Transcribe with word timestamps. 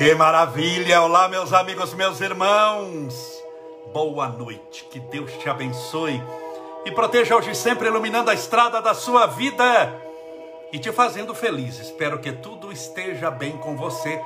Que 0.00 0.14
maravilha! 0.14 1.02
Olá, 1.02 1.28
meus 1.28 1.52
amigos, 1.52 1.92
meus 1.92 2.22
irmãos. 2.22 3.44
Boa 3.92 4.28
noite. 4.28 4.86
Que 4.90 4.98
Deus 4.98 5.30
te 5.34 5.46
abençoe 5.46 6.22
e 6.86 6.90
proteja 6.90 7.36
hoje 7.36 7.54
sempre 7.54 7.86
iluminando 7.86 8.30
a 8.30 8.34
estrada 8.34 8.80
da 8.80 8.94
sua 8.94 9.26
vida 9.26 9.94
e 10.72 10.78
te 10.78 10.90
fazendo 10.90 11.34
feliz. 11.34 11.78
Espero 11.78 12.18
que 12.18 12.32
tudo 12.32 12.72
esteja 12.72 13.30
bem 13.30 13.58
com 13.58 13.76
você 13.76 14.18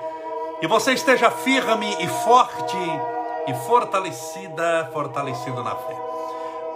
e 0.62 0.66
você 0.68 0.92
esteja 0.92 1.28
firme 1.28 1.92
e 1.98 2.06
forte 2.06 2.76
e 3.48 3.54
fortalecida, 3.66 4.88
fortalecido 4.92 5.60
na 5.64 5.74
fé. 5.74 5.96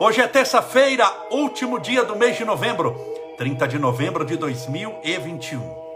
Hoje 0.01 0.23
é 0.23 0.27
terça-feira, 0.27 1.09
último 1.31 1.79
dia 1.79 2.05
do 2.05 2.17
mês 2.17 2.37
de 2.37 2.45
novembro, 2.45 2.97
30 3.37 3.69
de 3.69 3.79
novembro 3.79 4.25
de 4.25 4.37
2021 4.37 5.88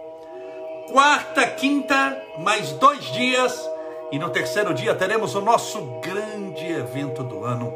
quarta, 0.92 1.44
quinta, 1.46 2.22
mais 2.38 2.70
dois 2.72 3.02
dias, 3.12 3.58
e 4.12 4.18
no 4.18 4.28
terceiro 4.28 4.74
dia 4.74 4.94
teremos 4.94 5.34
o 5.34 5.40
nosso 5.40 5.80
grande 6.02 6.70
evento 6.70 7.24
do 7.24 7.46
ano. 7.46 7.72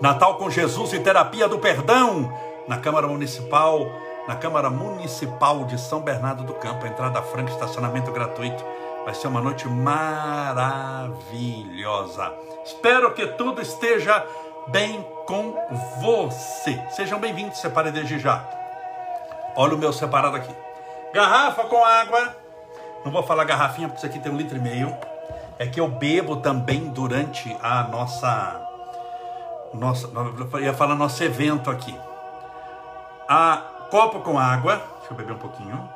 Natal 0.00 0.36
com 0.36 0.48
Jesus 0.48 0.92
e 0.92 1.00
Terapia 1.00 1.48
do 1.48 1.58
Perdão, 1.58 2.32
na 2.68 2.78
Câmara 2.78 3.08
Municipal, 3.08 3.84
na 4.28 4.36
Câmara 4.36 4.70
Municipal 4.70 5.64
de 5.64 5.80
São 5.80 6.00
Bernardo 6.00 6.44
do 6.44 6.54
Campo, 6.54 6.86
entrada 6.86 7.20
franca, 7.22 7.50
estacionamento 7.50 8.12
gratuito. 8.12 8.64
Vai 9.04 9.14
ser 9.14 9.26
uma 9.26 9.40
noite 9.40 9.66
maravilhosa. 9.66 12.32
Espero 12.64 13.12
que 13.14 13.26
tudo 13.26 13.60
esteja 13.60 14.24
bem 14.68 15.04
com 15.26 15.56
você. 16.00 16.80
Sejam 16.90 17.18
bem-vindos, 17.18 17.58
separe 17.58 17.90
desde 17.90 18.20
já. 18.20 18.48
Olha 19.56 19.74
o 19.74 19.78
meu 19.78 19.92
separado 19.92 20.36
aqui. 20.36 20.65
Garrafa 21.16 21.64
com 21.64 21.82
água. 21.82 22.36
Não 23.02 23.10
vou 23.10 23.22
falar 23.22 23.44
garrafinha 23.44 23.88
porque 23.88 23.96
isso 23.96 24.06
aqui 24.06 24.18
tem 24.22 24.30
um 24.30 24.36
litro 24.36 24.58
e 24.58 24.60
meio. 24.60 24.94
É 25.58 25.66
que 25.66 25.80
eu 25.80 25.88
bebo 25.88 26.36
também 26.36 26.90
durante 26.90 27.56
a 27.62 27.84
nossa. 27.84 28.60
nossa 29.72 30.10
eu 30.52 30.60
ia 30.60 30.74
falar 30.74 30.94
nosso 30.94 31.24
evento 31.24 31.70
aqui. 31.70 31.98
A 33.26 33.62
copo 33.90 34.20
com 34.20 34.38
água. 34.38 34.82
Deixa 34.98 35.14
eu 35.14 35.16
beber 35.16 35.32
um 35.32 35.38
pouquinho. 35.38 35.88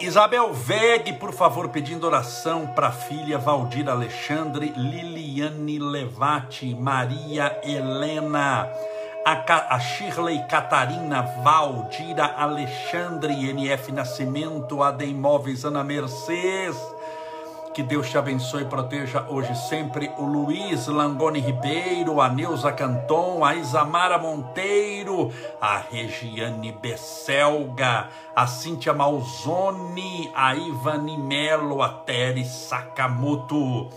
Isabel 0.00 0.52
Veg, 0.52 1.12
por 1.20 1.32
favor, 1.32 1.68
pedindo 1.68 2.04
oração 2.04 2.66
para 2.66 2.88
a 2.88 2.92
filha 2.92 3.38
Valdir 3.38 3.88
Alexandre, 3.88 4.74
Liliane 4.76 5.78
Levati, 5.78 6.74
Maria 6.74 7.60
Helena 7.62 8.68
a, 9.28 9.80
Shirley 9.80 10.38
Catarina 10.48 11.22
Valdira 11.42 12.32
Alexandre 12.38 13.32
NF 13.34 13.90
Nascimento, 13.90 14.84
AD 14.84 15.04
Imóveis 15.04 15.64
Ana 15.64 15.82
Mercedes. 15.82 16.76
Que 17.74 17.82
Deus 17.82 18.08
te 18.08 18.16
abençoe 18.16 18.62
e 18.62 18.66
proteja 18.66 19.26
hoje 19.28 19.52
sempre 19.68 20.10
o 20.16 20.24
Luiz 20.24 20.86
Langoni 20.86 21.40
Ribeiro, 21.40 22.20
a 22.20 22.28
Neuza 22.28 22.70
Canton, 22.72 23.44
a 23.44 23.56
Isamara 23.56 24.16
Monteiro, 24.16 25.32
a 25.60 25.76
Regiane 25.78 26.70
Besselga, 26.70 28.08
a 28.34 28.46
Cíntia 28.46 28.94
Malzone, 28.94 30.30
a 30.36 30.54
Ivani 30.54 31.18
Melo, 31.18 31.82
a 31.82 31.88
Teres 31.88 32.46
Sakamoto 32.46 33.90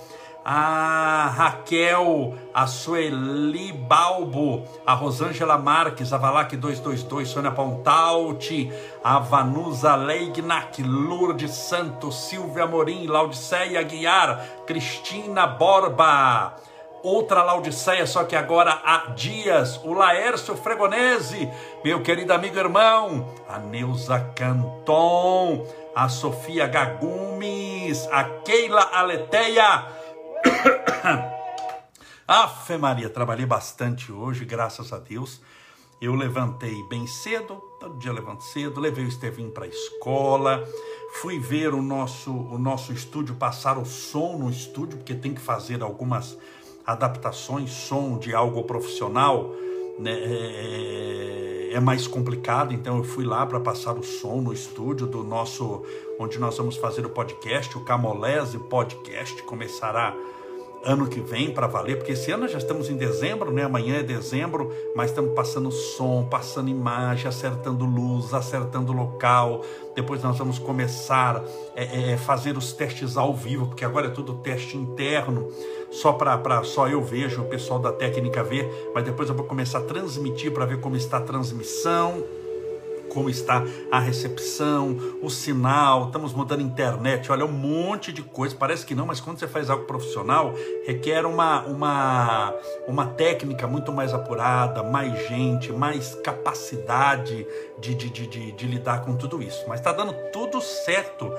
a 0.52 1.28
Raquel, 1.28 2.34
a 2.52 2.66
Sueli 2.66 3.72
Balbo, 3.72 4.66
a 4.84 4.96
Rosângela 4.96 5.60
Marques, 5.60 6.12
a 6.12 6.18
Valac 6.18 6.58
222, 6.58 7.30
Sônia 7.30 7.52
Pontalti, 7.52 8.72
a 9.04 9.20
Vanusa 9.20 9.96
Leignac, 9.96 10.82
Lourdes 10.82 11.52
Santos, 11.52 12.28
Silvia 12.28 12.66
Morim, 12.66 13.06
Laudiceia 13.06 13.84
Guiar, 13.84 14.44
Cristina 14.66 15.46
Borba, 15.46 16.56
outra 17.04 17.44
Laudiceia, 17.44 18.08
só 18.08 18.24
que 18.24 18.36
agora 18.36 18.82
há 18.84 19.12
dias, 19.12 19.80
o 19.84 19.94
Laércio 19.94 20.56
Fregonese, 20.56 21.48
meu 21.86 22.02
querido 22.02 22.34
amigo 22.34 22.58
irmão, 22.58 23.36
a 23.48 23.60
Neuza 23.60 24.20
Canton, 24.36 25.64
a 25.96 26.10
Sofia 26.10 26.66
Gagumes, 26.66 28.10
a 28.12 28.24
Keila 28.24 28.90
Aleteia, 28.92 29.99
Afe 32.28 32.78
Maria, 32.78 33.10
trabalhei 33.10 33.46
bastante 33.46 34.12
hoje, 34.12 34.46
graças 34.46 34.94
a 34.94 35.00
Deus. 35.00 35.42
Eu 36.02 36.16
levantei 36.16 36.82
bem 36.84 37.06
cedo, 37.08 37.62
todo 37.80 38.00
dia 38.00 38.14
levanto 38.14 38.44
cedo, 38.44 38.80
levei 38.80 39.04
o 39.04 39.10
Estevinho 39.10 39.52
para 39.52 39.66
a 39.66 39.68
escola, 39.68 40.64
fui 41.22 41.40
ver 41.40 41.74
o 41.74 41.82
nosso, 41.82 42.32
o 42.32 42.58
nosso 42.58 42.94
estúdio, 42.94 43.36
passar 43.36 43.78
o 43.78 43.86
som 43.86 44.38
no 44.38 44.50
estúdio, 44.50 44.98
porque 44.98 45.14
tem 45.14 45.34
que 45.34 45.42
fazer 45.42 45.82
algumas 45.82 46.38
adaptações, 46.86 47.72
som 47.72 48.18
de 48.18 48.34
algo 48.34 48.64
profissional, 48.64 49.52
né, 50.00 50.12
é, 50.14 51.70
é 51.74 51.80
mais 51.80 52.08
complicado, 52.08 52.74
então 52.74 52.98
eu 52.98 53.04
fui 53.04 53.26
lá 53.26 53.46
para 53.46 53.60
passar 53.60 53.94
o 53.98 54.04
som 54.04 54.42
no 54.42 54.54
estúdio 54.54 55.06
do 55.06 55.24
nosso, 55.24 55.84
onde 56.18 56.40
nós 56.40 56.58
vamos 56.58 56.78
fazer 56.78 57.06
o 57.06 57.10
podcast, 57.10 57.78
o 57.78 57.82
Camolese 57.82 58.58
Podcast, 58.58 59.44
começará 59.44 60.16
ano 60.84 61.08
que 61.08 61.20
vem 61.20 61.52
para 61.54 61.68
valer, 61.68 61.98
porque 61.98 62.14
esse 62.14 62.32
ano 62.32 62.48
já 62.48 62.58
estamos 62.58 62.90
em 62.90 62.96
dezembro, 62.96 63.52
né? 63.52 63.64
Amanhã 63.64 63.98
é 63.98 64.04
dezembro, 64.04 64.72
mas 64.96 65.10
estamos 65.10 65.34
passando 65.34 65.72
som, 65.72 66.26
passando 66.30 66.70
imagem, 66.70 67.28
acertando 67.28 67.86
luz, 67.86 68.34
acertando 68.34 68.94
local. 68.94 69.62
Depois 69.96 70.24
nós 70.24 70.38
vamos 70.38 70.58
começar 70.58 71.44
é, 71.76 72.12
é, 72.12 72.18
fazer 72.18 72.58
os 72.58 72.72
testes 72.72 73.18
ao 73.18 73.34
vivo, 73.34 73.68
porque 73.68 73.84
agora 73.84 74.08
é 74.08 74.10
tudo 74.10 74.36
teste 74.36 74.78
interno, 74.78 75.50
só 75.92 76.14
para 76.14 76.64
só 76.64 76.88
eu 76.88 77.02
vejo, 77.02 77.42
o 77.42 77.46
pessoal 77.46 77.80
da 77.80 77.92
técnica 77.92 78.44
vê, 78.44 78.70
mas 78.94 79.04
depois 79.04 79.28
eu 79.28 79.36
vou 79.36 79.46
começar 79.46 79.80
a 79.80 79.84
transmitir 79.84 80.52
para 80.52 80.66
ver 80.66 80.80
como 80.80 80.96
está 80.96 81.18
a 81.18 81.22
transmissão 81.22 82.24
como 83.10 83.30
está 83.30 83.64
a 83.92 84.00
recepção, 84.00 84.98
o 85.22 85.30
sinal, 85.30 86.06
estamos 86.06 86.34
mudando 86.34 86.62
internet, 86.62 87.32
olha, 87.32 87.46
um 87.46 87.52
monte 87.52 88.14
de 88.14 88.22
coisa, 88.22 88.56
parece 88.56 88.86
que 88.86 88.96
não, 88.96 89.06
mas 89.06 89.20
quando 89.20 89.40
você 89.40 89.48
faz 89.48 89.70
algo 89.70 89.86
profissional, 89.86 90.54
requer 90.86 91.26
uma, 91.26 91.62
uma, 91.66 92.54
uma 92.88 93.06
técnica 93.06 93.68
muito 93.68 93.92
mais 93.92 94.14
apurada, 94.14 94.84
mais 94.84 95.28
gente, 95.28 95.72
mais 95.72 96.16
capacidade 96.24 97.46
de, 97.80 97.96
de, 97.96 98.10
de, 98.10 98.28
de, 98.28 98.52
de 98.52 98.68
lidar 98.68 99.02
com 99.02 99.16
tudo 99.16 99.42
isso. 99.42 99.66
Mas 99.68 99.80
está 99.80 99.92
dando 99.92 100.14
tudo 100.32 100.62
certo. 100.62 101.34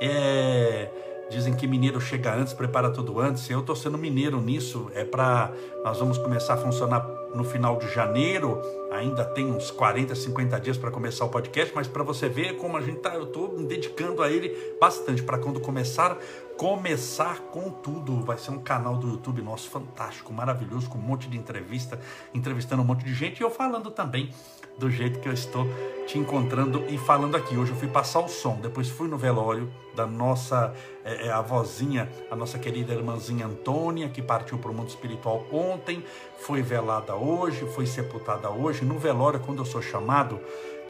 É 0.00 0.90
Dizem 1.32 1.54
que 1.54 1.66
mineiro 1.66 1.98
chega 1.98 2.34
antes, 2.34 2.52
prepara 2.52 2.90
tudo 2.90 3.18
antes. 3.18 3.48
Eu 3.48 3.60
estou 3.60 3.74
sendo 3.74 3.96
mineiro 3.96 4.38
nisso. 4.38 4.90
É 4.94 5.02
para 5.02 5.50
nós 5.82 5.98
vamos 5.98 6.18
começar 6.18 6.54
a 6.54 6.56
funcionar 6.58 7.08
no 7.34 7.42
final 7.42 7.78
de 7.78 7.88
janeiro. 7.88 8.60
Ainda 8.92 9.24
tem 9.24 9.46
uns 9.46 9.70
40, 9.70 10.14
50 10.14 10.60
dias 10.60 10.76
para 10.76 10.90
começar 10.90 11.24
o 11.24 11.28
podcast, 11.28 11.74
mas 11.74 11.88
para 11.88 12.02
você 12.02 12.28
ver 12.28 12.56
como 12.56 12.76
a 12.76 12.80
gente 12.80 12.98
tá, 12.98 13.14
eu 13.14 13.24
estou 13.24 13.50
me 13.56 13.64
dedicando 13.64 14.22
a 14.22 14.30
ele 14.30 14.54
bastante 14.78 15.22
para 15.22 15.38
quando 15.38 15.60
começar, 15.60 16.18
começar 16.56 17.38
com 17.50 17.70
tudo. 17.70 18.20
Vai 18.22 18.38
ser 18.38 18.50
um 18.50 18.58
canal 18.58 18.96
do 18.96 19.08
YouTube 19.08 19.42
nosso 19.42 19.68
fantástico, 19.70 20.32
maravilhoso, 20.32 20.88
com 20.88 20.98
um 20.98 21.02
monte 21.02 21.28
de 21.28 21.36
entrevista, 21.36 22.00
entrevistando 22.34 22.82
um 22.82 22.84
monte 22.84 23.04
de 23.04 23.14
gente 23.14 23.40
e 23.40 23.42
eu 23.42 23.50
falando 23.50 23.90
também 23.90 24.30
do 24.78 24.90
jeito 24.90 25.20
que 25.20 25.28
eu 25.28 25.32
estou 25.32 25.66
te 26.06 26.18
encontrando 26.18 26.84
e 26.88 26.98
falando 26.98 27.36
aqui. 27.36 27.56
Hoje 27.56 27.72
eu 27.72 27.76
fui 27.76 27.88
passar 27.88 28.20
o 28.20 28.28
som, 28.28 28.58
depois 28.60 28.88
fui 28.88 29.08
no 29.08 29.18
velório 29.18 29.72
da 29.94 30.06
nossa 30.06 30.74
é, 31.04 31.26
é, 31.26 31.30
avózinha, 31.30 32.10
a 32.30 32.36
nossa 32.36 32.58
querida 32.58 32.92
irmãzinha 32.92 33.46
Antônia, 33.46 34.08
que 34.08 34.22
partiu 34.22 34.58
para 34.58 34.70
o 34.70 34.74
mundo 34.74 34.88
espiritual 34.88 35.44
ontem, 35.52 36.02
foi 36.38 36.62
velada 36.62 37.14
hoje, 37.14 37.66
foi 37.74 37.86
sepultada 37.86 38.50
hoje. 38.50 38.84
No 38.84 38.98
velório, 38.98 39.40
quando 39.40 39.58
eu 39.58 39.64
sou 39.64 39.82
chamado, 39.82 40.40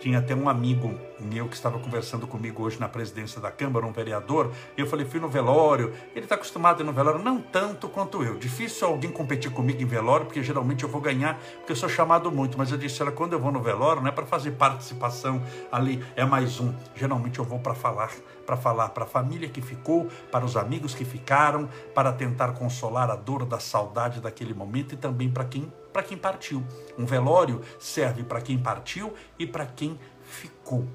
tinha 0.03 0.19
até 0.19 0.35
um 0.35 0.49
amigo 0.49 0.99
meu 1.21 1.47
que 1.47 1.55
estava 1.55 1.79
conversando 1.79 2.27
comigo 2.27 2.65
hoje 2.65 2.81
na 2.81 2.89
presidência 2.89 3.41
da 3.41 3.53
Câmara, 3.53 3.87
um 3.87 3.93
vereador, 3.93 4.51
e 4.77 4.81
eu 4.81 4.87
falei, 4.89 5.07
fui 5.07 5.21
no 5.21 5.29
velório, 5.29 5.93
ele 6.13 6.25
está 6.25 6.35
acostumado 6.35 6.81
a 6.81 6.83
ir 6.83 6.87
no 6.87 6.93
velório, 6.93 7.23
não 7.23 7.41
tanto 7.41 7.89
quanto 7.89 8.21
eu. 8.25 8.37
Difícil 8.37 8.89
alguém 8.89 9.13
competir 9.13 9.53
comigo 9.53 9.81
em 9.81 9.87
velório, 9.87 10.27
porque 10.27 10.43
geralmente 10.43 10.83
eu 10.83 10.89
vou 10.89 11.01
ganhar, 11.01 11.39
porque 11.59 11.71
eu 11.71 11.77
sou 11.77 11.89
chamado 11.89 12.33
muito, 12.33 12.59
mas 12.59 12.73
eu 12.73 12.79
disse, 12.79 13.01
ela, 13.01 13.13
quando 13.13 13.35
eu 13.35 13.39
vou 13.39 13.53
no 13.53 13.63
velório, 13.63 14.03
não 14.03 14.09
é 14.09 14.13
para 14.13 14.27
fazer 14.27 14.51
participação 14.53 15.41
ali, 15.71 16.05
é 16.17 16.25
mais 16.25 16.59
um. 16.59 16.75
Geralmente 16.97 17.39
eu 17.39 17.45
vou 17.45 17.61
para 17.61 17.75
falar, 17.75 18.11
para 18.45 18.57
falar 18.57 18.89
para 18.89 19.05
a 19.05 19.07
família 19.07 19.49
que 19.49 19.63
ficou, 19.63 20.09
para 20.33 20.45
os 20.45 20.57
amigos 20.57 20.97
que 20.97 21.05
ficaram, 21.05 21.69
para 21.95 22.13
tentar 22.13 22.55
consolar 22.55 23.09
a 23.09 23.15
dor 23.15 23.45
da 23.45 23.61
saudade 23.61 24.21
daquele 24.21 24.53
momento 24.53 24.95
e 24.95 24.97
também 24.97 25.31
para 25.31 25.45
quem 25.45 25.73
para 25.93 26.03
quem 26.03 26.17
partiu. 26.17 26.63
Um 26.99 27.05
velório 27.05 27.61
serve 27.79 28.23
para 28.23 28.41
quem 28.41 28.59
partiu 28.59 29.15
e 29.39 29.47
para 29.47 29.67
quem 29.67 29.99
ficou. 30.23 30.87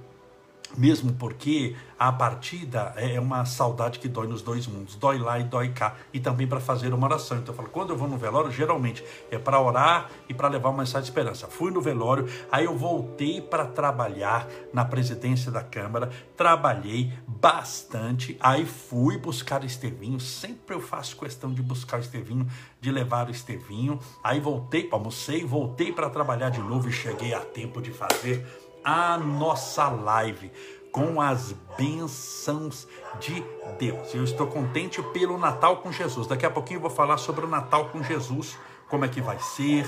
Mesmo 0.75 1.13
porque 1.13 1.75
a 1.99 2.11
partida 2.11 2.93
é 2.95 3.19
uma 3.19 3.43
saudade 3.45 3.97
que 3.99 4.07
dói 4.07 4.27
nos 4.27 4.41
dois 4.41 4.67
mundos, 4.67 4.95
dói 4.95 5.17
lá 5.17 5.39
e 5.39 5.43
dói 5.43 5.69
cá, 5.69 5.95
e 6.13 6.19
também 6.19 6.47
para 6.47 6.59
fazer 6.59 6.93
uma 6.93 7.07
oração. 7.07 7.37
Então 7.37 7.53
eu 7.53 7.57
falo, 7.57 7.69
quando 7.69 7.89
eu 7.91 7.97
vou 7.97 8.07
no 8.07 8.17
velório, 8.17 8.51
geralmente 8.51 9.03
é 9.31 9.37
para 9.37 9.59
orar 9.59 10.09
e 10.29 10.33
para 10.33 10.47
levar 10.47 10.69
uma 10.69 10.79
mensagem 10.79 11.03
de 11.03 11.09
esperança. 11.09 11.47
Fui 11.47 11.71
no 11.71 11.81
velório, 11.81 12.27
aí 12.51 12.65
eu 12.65 12.77
voltei 12.77 13.41
para 13.41 13.65
trabalhar 13.65 14.47
na 14.71 14.85
presidência 14.85 15.51
da 15.51 15.63
Câmara, 15.63 16.11
trabalhei 16.35 17.11
bastante, 17.27 18.37
aí 18.39 18.65
fui 18.65 19.17
buscar 19.17 19.63
Estevinho, 19.63 20.19
sempre 20.19 20.75
eu 20.75 20.81
faço 20.81 21.17
questão 21.17 21.51
de 21.51 21.61
buscar 21.61 21.99
Estevinho, 21.99 22.47
de 22.79 22.91
levar 22.91 23.27
o 23.27 23.31
Estevinho, 23.31 23.99
aí 24.23 24.39
voltei, 24.39 24.87
almocei, 24.91 25.43
voltei 25.43 25.91
para 25.91 26.09
trabalhar 26.09 26.49
de 26.49 26.59
novo 26.59 26.87
e 26.87 26.91
cheguei 26.91 27.33
a 27.33 27.39
tempo 27.39 27.81
de 27.81 27.91
fazer 27.91 28.45
a 28.87 29.17
nossa 29.17 29.89
live 29.89 30.49
com 30.93 31.19
as 31.19 31.53
bênçãos 31.77 32.87
de 33.19 33.43
Deus. 33.77 34.15
Eu 34.15 34.23
estou 34.23 34.47
contente 34.47 35.03
pelo 35.11 35.37
Natal 35.37 35.77
com 35.77 35.91
Jesus. 35.91 36.25
Daqui 36.25 36.45
a 36.45 36.49
pouquinho 36.49 36.77
eu 36.77 36.81
vou 36.81 36.89
falar 36.89 37.17
sobre 37.17 37.43
o 37.43 37.49
Natal 37.49 37.89
com 37.89 38.01
Jesus, 38.01 38.57
como 38.87 39.03
é 39.03 39.09
que 39.09 39.19
vai 39.19 39.37
ser, 39.39 39.85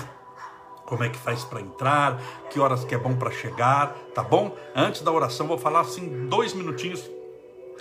como 0.84 1.02
é 1.02 1.08
que 1.08 1.16
faz 1.16 1.44
para 1.44 1.62
entrar, 1.62 2.20
que 2.50 2.60
horas 2.60 2.84
que 2.84 2.94
é 2.94 2.98
bom 2.98 3.16
para 3.16 3.30
chegar, 3.30 3.94
tá 4.14 4.22
bom? 4.22 4.54
Antes 4.76 5.00
da 5.00 5.10
oração, 5.10 5.46
vou 5.46 5.56
falar 5.56 5.80
assim 5.80 6.28
dois 6.28 6.52
minutinhos 6.52 7.10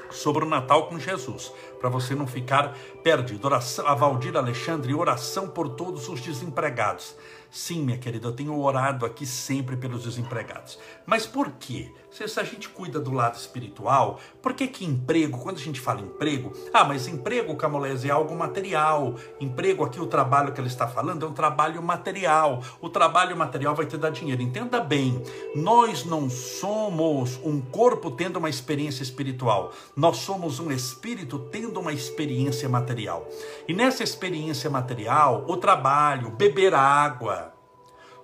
sobre 0.10 0.46
o 0.46 0.48
Natal 0.48 0.88
com 0.88 0.98
Jesus, 0.98 1.52
para 1.82 1.90
você 1.90 2.16
não 2.16 2.28
ficar 2.28 2.74
perdido. 3.04 3.46
Oração, 3.46 3.86
a 3.86 3.94
Valdir 3.94 4.38
Alexandre, 4.38 4.94
oração 4.94 5.50
por 5.50 5.68
todos 5.68 6.08
os 6.08 6.22
desempregados. 6.22 7.14
Sim, 7.52 7.84
minha 7.84 7.98
querida, 7.98 8.28
eu 8.28 8.32
tenho 8.32 8.60
orado 8.60 9.06
aqui 9.06 9.26
sempre 9.26 9.76
pelos 9.76 10.04
desempregados. 10.04 10.78
Mas 11.06 11.26
por 11.26 11.52
quê? 11.54 11.92
Se 12.12 12.40
a 12.40 12.44
gente 12.44 12.70
cuida 12.70 13.00
do 13.00 13.12
lado 13.12 13.36
espiritual, 13.36 14.20
por 14.42 14.54
que 14.54 14.68
que 14.68 14.86
emprego, 14.86 15.40
quando 15.40 15.58
a 15.58 15.62
gente 15.62 15.80
fala 15.80 16.02
emprego, 16.02 16.52
ah, 16.74 16.84
mas 16.84 17.08
emprego, 17.08 17.56
Camolese, 17.56 18.08
é 18.08 18.12
algo 18.12 18.36
material. 18.36 19.16
Emprego 19.40 19.84
aqui, 19.84 20.00
o 20.00 20.08
trabalho 20.08 20.52
que 20.52 20.62
ele 20.62 20.68
está 20.68 20.88
falando 20.88 21.26
é 21.26 21.30
um 21.30 21.34
trabalho 21.34 21.82
material. 21.82 22.64
O 22.82 22.90
trabalho 22.90 23.38
material 23.38 23.76
vai 23.76 23.86
te 23.86 23.98
dar 23.98 24.12
dinheiro. 24.12 24.42
Entenda 24.42 24.80
bem, 24.80 25.22
nós 25.56 26.04
não 26.04 26.30
somos 26.30 27.40
um 27.44 27.62
corpo 27.62 28.12
tendo 28.12 28.38
uma 28.38 28.50
experiência 28.50 29.02
espiritual. 29.02 29.72
Nós 29.96 30.18
somos 30.18 30.60
um 30.60 30.72
espírito 30.72 31.40
tendo 31.52 31.80
uma 31.80 31.94
experiência 31.94 32.68
material. 32.68 33.28
E 33.68 33.74
nessa 33.74 34.04
experiência 34.04 34.70
material, 34.70 35.46
o 35.48 35.58
trabalho, 35.58 36.32
beber 36.32 36.74
água, 36.74 37.39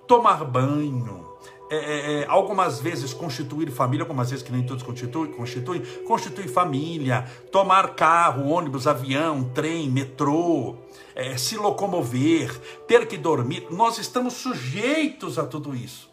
tomar 0.06 0.44
banho, 0.44 1.26
é, 1.68 1.76
é, 1.76 2.20
é, 2.20 2.26
algumas 2.28 2.80
vezes 2.80 3.12
constituir 3.12 3.70
família, 3.72 4.04
algumas 4.04 4.30
vezes 4.30 4.44
que 4.44 4.52
nem 4.52 4.62
todos 4.62 4.84
constituem, 4.84 5.32
constituem, 5.32 5.82
constituir 6.06 6.48
família, 6.48 7.24
tomar 7.50 7.94
carro, 7.96 8.48
ônibus, 8.48 8.86
avião, 8.86 9.50
trem, 9.52 9.90
metrô, 9.90 10.76
é, 11.14 11.36
se 11.36 11.56
locomover, 11.56 12.56
ter 12.86 13.06
que 13.08 13.16
dormir, 13.16 13.66
nós 13.70 13.98
estamos 13.98 14.34
sujeitos 14.34 15.40
a 15.40 15.44
tudo 15.44 15.74
isso. 15.74 16.08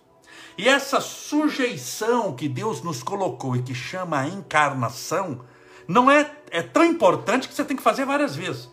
E 0.57 0.67
essa 0.67 0.99
sujeição 0.99 2.35
que 2.35 2.47
Deus 2.47 2.81
nos 2.81 3.03
colocou 3.03 3.55
e 3.55 3.61
que 3.61 3.75
chama 3.75 4.19
a 4.19 4.27
encarnação, 4.27 5.41
não 5.87 6.09
é, 6.09 6.31
é 6.49 6.61
tão 6.61 6.83
importante 6.83 7.47
que 7.47 7.53
você 7.53 7.63
tem 7.63 7.77
que 7.77 7.83
fazer 7.83 8.05
várias 8.05 8.35
vezes. 8.35 8.69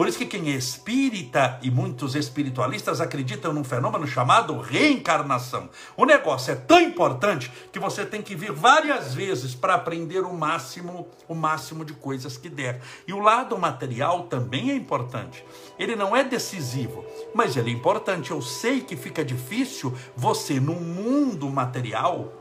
Por 0.00 0.08
isso 0.08 0.16
que 0.16 0.24
quem 0.24 0.50
é 0.50 0.56
espírita 0.56 1.58
e 1.60 1.70
muitos 1.70 2.14
espiritualistas 2.14 3.02
acreditam 3.02 3.52
num 3.52 3.62
fenômeno 3.62 4.06
chamado 4.06 4.58
reencarnação. 4.58 5.68
O 5.94 6.06
negócio 6.06 6.52
é 6.52 6.54
tão 6.54 6.80
importante 6.80 7.52
que 7.70 7.78
você 7.78 8.06
tem 8.06 8.22
que 8.22 8.34
vir 8.34 8.50
várias 8.50 9.12
vezes 9.12 9.54
para 9.54 9.74
aprender 9.74 10.20
o 10.20 10.32
máximo, 10.32 11.06
o 11.28 11.34
máximo 11.34 11.84
de 11.84 11.92
coisas 11.92 12.38
que 12.38 12.48
der. 12.48 12.80
E 13.06 13.12
o 13.12 13.18
lado 13.18 13.58
material 13.58 14.22
também 14.22 14.70
é 14.70 14.74
importante. 14.74 15.44
Ele 15.78 15.94
não 15.94 16.16
é 16.16 16.24
decisivo, 16.24 17.04
mas 17.34 17.54
ele 17.54 17.68
é 17.68 17.74
importante. 17.74 18.30
Eu 18.30 18.40
sei 18.40 18.80
que 18.80 18.96
fica 18.96 19.22
difícil 19.22 19.94
você 20.16 20.58
no 20.58 20.76
mundo 20.76 21.46
material 21.50 22.39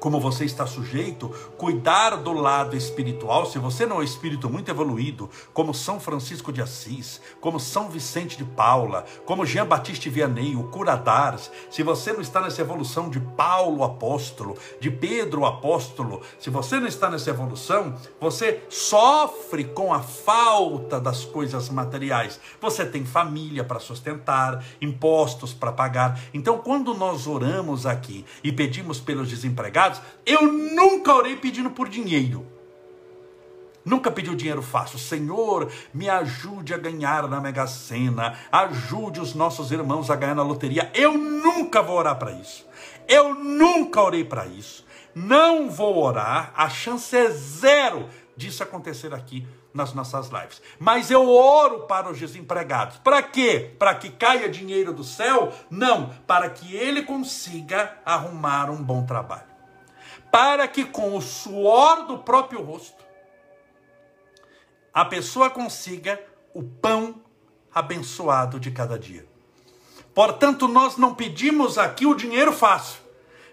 como 0.00 0.18
você 0.18 0.44
está 0.44 0.66
sujeito, 0.66 1.28
cuidar 1.56 2.16
do 2.16 2.32
lado 2.32 2.76
espiritual. 2.76 3.46
Se 3.46 3.58
você 3.58 3.86
não 3.86 3.96
é 3.96 4.00
um 4.00 4.02
espírito 4.02 4.48
muito 4.48 4.70
evoluído, 4.70 5.28
como 5.52 5.74
São 5.74 6.00
Francisco 6.00 6.52
de 6.52 6.62
Assis, 6.62 7.20
como 7.40 7.60
São 7.60 7.90
Vicente 7.90 8.36
de 8.36 8.44
Paula, 8.44 9.04
como 9.26 9.46
Jean 9.46 9.66
Baptiste 9.66 10.08
Vianney, 10.08 10.56
o 10.56 10.64
Curadars, 10.64 11.50
se 11.70 11.82
você 11.82 12.12
não 12.12 12.20
está 12.20 12.40
nessa 12.40 12.62
evolução 12.62 13.10
de 13.10 13.20
Paulo 13.20 13.84
apóstolo, 13.84 14.56
de 14.80 14.90
Pedro 14.90 15.44
apóstolo, 15.44 16.22
se 16.38 16.48
você 16.48 16.80
não 16.80 16.86
está 16.86 17.10
nessa 17.10 17.30
evolução, 17.30 17.94
você 18.18 18.64
sofre 18.70 19.64
com 19.64 19.92
a 19.92 20.00
falta 20.00 20.98
das 20.98 21.24
coisas 21.24 21.68
materiais. 21.68 22.40
Você 22.60 22.86
tem 22.86 23.04
família 23.04 23.62
para 23.62 23.78
sustentar, 23.78 24.64
impostos 24.80 25.52
para 25.52 25.72
pagar. 25.72 26.18
Então, 26.32 26.58
quando 26.58 26.94
nós 26.94 27.26
oramos 27.26 27.84
aqui 27.84 28.24
e 28.42 28.50
pedimos 28.50 28.98
pelos 29.00 29.28
desempregados, 29.28 29.89
pecados, 29.90 30.00
eu 30.24 30.52
nunca 30.52 31.14
orei 31.14 31.36
pedindo 31.36 31.70
por 31.70 31.88
dinheiro. 31.88 32.46
Nunca 33.84 34.10
pedi 34.10 34.30
o 34.30 34.36
dinheiro 34.36 34.62
fácil. 34.62 34.98
Senhor, 34.98 35.70
me 35.92 36.08
ajude 36.08 36.74
a 36.74 36.78
ganhar 36.78 37.26
na 37.26 37.40
Mega 37.40 37.66
Sena. 37.66 38.38
Ajude 38.52 39.20
os 39.20 39.34
nossos 39.34 39.72
irmãos 39.72 40.10
a 40.10 40.16
ganhar 40.16 40.34
na 40.34 40.42
loteria. 40.42 40.90
Eu 40.94 41.16
nunca 41.16 41.82
vou 41.82 41.96
orar 41.96 42.18
para 42.18 42.32
isso. 42.32 42.66
Eu 43.08 43.34
nunca 43.34 44.02
orei 44.02 44.22
para 44.22 44.46
isso. 44.46 44.84
Não 45.14 45.70
vou 45.70 45.96
orar. 45.96 46.52
A 46.54 46.68
chance 46.68 47.16
é 47.16 47.30
zero 47.30 48.06
disso 48.36 48.62
acontecer 48.62 49.14
aqui 49.14 49.46
nas 49.72 49.94
nossas 49.94 50.28
lives. 50.28 50.60
Mas 50.78 51.10
eu 51.10 51.28
oro 51.30 51.80
para 51.80 52.10
os 52.10 52.18
desempregados. 52.18 52.98
Para 52.98 53.22
quê? 53.22 53.74
Para 53.78 53.94
que 53.94 54.10
caia 54.10 54.48
dinheiro 54.48 54.92
do 54.92 55.02
céu? 55.02 55.52
Não, 55.70 56.10
para 56.26 56.50
que 56.50 56.76
ele 56.76 57.02
consiga 57.02 57.98
arrumar 58.04 58.70
um 58.70 58.82
bom 58.82 59.06
trabalho 59.06 59.49
para 60.30 60.66
que 60.68 60.84
com 60.84 61.16
o 61.16 61.20
suor 61.20 62.06
do 62.06 62.18
próprio 62.18 62.62
rosto 62.62 63.04
a 64.92 65.04
pessoa 65.04 65.48
consiga 65.48 66.20
o 66.52 66.62
pão 66.62 67.22
abençoado 67.72 68.58
de 68.58 68.70
cada 68.70 68.98
dia. 68.98 69.24
Portanto, 70.14 70.66
nós 70.66 70.96
não 70.96 71.14
pedimos 71.14 71.78
aqui 71.78 72.04
o 72.04 72.14
dinheiro 72.14 72.52
fácil, 72.52 73.00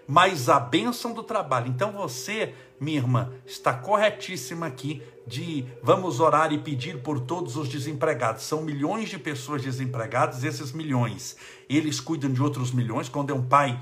mas 0.06 0.48
a 0.48 0.58
bênção 0.58 1.12
do 1.12 1.22
trabalho. 1.22 1.68
Então 1.68 1.92
você, 1.92 2.54
minha 2.80 2.98
irmã, 2.98 3.32
está 3.46 3.72
corretíssima 3.72 4.66
aqui 4.66 5.02
de 5.26 5.64
vamos 5.82 6.18
orar 6.18 6.52
e 6.52 6.58
pedir 6.58 7.02
por 7.02 7.20
todos 7.20 7.56
os 7.56 7.68
desempregados. 7.68 8.42
São 8.42 8.62
milhões 8.62 9.08
de 9.08 9.18
pessoas 9.18 9.62
desempregadas, 9.62 10.42
esses 10.42 10.72
milhões, 10.72 11.36
eles 11.68 12.00
cuidam 12.00 12.32
de 12.32 12.42
outros 12.42 12.72
milhões. 12.72 13.08
Quando 13.08 13.30
é 13.30 13.34
um 13.34 13.46
pai, 13.46 13.78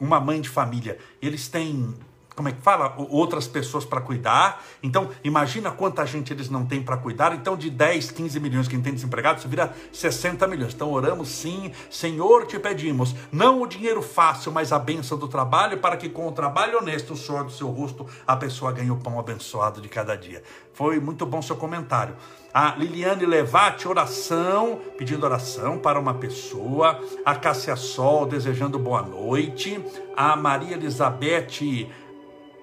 uma 0.00 0.20
mãe 0.20 0.40
de 0.40 0.48
família, 0.48 0.98
eles 1.20 1.48
têm 1.48 1.94
como 2.38 2.48
é 2.48 2.52
que 2.52 2.62
fala? 2.62 2.94
Outras 2.96 3.48
pessoas 3.48 3.84
para 3.84 4.00
cuidar. 4.00 4.62
Então, 4.80 5.10
imagina 5.24 5.72
quanta 5.72 6.06
gente 6.06 6.32
eles 6.32 6.48
não 6.48 6.64
têm 6.64 6.80
para 6.80 6.96
cuidar. 6.96 7.34
Então, 7.34 7.56
de 7.56 7.68
10, 7.68 8.12
15 8.12 8.38
milhões 8.38 8.68
que 8.68 8.78
tem 8.78 8.94
desempregado, 8.94 9.40
isso 9.40 9.48
vira 9.48 9.74
60 9.92 10.46
milhões. 10.46 10.72
Então, 10.72 10.92
oramos 10.92 11.30
sim, 11.30 11.72
Senhor, 11.90 12.46
te 12.46 12.56
pedimos, 12.56 13.12
não 13.32 13.60
o 13.60 13.66
dinheiro 13.66 14.00
fácil, 14.00 14.52
mas 14.52 14.72
a 14.72 14.78
benção 14.78 15.18
do 15.18 15.26
trabalho, 15.26 15.78
para 15.78 15.96
que 15.96 16.08
com 16.08 16.28
o 16.28 16.32
trabalho 16.32 16.78
honesto, 16.78 17.14
o 17.14 17.16
suor 17.16 17.42
do 17.42 17.50
seu 17.50 17.70
rosto, 17.70 18.06
a 18.24 18.36
pessoa 18.36 18.70
ganhe 18.70 18.92
o 18.92 18.96
pão 18.96 19.18
abençoado 19.18 19.80
de 19.80 19.88
cada 19.88 20.14
dia. 20.14 20.40
Foi 20.72 21.00
muito 21.00 21.26
bom 21.26 21.42
seu 21.42 21.56
comentário. 21.56 22.14
A 22.54 22.76
Liliane 22.76 23.26
Levate, 23.26 23.88
oração, 23.88 24.80
pedindo 24.96 25.26
oração 25.26 25.76
para 25.76 25.98
uma 25.98 26.14
pessoa. 26.14 27.00
A 27.24 27.34
Cássia 27.34 27.74
Sol, 27.74 28.26
desejando 28.26 28.78
boa 28.78 29.02
noite. 29.02 29.84
A 30.16 30.36
Maria 30.36 30.76
Elizabeth 30.76 31.88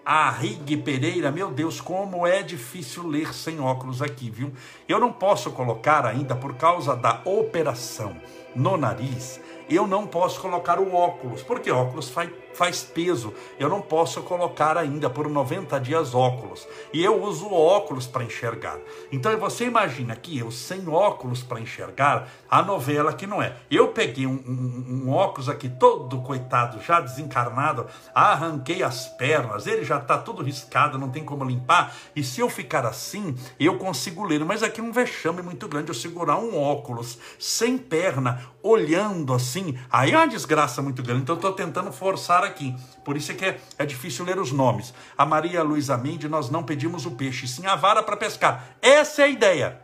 a 0.06 0.30
Rig 0.30 0.78
Pereira, 0.78 1.32
meu 1.32 1.50
Deus, 1.50 1.82
como 1.82 2.28
é 2.28 2.44
difícil 2.44 3.08
ler 3.08 3.34
sem 3.34 3.60
óculos 3.60 4.04
aqui, 4.04 4.30
viu? 4.30 4.54
Eu 4.88 5.00
não 5.00 5.12
posso 5.12 5.50
colocar 5.52 6.06
ainda, 6.06 6.36
por 6.36 6.54
causa 6.56 6.96
da 6.96 7.22
operação 7.26 8.16
no 8.56 8.78
nariz, 8.78 9.42
eu 9.68 9.88
não 9.88 10.06
posso 10.06 10.40
colocar 10.40 10.80
o 10.80 10.94
óculos, 10.94 11.42
porque 11.42 11.72
óculos 11.72 12.10
faz, 12.10 12.30
faz 12.56 12.84
peso. 12.84 13.34
Eu 13.60 13.70
não 13.70 13.82
posso 13.82 14.22
colocar 14.24 14.78
ainda 14.78 15.10
por 15.10 15.30
90 15.30 15.80
dias 15.80 16.16
óculos. 16.16 16.68
E 16.94 17.04
eu 17.04 17.22
uso 17.22 17.52
óculos 17.52 18.08
para 18.08 18.24
enxergar. 18.24 18.78
Então 19.12 19.36
você 19.38 19.66
imagina 19.66 20.16
que 20.16 20.38
eu, 20.38 20.50
sem 20.52 20.88
óculos 20.88 21.44
para 21.44 21.60
enxergar, 21.60 22.28
a 22.50 22.62
novela 22.62 23.14
que 23.14 23.28
não 23.28 23.42
é. 23.42 23.56
Eu 23.70 23.90
peguei 23.90 24.26
um, 24.26 24.42
um, 24.48 25.04
um, 25.06 25.12
óculos 25.12 25.50
aqui 25.50 25.70
todo 25.70 26.22
coitado, 26.22 26.82
já 26.82 27.00
desencarnado, 27.00 27.86
arranquei 28.14 28.82
as 28.82 29.08
pernas, 29.08 29.68
ele 29.68 29.84
já 29.84 29.98
está 29.98 30.18
todo 30.18 30.44
riscado, 30.44 30.98
não 30.98 31.10
tem 31.10 31.24
como 31.24 31.44
limpar. 31.44 31.94
E 32.16 32.24
se 32.24 32.40
eu 32.40 32.50
ficar 32.50 32.86
assim, 32.86 33.36
eu 33.60 33.78
consigo 33.78 34.24
ler. 34.24 34.44
Mas 34.46 34.64
aqui 34.64 34.80
é 34.80 34.84
um 34.84 34.92
vexame 34.92 35.42
muito 35.42 35.68
grande 35.68 35.90
eu 35.90 35.96
segurar 35.96 36.38
um 36.38 36.58
óculos 36.58 37.18
sem 37.38 37.78
perna 37.78 38.42
olhando 38.66 39.32
assim, 39.32 39.78
aí 39.92 40.12
é 40.12 40.18
uma 40.18 40.28
desgraça 40.28 40.82
muito 40.82 41.04
grande. 41.04 41.22
Então 41.22 41.36
eu 41.36 41.38
estou 41.38 41.54
tentando 41.54 41.92
forçar 41.92 42.44
aqui. 42.46 42.76
Por 43.04 43.18
isso 43.18 43.32
é 43.32 43.36
que 43.36 43.46
é, 43.46 43.60
é 43.78 43.86
difícil 43.86 44.26
ler 44.26 44.40
os 44.40 44.52
nomes. 44.52 44.94
A 45.18 45.26
Maria 45.26 45.64
Luísa 45.64 45.98
Mende, 45.98 46.28
nós 46.28 46.50
não 46.50 46.64
pedimos 46.64 47.06
o 47.06 47.12
peixe, 47.12 47.48
sim 47.48 47.66
a 47.66 47.76
vara 47.76 48.02
para 48.02 48.18
pescar. 48.18 48.78
Essa 48.82 49.22
é 49.22 49.26
a 49.26 49.30
ideia. 49.30 49.82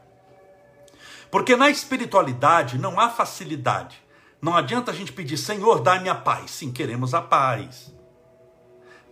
Porque 1.29 1.55
na 1.55 1.69
espiritualidade 1.69 2.77
não 2.77 2.99
há 2.99 3.09
facilidade. 3.09 4.01
Não 4.41 4.55
adianta 4.55 4.91
a 4.91 4.93
gente 4.93 5.13
pedir, 5.13 5.37
Senhor, 5.37 5.81
dá-me 5.81 6.09
a 6.09 6.15
paz. 6.15 6.51
Sim, 6.51 6.71
queremos 6.71 7.13
a 7.13 7.21
paz. 7.21 7.93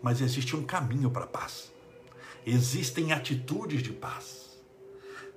Mas 0.02 0.22
existe 0.22 0.56
um 0.56 0.64
caminho 0.64 1.12
para 1.12 1.24
a 1.24 1.28
paz. 1.28 1.72
Existem 2.46 3.12
atitudes 3.14 3.84
de 3.84 3.92
paz. 3.92 4.58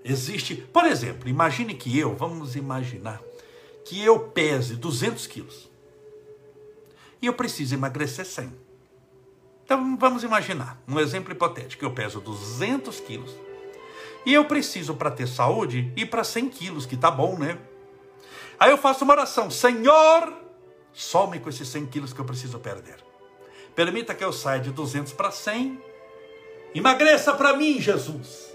Existe, 0.05 0.57
por 0.57 0.85
exemplo, 0.85 1.29
imagine 1.29 1.75
que 1.75 1.97
eu, 1.97 2.17
vamos 2.17 2.57
imaginar, 2.57 3.21
que 3.85 4.03
eu 4.03 4.19
pese 4.31 4.75
200 4.75 5.27
quilos. 5.27 5.72
E 7.23 7.27
eu 7.27 7.33
preciso 7.33 7.75
emagrecer 7.75 8.27
100. 8.27 8.53
Então 9.65 9.97
vamos 9.97 10.25
imaginar, 10.25 10.83
um 10.87 10.99
exemplo 10.99 11.33
hipotético, 11.33 11.85
eu 11.85 11.93
peso 11.93 12.21
200 12.21 13.01
quilos 13.01 13.35
e 14.25 14.33
eu 14.33 14.45
preciso, 14.45 14.95
para 14.95 15.11
ter 15.11 15.27
saúde, 15.27 15.93
ir 15.97 16.07
para 16.07 16.23
100 16.23 16.49
quilos, 16.49 16.87
que 16.87 16.97
tá 16.97 17.11
bom, 17.11 17.37
né? 17.37 17.59
Aí 18.59 18.71
eu 18.71 18.79
faço 18.79 19.05
uma 19.05 19.15
oração: 19.15 19.51
Senhor, 19.51 20.33
some 20.93 21.41
com 21.41 21.49
esses 21.49 21.69
100 21.69 21.87
quilos 21.87 22.13
que 22.13 22.21
eu 22.21 22.25
preciso 22.25 22.59
perder. 22.59 23.03
Permita 23.75 24.15
que 24.15 24.23
eu 24.23 24.33
saia 24.33 24.61
de 24.61 24.71
200 24.71 25.13
para 25.13 25.31
100. 25.31 25.83
Emagreça 26.75 27.35
para 27.35 27.57
mim, 27.57 27.81
Jesus. 27.81 28.53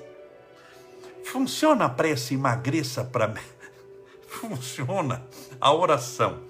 Funciona 1.23 1.85
a 1.85 1.89
prece, 1.89 2.35
emagreça 2.35 3.03
para 3.03 3.27
mim. 3.27 3.41
Funciona 4.27 5.27
a 5.59 5.73
oração, 5.73 6.43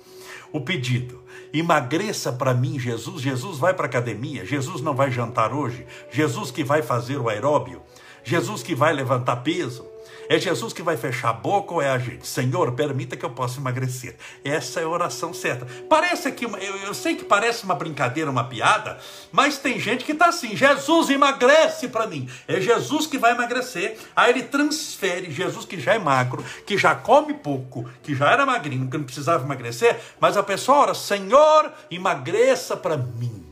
o 0.51 0.61
pedido. 0.61 1.23
Emagreça 1.59 2.31
para 2.31 2.53
mim, 2.53 2.79
Jesus. 2.79 3.21
Jesus 3.21 3.57
vai 3.57 3.73
para 3.73 3.87
academia. 3.87 4.45
Jesus 4.45 4.81
não 4.81 4.93
vai 4.93 5.09
jantar 5.09 5.53
hoje. 5.53 5.87
Jesus 6.11 6.51
que 6.51 6.63
vai 6.63 6.81
fazer 6.81 7.17
o 7.17 7.29
aeróbio. 7.29 7.81
Jesus 8.27 8.61
que 8.61 8.75
vai 8.75 8.91
levantar 8.91 9.37
peso? 9.37 9.87
É 10.27 10.37
Jesus 10.37 10.73
que 10.73 10.81
vai 10.81 10.97
fechar 10.97 11.29
a 11.29 11.33
boca 11.33 11.75
ou 11.75 11.81
é 11.81 11.89
a 11.89 11.97
gente? 11.97 12.27
Senhor, 12.27 12.73
permita 12.73 13.15
que 13.15 13.23
eu 13.23 13.29
possa 13.29 13.61
emagrecer. 13.61 14.17
Essa 14.43 14.81
é 14.81 14.83
a 14.83 14.89
oração 14.89 15.33
certa. 15.33 15.65
Parece 15.87 16.29
que, 16.33 16.43
eu, 16.43 16.51
eu 16.57 16.93
sei 16.93 17.15
que 17.15 17.23
parece 17.23 17.63
uma 17.63 17.73
brincadeira, 17.73 18.29
uma 18.29 18.43
piada, 18.43 18.99
mas 19.31 19.57
tem 19.57 19.79
gente 19.79 20.03
que 20.03 20.11
está 20.11 20.25
assim: 20.25 20.57
Jesus 20.57 21.09
emagrece 21.09 21.87
para 21.87 22.05
mim. 22.05 22.27
É 22.49 22.59
Jesus 22.59 23.07
que 23.07 23.17
vai 23.17 23.31
emagrecer. 23.31 23.97
Aí 24.13 24.31
ele 24.31 24.43
transfere 24.43 25.31
Jesus 25.31 25.63
que 25.63 25.79
já 25.79 25.93
é 25.93 25.99
magro, 25.99 26.43
que 26.65 26.77
já 26.77 26.93
come 26.93 27.33
pouco, 27.33 27.89
que 28.03 28.13
já 28.13 28.29
era 28.29 28.45
magrinho, 28.45 28.89
que 28.89 28.97
não 28.97 29.05
precisava 29.05 29.45
emagrecer, 29.45 29.97
mas 30.19 30.35
a 30.35 30.43
pessoa 30.43 30.79
ora: 30.79 30.93
Senhor, 30.93 31.71
emagreça 31.89 32.75
para 32.75 32.97
mim. 32.97 33.46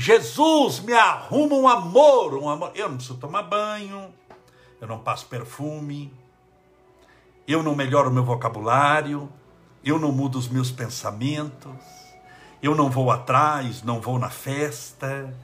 Jesus 0.00 0.78
me 0.78 0.92
arruma 0.92 1.56
um 1.56 1.66
amor, 1.66 2.32
um 2.34 2.48
amor. 2.48 2.70
Eu 2.72 2.88
não 2.88 2.98
preciso 2.98 3.18
tomar 3.18 3.42
banho, 3.42 4.14
eu 4.80 4.86
não 4.86 5.00
passo 5.00 5.26
perfume, 5.26 6.14
eu 7.48 7.64
não 7.64 7.74
melhoro 7.74 8.08
o 8.08 8.12
meu 8.12 8.22
vocabulário, 8.22 9.28
eu 9.82 9.98
não 9.98 10.12
mudo 10.12 10.38
os 10.38 10.46
meus 10.46 10.70
pensamentos, 10.70 11.72
eu 12.62 12.76
não 12.76 12.88
vou 12.88 13.10
atrás, 13.10 13.82
não 13.82 14.00
vou 14.00 14.20
na 14.20 14.30
festa, 14.30 15.36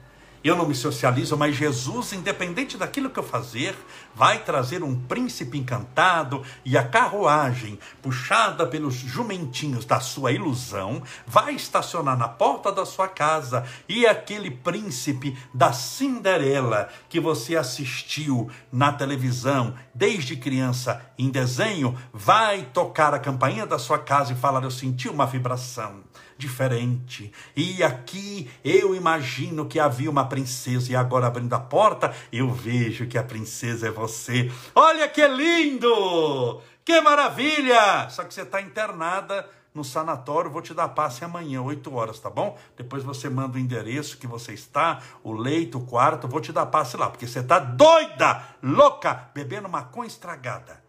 eu 0.47 0.55
não 0.55 0.67
me 0.67 0.75
socializo, 0.75 1.35
mas 1.35 1.55
Jesus, 1.55 2.13
independente 2.13 2.77
daquilo 2.77 3.09
que 3.09 3.17
eu 3.17 3.23
fazer, 3.23 3.75
vai 4.13 4.43
trazer 4.43 4.83
um 4.83 4.95
príncipe 4.95 5.57
encantado 5.57 6.43
e 6.63 6.77
a 6.77 6.83
carruagem, 6.87 7.79
puxada 7.99 8.67
pelos 8.67 8.93
jumentinhos 8.93 9.85
da 9.85 9.99
sua 9.99 10.31
ilusão, 10.31 11.01
vai 11.25 11.55
estacionar 11.55 12.15
na 12.15 12.27
porta 12.27 12.71
da 12.71 12.85
sua 12.85 13.07
casa. 13.07 13.65
E 13.89 14.05
aquele 14.05 14.51
príncipe 14.51 15.35
da 15.51 15.73
Cinderela 15.73 16.89
que 17.09 17.19
você 17.19 17.55
assistiu 17.55 18.47
na 18.71 18.91
televisão 18.93 19.73
desde 19.95 20.35
criança 20.35 21.01
em 21.17 21.29
desenho, 21.29 21.97
vai 22.13 22.63
tocar 22.71 23.13
a 23.15 23.19
campainha 23.19 23.65
da 23.65 23.79
sua 23.79 23.97
casa 23.97 24.33
e 24.33 24.35
falar: 24.35 24.63
Eu 24.63 24.71
senti 24.71 25.09
uma 25.09 25.25
vibração 25.25 26.03
diferente. 26.37 27.31
E 27.55 27.83
aqui 27.83 28.49
eu 28.63 28.95
imagino 28.95 29.65
que 29.65 29.79
havia 29.79 30.09
uma 30.09 30.27
princesa, 30.27 30.91
e 30.91 30.95
agora 30.95 31.27
abrindo 31.27 31.53
a 31.53 31.59
porta, 31.59 32.13
eu 32.31 32.51
vejo 32.51 33.07
que 33.07 33.17
a 33.17 33.23
princesa 33.23 33.87
é 33.87 33.91
você. 33.91 34.51
Olha 34.73 35.07
que 35.07 35.25
lindo! 35.27 36.61
Que 36.83 37.01
maravilha! 37.01 38.09
Só 38.09 38.23
que 38.23 38.33
você 38.33 38.41
está 38.41 38.61
internada 38.61 39.47
no 39.73 39.83
sanatório, 39.83 40.49
vou 40.49 40.61
te 40.61 40.73
dar 40.73 40.87
passe 40.89 41.25
amanhã, 41.25 41.61
8 41.61 41.93
horas, 41.93 42.17
tá 42.17 42.29
bom? 42.29 42.57
Depois 42.77 43.03
você 43.03 43.29
manda 43.29 43.57
o 43.57 43.59
endereço 43.59 44.17
que 44.17 44.25
você 44.25 44.53
está, 44.53 45.01
o 45.21 45.33
leito, 45.33 45.79
o 45.79 45.85
quarto, 45.85 46.29
vou 46.29 46.39
te 46.39 46.53
dar 46.53 46.65
passe 46.67 46.95
lá, 46.95 47.09
porque 47.09 47.27
você 47.27 47.39
está 47.39 47.59
doida, 47.59 48.41
louca, 48.63 49.29
bebendo 49.33 49.67
maconha 49.67 50.07
estragada. 50.07 50.84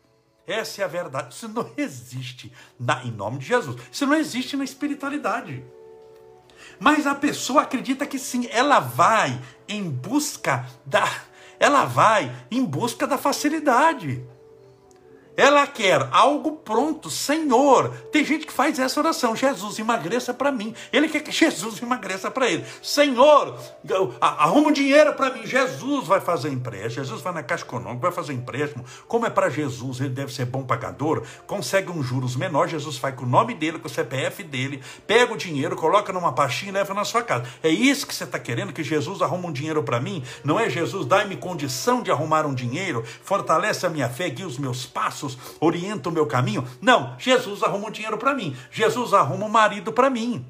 Essa 0.46 0.82
é 0.82 0.84
a 0.84 0.88
verdade. 0.88 1.34
Isso 1.34 1.48
não 1.48 1.70
existe 1.76 2.52
na, 2.78 3.02
em 3.04 3.10
nome 3.10 3.38
de 3.38 3.46
Jesus. 3.46 3.76
Isso 3.90 4.06
não 4.06 4.14
existe 4.14 4.56
na 4.56 4.64
espiritualidade. 4.64 5.64
Mas 6.78 7.06
a 7.06 7.14
pessoa 7.14 7.62
acredita 7.62 8.06
que 8.06 8.18
sim, 8.18 8.46
ela 8.50 8.80
vai 8.80 9.40
em 9.68 9.88
busca 9.88 10.66
da 10.84 11.04
ela 11.58 11.86
vai 11.86 12.34
em 12.50 12.62
busca 12.64 13.06
da 13.06 13.16
facilidade. 13.16 14.22
Ela 15.36 15.66
quer 15.66 16.08
algo 16.12 16.52
pronto, 16.52 17.10
Senhor. 17.10 17.90
Tem 18.10 18.24
gente 18.24 18.46
que 18.46 18.52
faz 18.52 18.78
essa 18.78 18.98
oração: 18.98 19.36
Jesus, 19.36 19.78
emagreça 19.78 20.32
para 20.32 20.50
mim. 20.50 20.74
Ele 20.92 21.08
quer 21.08 21.20
que 21.20 21.30
Jesus 21.36 21.80
emagreça 21.82 22.30
para 22.30 22.48
ele. 22.48 22.64
Senhor, 22.82 23.58
arruma 24.20 24.68
um 24.68 24.72
dinheiro 24.72 25.12
para 25.12 25.30
mim. 25.30 25.46
Jesus 25.46 26.06
vai 26.06 26.20
fazer 26.20 26.48
empréstimo. 26.48 27.04
Jesus 27.04 27.20
vai 27.20 27.34
na 27.34 27.42
Caixa 27.42 27.64
Econômica, 27.64 28.00
vai 28.00 28.12
fazer 28.12 28.32
empréstimo. 28.32 28.84
Como 29.06 29.26
é 29.26 29.30
para 29.30 29.50
Jesus, 29.50 30.00
ele 30.00 30.10
deve 30.10 30.32
ser 30.32 30.46
bom 30.46 30.64
pagador. 30.64 31.22
Consegue 31.46 31.90
uns 31.90 32.06
juros 32.06 32.34
menores. 32.34 32.70
Jesus 32.70 32.96
faz 32.96 33.14
com 33.14 33.24
o 33.24 33.28
nome 33.28 33.54
dele, 33.54 33.78
com 33.78 33.88
o 33.88 33.90
CPF 33.90 34.42
dele. 34.42 34.82
Pega 35.06 35.34
o 35.34 35.36
dinheiro, 35.36 35.76
coloca 35.76 36.12
numa 36.12 36.32
pastinha 36.32 36.70
e 36.70 36.74
leva 36.74 36.94
na 36.94 37.04
sua 37.04 37.22
casa. 37.22 37.44
É 37.62 37.68
isso 37.68 38.06
que 38.06 38.14
você 38.14 38.24
está 38.24 38.38
querendo? 38.38 38.72
Que 38.72 38.82
Jesus 38.82 39.20
arruma 39.20 39.48
um 39.48 39.52
dinheiro 39.52 39.82
para 39.82 40.00
mim? 40.00 40.22
Não 40.42 40.58
é 40.58 40.70
Jesus, 40.70 41.06
dá-me 41.06 41.36
condição 41.36 42.02
de 42.02 42.10
arrumar 42.10 42.46
um 42.46 42.54
dinheiro, 42.54 43.04
fortalece 43.22 43.84
a 43.84 43.90
minha 43.90 44.08
fé, 44.08 44.28
guia 44.30 44.46
os 44.46 44.58
meus 44.58 44.86
passos 44.86 45.25
passos, 45.26 45.38
orienta 45.60 46.08
o 46.08 46.12
meu 46.12 46.26
caminho. 46.26 46.66
Não, 46.80 47.16
Jesus 47.18 47.62
arruma 47.62 47.88
um 47.88 47.90
dinheiro 47.90 48.18
para 48.18 48.34
mim. 48.34 48.56
Jesus 48.70 49.12
arruma 49.12 49.46
um 49.46 49.50
marido 49.50 49.92
para 49.92 50.08
mim. 50.08 50.46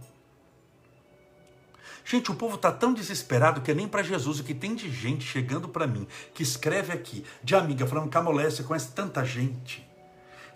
Gente, 2.05 2.31
o 2.31 2.35
povo 2.35 2.55
está 2.55 2.71
tão 2.71 2.95
desesperado 2.95 3.61
que 3.61 3.75
nem 3.75 3.89
para 3.89 4.03
Jesus. 4.03 4.39
O 4.39 4.45
que 4.45 4.55
tem 4.55 4.75
de 4.75 4.91
gente 4.91 5.25
chegando 5.25 5.69
para 5.69 5.87
mim, 5.87 6.07
que 6.35 6.43
escreve 6.43 6.93
aqui, 6.93 7.25
de 7.43 7.57
amiga, 7.57 7.87
falando, 7.87 8.11
Camolé, 8.11 8.49
você 8.49 8.63
conhece 8.63 8.93
tanta 8.93 9.25
gente. 9.25 9.86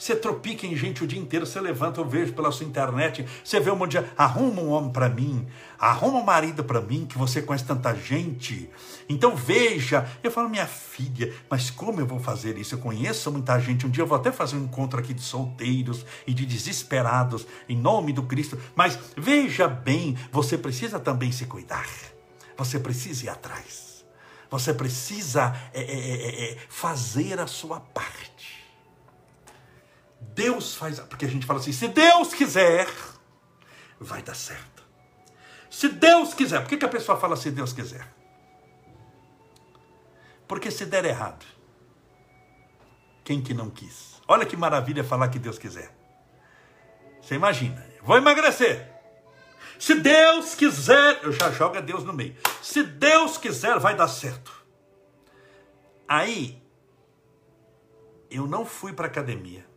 Você 0.00 0.16
tropica 0.16 0.66
em 0.66 0.74
gente 0.74 1.04
o 1.04 1.06
dia 1.06 1.20
inteiro, 1.20 1.44
você 1.44 1.60
levanta, 1.60 2.00
eu 2.00 2.06
vejo 2.06 2.32
pela 2.32 2.50
sua 2.50 2.64
internet, 2.64 3.26
você 3.44 3.60
vê 3.60 3.70
um 3.70 3.76
monte 3.76 3.98
de. 3.98 4.06
Arruma 4.16 4.62
um 4.62 4.70
homem 4.70 4.90
para 4.90 5.10
mim, 5.10 5.46
arruma 5.78 6.20
um 6.20 6.24
marido 6.24 6.64
para 6.64 6.80
mim, 6.80 7.04
que 7.04 7.18
você 7.18 7.42
conhece 7.42 7.66
tanta 7.66 7.94
gente. 7.94 8.70
Então 9.10 9.36
veja, 9.36 10.10
eu 10.22 10.30
falo, 10.30 10.48
minha 10.48 10.66
filha, 10.66 11.34
mas 11.50 11.68
como 11.68 12.00
eu 12.00 12.06
vou 12.06 12.18
fazer 12.18 12.56
isso? 12.56 12.76
Eu 12.76 12.78
conheço 12.78 13.30
muita 13.30 13.60
gente. 13.60 13.86
Um 13.86 13.90
dia 13.90 14.02
eu 14.02 14.06
vou 14.06 14.16
até 14.16 14.32
fazer 14.32 14.56
um 14.56 14.64
encontro 14.64 14.98
aqui 14.98 15.12
de 15.12 15.20
solteiros 15.20 16.06
e 16.26 16.32
de 16.32 16.46
desesperados, 16.46 17.46
em 17.68 17.76
nome 17.76 18.14
do 18.14 18.22
Cristo. 18.22 18.58
Mas 18.74 18.98
veja 19.18 19.68
bem, 19.68 20.16
você 20.32 20.56
precisa 20.56 20.98
também 20.98 21.30
se 21.30 21.44
cuidar. 21.44 21.86
Você 22.56 22.78
precisa 22.78 23.26
ir 23.26 23.28
atrás. 23.28 24.02
Você 24.50 24.72
precisa 24.72 25.54
é, 25.74 25.82
é, 25.82 26.52
é, 26.52 26.56
fazer 26.70 27.38
a 27.38 27.46
sua 27.46 27.80
parte. 27.80 28.29
Deus 30.20 30.74
faz. 30.74 31.00
Porque 31.00 31.24
a 31.24 31.28
gente 31.28 31.46
fala 31.46 31.58
assim: 31.58 31.72
se 31.72 31.88
Deus 31.88 32.34
quiser, 32.34 32.88
vai 33.98 34.22
dar 34.22 34.34
certo. 34.34 34.82
Se 35.70 35.88
Deus 35.88 36.34
quiser. 36.34 36.60
Por 36.60 36.68
que, 36.68 36.76
que 36.76 36.84
a 36.84 36.88
pessoa 36.88 37.18
fala 37.18 37.36
se 37.36 37.50
Deus 37.50 37.72
quiser? 37.72 38.06
Porque 40.46 40.70
se 40.70 40.84
der 40.84 41.04
errado, 41.04 41.46
quem 43.24 43.40
que 43.40 43.54
não 43.54 43.70
quis? 43.70 44.20
Olha 44.26 44.44
que 44.44 44.56
maravilha 44.56 45.04
falar 45.04 45.28
que 45.28 45.38
Deus 45.38 45.58
quiser. 45.58 45.94
Você 47.22 47.36
imagina, 47.36 47.86
vou 48.02 48.16
emagrecer. 48.16 48.90
Se 49.78 49.94
Deus 49.94 50.54
quiser, 50.54 51.20
eu 51.22 51.32
já 51.32 51.50
jogo 51.52 51.80
Deus 51.80 52.04
no 52.04 52.12
meio. 52.12 52.36
Se 52.60 52.82
Deus 52.82 53.38
quiser, 53.38 53.78
vai 53.78 53.94
dar 53.94 54.08
certo. 54.08 54.52
Aí, 56.06 56.60
eu 58.30 58.46
não 58.46 58.66
fui 58.66 58.92
para 58.92 59.06
academia 59.06 59.69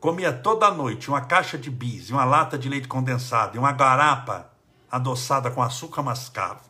comia 0.00 0.32
toda 0.32 0.70
noite 0.70 1.08
uma 1.08 1.20
caixa 1.20 1.58
de 1.58 1.70
bis, 1.70 2.10
uma 2.10 2.24
lata 2.24 2.58
de 2.58 2.68
leite 2.68 2.88
condensado 2.88 3.56
e 3.56 3.58
uma 3.58 3.72
garapa 3.72 4.50
adoçada 4.90 5.50
com 5.50 5.62
açúcar 5.62 6.02
mascavo, 6.02 6.62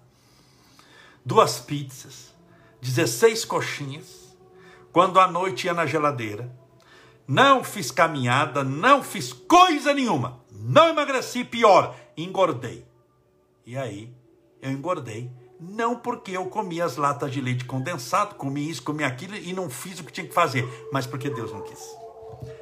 duas 1.24 1.60
pizzas, 1.60 2.34
16 2.80 3.44
coxinhas, 3.44 4.36
quando 4.92 5.20
à 5.20 5.28
noite 5.28 5.66
ia 5.66 5.74
na 5.74 5.86
geladeira, 5.86 6.50
não 7.26 7.62
fiz 7.62 7.90
caminhada, 7.90 8.64
não 8.64 9.02
fiz 9.02 9.32
coisa 9.32 9.92
nenhuma, 9.92 10.40
não 10.50 10.88
emagreci, 10.88 11.44
pior, 11.44 11.94
engordei. 12.16 12.86
E 13.66 13.76
aí, 13.76 14.12
eu 14.62 14.70
engordei. 14.70 15.30
Não 15.60 15.96
porque 15.96 16.32
eu 16.32 16.46
comi 16.46 16.80
as 16.80 16.96
latas 16.96 17.32
de 17.32 17.40
leite 17.40 17.64
condensado, 17.64 18.36
comi 18.36 18.70
isso, 18.70 18.82
comi 18.82 19.02
aquilo 19.02 19.34
e 19.36 19.52
não 19.52 19.68
fiz 19.68 19.98
o 19.98 20.04
que 20.04 20.12
tinha 20.12 20.26
que 20.26 20.32
fazer, 20.32 20.88
mas 20.92 21.04
porque 21.06 21.28
Deus 21.28 21.52
não 21.52 21.62
quis. 21.62 22.07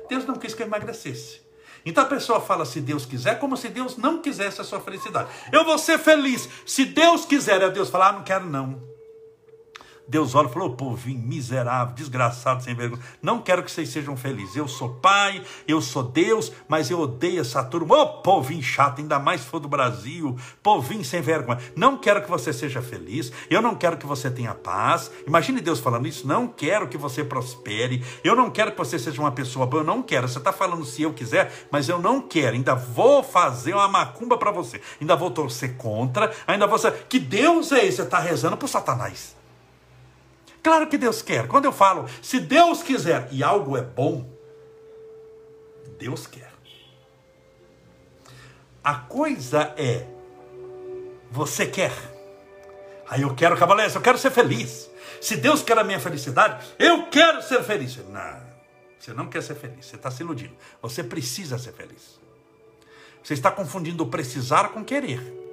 Deus 0.09 0.25
não 0.27 0.37
quis 0.37 0.55
que 0.55 0.63
eu 0.63 0.67
emagrecesse. 0.67 1.41
Então 1.85 2.03
a 2.03 2.07
pessoa 2.07 2.41
fala 2.41 2.65
se 2.65 2.81
Deus 2.81 3.07
quiser, 3.07 3.39
como 3.39 3.57
se 3.57 3.69
Deus 3.69 3.97
não 3.97 4.21
quisesse 4.21 4.61
a 4.61 4.65
sua 4.65 4.81
felicidade. 4.81 5.29
Eu 5.53 5.65
vou 5.65 5.79
ser 5.79 5.99
feliz. 5.99 6.49
Se 6.67 6.85
Deus 6.85 7.25
quiser, 7.25 7.63
é 7.63 7.71
Deus 7.71 7.89
falar, 7.89 8.09
ah, 8.09 8.13
não 8.13 8.25
quero 8.25 8.45
não. 8.45 8.96
Deus 10.09 10.35
olha 10.35 10.49
e 10.49 10.53
falou: 10.53 10.77
povinho 10.77 11.19
miserável, 11.19 11.95
desgraçado, 11.95 12.63
sem 12.63 12.75
vergonha. 12.75 13.03
Não 13.21 13.41
quero 13.41 13.63
que 13.63 13.71
vocês 13.71 13.89
sejam 13.89 14.17
felizes. 14.17 14.57
Eu 14.57 14.69
sou 14.69 14.89
pai, 14.89 15.43
eu 15.67 15.81
sou 15.81 16.03
Deus, 16.03 16.53
mas 16.69 16.91
eu 16.91 17.01
odeio 17.01 17.41
essa 17.41 17.63
turma. 17.65 17.97
Ô 17.97 18.03
oh, 18.03 18.07
povinho 18.23 18.63
chato, 18.63 19.01
ainda 19.01 19.19
mais 19.19 19.41
se 19.41 19.49
for 19.49 19.59
do 19.59 19.69
Brasil. 19.69 20.37
Povinho 20.63 21.05
sem 21.05 21.21
vergonha. 21.21 21.59
Não 21.75 21.97
quero 21.97 22.23
que 22.23 22.31
você 22.31 22.53
seja 22.53 22.81
feliz. 22.81 23.33
Eu 23.51 23.61
não 23.61 23.75
quero 23.75 23.97
que 23.97 24.07
você 24.07 24.31
tenha 24.31 24.55
paz. 24.55 25.11
Imagine 25.27 25.61
Deus 25.61 25.81
falando 25.81 26.07
isso. 26.07 26.27
Não 26.27 26.47
quero 26.47 26.89
que 26.89 26.97
você 26.97 27.25
prospere. 27.25 28.05
Eu 28.23 28.37
não 28.37 28.51
quero 28.51 28.73
que 28.73 28.79
você 28.79 28.99
seja 28.99 29.21
uma 29.21 29.33
pessoa 29.33 29.67
boa. 29.67 29.83
Eu 29.83 29.87
não 29.87 30.03
quero. 30.03 30.29
Você 30.29 30.39
está 30.39 30.53
falando 30.53 30.85
se 30.85 31.03
eu 31.03 31.13
quiser, 31.13 31.53
mas 31.71 31.89
eu 31.89 31.99
não 31.99 32.21
quero. 32.21 32.55
Ainda 32.55 32.75
vou 32.75 33.23
fazer 33.23 33.75
uma 33.75 33.89
macumba 33.89 34.39
para 34.39 34.51
você. 34.51 34.81
Ainda 35.01 35.17
vou 35.17 35.31
torcer 35.31 35.77
contra. 35.77 36.33
Ainda 36.47 36.67
vou. 36.67 36.77
Que 37.09 37.19
Deus 37.19 37.73
é 37.73 37.85
esse? 37.87 37.97
Você 37.97 38.03
está 38.03 38.19
rezando 38.19 38.57
para 38.57 38.69
Satanás. 38.69 39.36
Claro 40.67 40.89
que 40.89 40.99
Deus 40.99 41.23
quer. 41.23 41.47
Quando 41.47 41.67
eu 41.67 41.73
falo, 41.73 42.09
se 42.21 42.41
Deus 42.41 42.83
quiser 42.83 43.29
e 43.31 43.41
algo 43.41 43.77
é 43.77 43.83
bom, 43.83 44.29
Deus 45.97 46.27
quer. 46.27 46.53
A 48.83 48.97
coisa 48.97 49.73
é, 49.77 50.05
você 51.31 51.67
quer. 51.67 51.93
Aí 53.09 53.23
eu 53.23 53.33
quero, 53.37 53.57
cavaleiros, 53.57 53.95
eu 53.95 54.01
quero 54.01 54.19
ser 54.19 54.33
feliz. 54.33 54.91
Se 55.21 55.37
Deus 55.37 55.63
quer 55.63 55.79
a 55.79 55.85
minha 55.85 56.01
felicidade, 56.01 56.67
eu 56.81 57.07
quero 57.11 57.41
ser 57.45 57.63
feliz. 57.63 57.99
Não, 57.99 58.41
você 58.99 59.13
não 59.13 59.29
quer 59.29 59.45
ser 59.45 59.55
feliz, 59.55 59.87
você 59.87 59.95
está 59.95 60.11
se 60.11 60.25
iludindo. 60.25 60.57
Você 60.83 61.05
precisa 61.05 61.59
ser 61.59 61.75
feliz. 61.75 62.19
Você 63.23 63.35
está 63.35 63.53
confundindo 63.53 64.05
precisar 64.09 64.71
com 64.71 64.85
querer. 64.85 65.46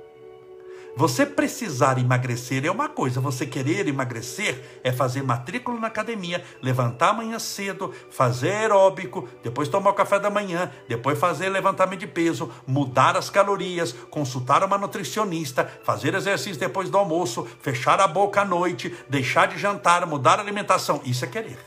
Você 0.96 1.26
precisar 1.26 1.98
emagrecer 1.98 2.64
é 2.66 2.70
uma 2.70 2.88
coisa, 2.88 3.20
você 3.20 3.48
querer 3.48 3.88
emagrecer 3.88 4.80
é 4.84 4.92
fazer 4.92 5.24
matrícula 5.24 5.80
na 5.80 5.88
academia, 5.88 6.44
levantar 6.62 7.10
amanhã 7.10 7.40
cedo, 7.40 7.92
fazer 8.12 8.52
aeróbico, 8.52 9.28
depois 9.42 9.68
tomar 9.68 9.90
o 9.90 9.96
café 9.96 10.20
da 10.20 10.30
manhã, 10.30 10.72
depois 10.88 11.18
fazer 11.18 11.50
levantamento 11.50 12.02
de 12.02 12.08
peso, 12.08 12.52
mudar 12.68 13.18
as 13.18 13.28
calorias, 13.28 13.92
consultar 14.12 14.64
uma 14.64 14.78
nutricionista, 14.78 15.66
fazer 15.84 16.14
exercício 16.14 16.60
depois 16.60 16.92
do 16.92 16.98
almoço, 16.98 17.48
fechar 17.60 18.00
a 18.00 18.08
boca 18.08 18.42
à 18.42 18.46
noite, 18.46 18.96
deixar 19.10 19.48
de 19.48 19.58
jantar, 19.58 20.06
mudar 20.06 20.38
a 20.38 20.44
alimentação. 20.44 21.02
Isso 21.04 21.26
é 21.26 21.28
querer. 21.28 21.58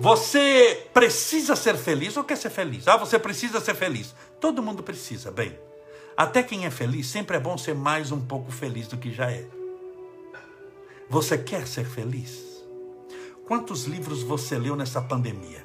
Você 0.00 0.88
precisa 0.92 1.54
ser 1.54 1.76
feliz 1.76 2.16
ou 2.16 2.24
quer 2.24 2.36
ser 2.36 2.50
feliz? 2.50 2.88
Ah, 2.88 2.96
você 2.96 3.20
precisa 3.20 3.60
ser 3.60 3.74
feliz. 3.74 4.14
Todo 4.40 4.62
mundo 4.62 4.82
precisa, 4.82 5.30
bem. 5.30 5.67
Até 6.18 6.42
quem 6.42 6.66
é 6.66 6.70
feliz, 6.70 7.06
sempre 7.06 7.36
é 7.36 7.38
bom 7.38 7.56
ser 7.56 7.76
mais 7.76 8.10
um 8.10 8.20
pouco 8.20 8.50
feliz 8.50 8.88
do 8.88 8.96
que 8.96 9.12
já 9.12 9.30
é. 9.30 9.46
Você 11.08 11.38
quer 11.38 11.64
ser 11.64 11.84
feliz? 11.84 12.42
Quantos 13.46 13.84
livros 13.84 14.24
você 14.24 14.58
leu 14.58 14.74
nessa 14.74 15.00
pandemia? 15.00 15.64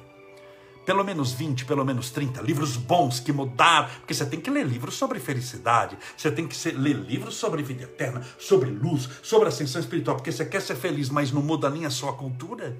Pelo 0.86 1.02
menos 1.02 1.32
20, 1.32 1.64
pelo 1.64 1.84
menos 1.84 2.12
30 2.12 2.40
livros 2.40 2.76
bons 2.76 3.18
que 3.18 3.32
mudaram, 3.32 3.88
porque 3.98 4.14
você 4.14 4.24
tem 4.24 4.40
que 4.40 4.48
ler 4.48 4.64
livros 4.64 4.94
sobre 4.94 5.18
felicidade, 5.18 5.98
você 6.16 6.30
tem 6.30 6.46
que 6.46 6.70
ler 6.70 6.94
livros 6.94 7.34
sobre 7.34 7.60
vida 7.64 7.82
eterna, 7.82 8.24
sobre 8.38 8.70
luz, 8.70 9.10
sobre 9.24 9.48
ascensão 9.48 9.80
espiritual, 9.80 10.18
porque 10.18 10.30
você 10.30 10.44
quer 10.44 10.62
ser 10.62 10.76
feliz, 10.76 11.10
mas 11.10 11.32
não 11.32 11.42
muda 11.42 11.68
nem 11.68 11.84
a 11.84 11.90
sua 11.90 12.12
cultura. 12.12 12.76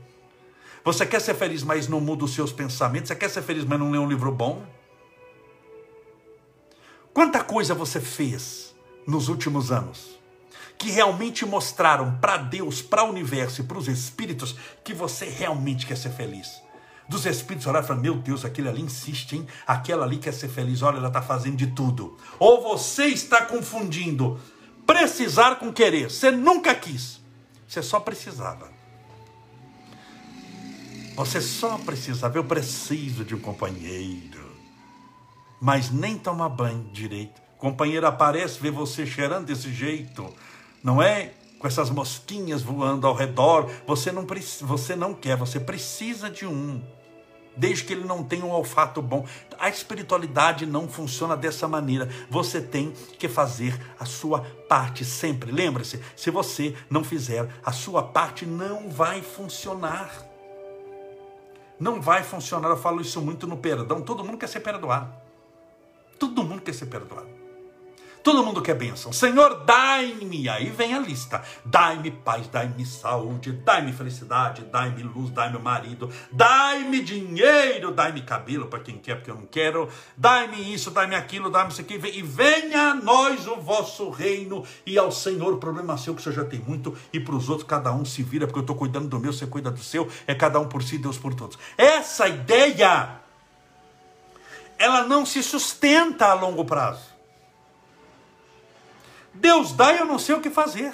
Você 0.84 1.04
quer 1.04 1.20
ser 1.20 1.34
feliz, 1.34 1.64
mas 1.64 1.88
não 1.88 2.00
muda 2.00 2.24
os 2.24 2.34
seus 2.34 2.52
pensamentos. 2.52 3.08
Você 3.08 3.16
quer 3.16 3.30
ser 3.30 3.42
feliz, 3.42 3.64
mas 3.64 3.80
não 3.80 3.90
lê 3.90 3.98
um 3.98 4.08
livro 4.08 4.30
bom. 4.30 4.64
Quanta 7.14 7.44
coisa 7.44 7.74
você 7.74 8.00
fez 8.00 8.74
nos 9.06 9.28
últimos 9.28 9.70
anos 9.70 10.18
que 10.76 10.90
realmente 10.90 11.46
mostraram 11.46 12.18
para 12.20 12.36
Deus, 12.36 12.82
para 12.82 13.04
o 13.04 13.10
universo 13.10 13.60
e 13.60 13.64
para 13.64 13.78
os 13.78 13.86
espíritos 13.86 14.56
que 14.82 14.92
você 14.92 15.26
realmente 15.26 15.86
quer 15.86 15.96
ser 15.96 16.10
feliz. 16.10 16.60
Dos 17.08 17.24
espíritos 17.24 17.68
olhar 17.68 17.84
e 17.84 17.86
falar: 17.86 18.00
Meu 18.00 18.16
Deus, 18.16 18.44
aquele 18.44 18.68
ali 18.68 18.82
insiste, 18.82 19.36
hein? 19.36 19.46
Aquela 19.64 20.04
ali 20.04 20.18
quer 20.18 20.34
ser 20.34 20.48
feliz, 20.48 20.82
olha, 20.82 20.96
ela 20.96 21.06
está 21.06 21.22
fazendo 21.22 21.56
de 21.56 21.68
tudo. 21.68 22.16
Ou 22.36 22.60
você 22.60 23.04
está 23.04 23.42
confundindo 23.46 24.40
precisar 24.84 25.56
com 25.56 25.72
querer. 25.72 26.10
Você 26.10 26.32
nunca 26.32 26.74
quis, 26.74 27.20
você 27.68 27.80
só 27.80 28.00
precisava. 28.00 28.72
Você 31.14 31.40
só 31.40 31.78
precisava. 31.78 32.36
Eu 32.36 32.44
preciso 32.44 33.24
de 33.24 33.36
um 33.36 33.40
companheiro 33.40 34.43
mas 35.64 35.90
nem 35.90 36.18
toma 36.18 36.46
banho 36.46 36.90
direito. 36.92 37.40
O 37.56 37.58
companheiro 37.58 38.06
aparece, 38.06 38.60
vê 38.60 38.70
você 38.70 39.06
cheirando 39.06 39.46
desse 39.46 39.72
jeito, 39.72 40.30
não 40.82 41.02
é? 41.02 41.32
Com 41.58 41.66
essas 41.66 41.88
mosquinhas 41.88 42.60
voando 42.60 43.06
ao 43.06 43.14
redor. 43.14 43.70
Você 43.86 44.12
não, 44.12 44.26
você 44.60 44.94
não 44.94 45.14
quer, 45.14 45.38
você 45.38 45.58
precisa 45.58 46.28
de 46.28 46.44
um. 46.44 46.82
Desde 47.56 47.82
que 47.82 47.94
ele 47.94 48.04
não 48.04 48.22
tenha 48.22 48.44
um 48.44 48.50
olfato 48.50 49.00
bom. 49.00 49.24
A 49.58 49.70
espiritualidade 49.70 50.66
não 50.66 50.86
funciona 50.86 51.34
dessa 51.34 51.66
maneira. 51.66 52.10
Você 52.28 52.60
tem 52.60 52.92
que 53.18 53.26
fazer 53.26 53.74
a 53.98 54.04
sua 54.04 54.40
parte 54.68 55.02
sempre. 55.02 55.50
Lembre-se, 55.50 55.98
se 56.14 56.30
você 56.30 56.74
não 56.90 57.02
fizer 57.02 57.48
a 57.64 57.72
sua 57.72 58.02
parte, 58.02 58.44
não 58.44 58.90
vai 58.90 59.22
funcionar. 59.22 60.10
Não 61.80 62.02
vai 62.02 62.22
funcionar. 62.22 62.68
Eu 62.68 62.76
falo 62.76 63.00
isso 63.00 63.22
muito 63.22 63.46
no 63.46 63.56
perdão. 63.56 64.02
Todo 64.02 64.22
mundo 64.22 64.36
quer 64.36 64.48
ser 64.48 64.60
perdoado. 64.60 65.23
Todo 66.18 66.44
mundo 66.44 66.62
quer 66.62 66.74
ser 66.74 66.86
perdoado. 66.86 67.44
Todo 68.24 68.42
mundo 68.42 68.62
quer 68.62 68.74
bênção. 68.74 69.12
Senhor, 69.12 69.64
dai-me. 69.66 70.48
Aí 70.48 70.70
vem 70.70 70.94
a 70.94 70.98
lista. 70.98 71.42
Dai-me 71.62 72.10
paz, 72.10 72.48
dai-me 72.48 72.86
saúde, 72.86 73.52
dai-me 73.52 73.92
felicidade, 73.92 74.64
dai-me 74.72 75.02
luz, 75.02 75.28
dai-me 75.28 75.58
marido, 75.58 76.10
dai-me 76.32 77.02
dinheiro, 77.02 77.90
dai-me 77.90 78.22
cabelo 78.22 78.64
para 78.64 78.78
quem 78.78 78.96
quer, 78.96 79.16
porque 79.16 79.30
eu 79.30 79.34
não 79.34 79.44
quero. 79.44 79.90
Dai-me 80.16 80.72
isso, 80.72 80.90
dai-me 80.90 81.14
aquilo, 81.14 81.50
dai-me 81.50 81.70
isso 81.70 81.82
aqui. 81.82 82.00
E 82.02 82.22
venha 82.22 82.92
a 82.92 82.94
nós 82.94 83.46
o 83.46 83.56
vosso 83.56 84.08
reino. 84.08 84.64
E 84.86 84.96
ao 84.96 85.12
Senhor, 85.12 85.58
problema 85.58 85.98
seu 85.98 86.14
que 86.14 86.20
o 86.20 86.24
Senhor 86.24 86.36
já 86.36 86.44
tem 86.46 86.60
muito. 86.60 86.96
E 87.12 87.20
para 87.20 87.34
os 87.34 87.50
outros, 87.50 87.68
cada 87.68 87.92
um 87.92 88.06
se 88.06 88.22
vira, 88.22 88.46
porque 88.46 88.58
eu 88.58 88.62
estou 88.62 88.74
cuidando 88.76 89.06
do 89.06 89.20
meu, 89.20 89.34
você 89.34 89.46
cuida 89.46 89.70
do 89.70 89.80
seu. 89.80 90.08
É 90.26 90.34
cada 90.34 90.58
um 90.58 90.66
por 90.66 90.82
si, 90.82 90.96
Deus 90.96 91.18
por 91.18 91.34
todos. 91.34 91.58
Essa 91.76 92.26
ideia 92.26 93.20
ela 94.84 95.04
não 95.04 95.24
se 95.24 95.42
sustenta 95.42 96.26
a 96.26 96.34
longo 96.34 96.62
prazo. 96.62 97.08
Deus 99.32 99.72
dá 99.72 99.94
e 99.94 99.98
eu 99.98 100.04
não 100.04 100.18
sei 100.18 100.34
o 100.34 100.42
que 100.42 100.50
fazer. 100.50 100.92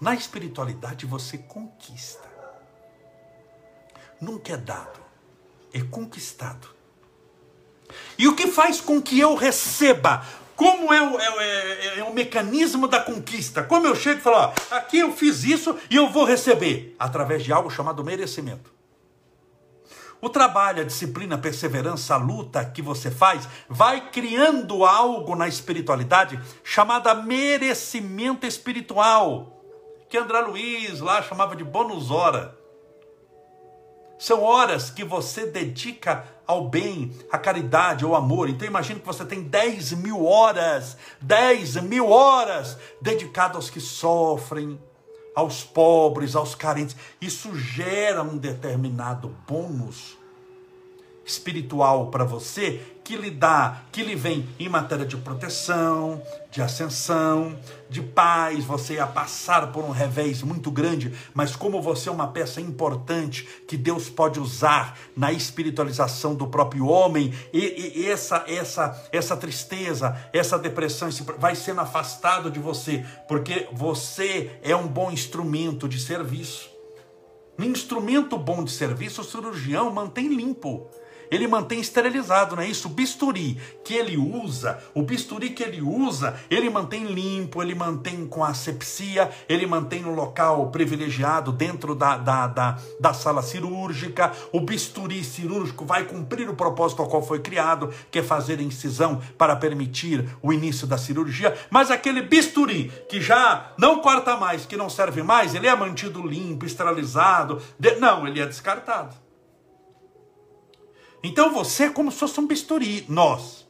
Na 0.00 0.14
espiritualidade 0.14 1.04
você 1.04 1.36
conquista. 1.36 2.26
Nunca 4.18 4.54
é 4.54 4.56
dado, 4.56 4.98
é 5.70 5.82
conquistado. 5.82 6.66
E 8.18 8.26
o 8.26 8.34
que 8.34 8.46
faz 8.46 8.80
com 8.80 9.00
que 9.00 9.20
eu 9.20 9.34
receba? 9.34 10.24
Como 10.56 10.90
é 10.94 11.02
o, 11.02 11.20
é, 11.20 11.26
é, 11.26 11.98
é 11.98 12.04
o 12.04 12.14
mecanismo 12.14 12.88
da 12.88 13.00
conquista? 13.00 13.62
Como 13.62 13.86
eu 13.86 13.94
chego 13.94 14.20
e 14.20 14.22
falo, 14.22 14.36
ó, 14.36 14.54
aqui 14.74 15.00
eu 15.00 15.12
fiz 15.12 15.44
isso 15.44 15.78
e 15.90 15.96
eu 15.96 16.08
vou 16.08 16.24
receber? 16.24 16.96
Através 16.98 17.44
de 17.44 17.52
algo 17.52 17.68
chamado 17.68 18.02
merecimento. 18.02 18.75
O 20.20 20.28
trabalho, 20.28 20.82
a 20.82 20.84
disciplina, 20.84 21.34
a 21.34 21.38
perseverança, 21.38 22.14
a 22.14 22.18
luta 22.18 22.64
que 22.64 22.80
você 22.80 23.10
faz 23.10 23.48
vai 23.68 24.10
criando 24.10 24.84
algo 24.84 25.36
na 25.36 25.46
espiritualidade 25.46 26.40
chamada 26.64 27.14
merecimento 27.14 28.46
espiritual, 28.46 29.62
que 30.08 30.16
André 30.16 30.40
Luiz 30.40 31.00
lá 31.00 31.22
chamava 31.22 31.54
de 31.54 31.64
bônus 31.64 32.10
hora. 32.10 32.56
São 34.18 34.42
horas 34.42 34.88
que 34.88 35.04
você 35.04 35.46
dedica 35.46 36.24
ao 36.46 36.68
bem, 36.68 37.12
à 37.30 37.36
caridade, 37.36 38.04
ao 38.04 38.14
amor. 38.14 38.48
Então 38.48 38.66
imagine 38.66 39.00
que 39.00 39.06
você 39.06 39.26
tem 39.26 39.42
10 39.42 39.92
mil 39.92 40.24
horas, 40.24 40.96
10 41.20 41.82
mil 41.82 42.08
horas 42.08 42.78
dedicadas 43.02 43.56
aos 43.56 43.70
que 43.70 43.80
sofrem, 43.80 44.80
aos 45.36 45.62
pobres, 45.62 46.34
aos 46.34 46.54
carentes. 46.54 46.96
Isso 47.20 47.54
gera 47.54 48.22
um 48.22 48.38
determinado 48.38 49.36
bônus 49.46 50.16
espiritual 51.24 52.10
para 52.10 52.24
você 52.24 52.95
que 53.06 53.16
lhe 53.16 53.30
dá, 53.30 53.82
que 53.92 54.02
lhe 54.02 54.16
vem 54.16 54.48
em 54.58 54.68
matéria 54.68 55.06
de 55.06 55.16
proteção, 55.16 56.20
de 56.50 56.60
ascensão, 56.60 57.56
de 57.88 58.02
paz. 58.02 58.64
Você 58.64 58.94
ia 58.94 59.06
passar 59.06 59.70
por 59.70 59.84
um 59.84 59.92
revés 59.92 60.42
muito 60.42 60.72
grande, 60.72 61.14
mas 61.32 61.54
como 61.54 61.80
você 61.80 62.08
é 62.08 62.12
uma 62.12 62.26
peça 62.26 62.60
importante 62.60 63.46
que 63.68 63.76
Deus 63.76 64.08
pode 64.08 64.40
usar 64.40 64.98
na 65.16 65.30
espiritualização 65.30 66.34
do 66.34 66.48
próprio 66.48 66.88
homem, 66.88 67.32
e, 67.52 67.92
e 67.94 68.10
essa, 68.10 68.42
essa, 68.48 69.08
essa 69.12 69.36
tristeza, 69.36 70.20
essa 70.32 70.58
depressão 70.58 71.08
vai 71.38 71.54
sendo 71.54 71.82
afastado 71.82 72.50
de 72.50 72.58
você, 72.58 73.06
porque 73.28 73.68
você 73.72 74.58
é 74.64 74.74
um 74.74 74.88
bom 74.88 75.12
instrumento 75.12 75.88
de 75.88 76.00
serviço. 76.00 76.68
Um 77.56 77.62
instrumento 77.62 78.36
bom 78.36 78.64
de 78.64 78.72
serviço, 78.72 79.20
o 79.20 79.24
cirurgião 79.24 79.92
mantém 79.92 80.26
limpo 80.26 80.90
ele 81.30 81.46
mantém 81.46 81.80
esterilizado, 81.80 82.56
não 82.56 82.62
é 82.62 82.68
isso? 82.68 82.88
O 82.88 82.90
bisturi 82.90 83.58
que 83.84 83.94
ele 83.94 84.16
usa, 84.16 84.78
o 84.94 85.02
bisturi 85.02 85.50
que 85.50 85.62
ele 85.62 85.80
usa, 85.80 86.38
ele 86.50 86.68
mantém 86.70 87.04
limpo, 87.04 87.62
ele 87.62 87.74
mantém 87.74 88.26
com 88.26 88.44
asepsia, 88.44 89.30
ele 89.48 89.66
mantém 89.66 90.02
no 90.02 90.14
local 90.14 90.70
privilegiado 90.70 91.52
dentro 91.52 91.94
da, 91.94 92.16
da, 92.16 92.46
da, 92.46 92.78
da 93.00 93.12
sala 93.14 93.42
cirúrgica. 93.42 94.32
O 94.52 94.60
bisturi 94.60 95.22
cirúrgico 95.22 95.84
vai 95.84 96.04
cumprir 96.04 96.48
o 96.48 96.54
propósito 96.54 97.02
ao 97.02 97.08
qual 97.08 97.22
foi 97.22 97.40
criado, 97.40 97.92
que 98.10 98.18
é 98.18 98.22
fazer 98.22 98.60
incisão 98.60 99.20
para 99.38 99.56
permitir 99.56 100.28
o 100.42 100.52
início 100.52 100.86
da 100.86 100.98
cirurgia. 100.98 101.56
Mas 101.70 101.90
aquele 101.90 102.22
bisturi 102.22 102.92
que 103.08 103.20
já 103.20 103.72
não 103.78 104.00
corta 104.00 104.36
mais, 104.36 104.66
que 104.66 104.76
não 104.76 104.88
serve 104.88 105.22
mais, 105.22 105.54
ele 105.54 105.66
é 105.66 105.74
mantido 105.74 106.26
limpo, 106.26 106.66
esterilizado. 106.66 107.60
Não, 108.00 108.26
ele 108.26 108.40
é 108.40 108.46
descartado. 108.46 109.25
Então 111.22 111.52
você 111.52 111.84
é 111.84 111.90
como 111.90 112.10
se 112.10 112.18
fosse 112.18 112.38
um 112.40 112.46
bisturi, 112.46 113.04
nós. 113.08 113.66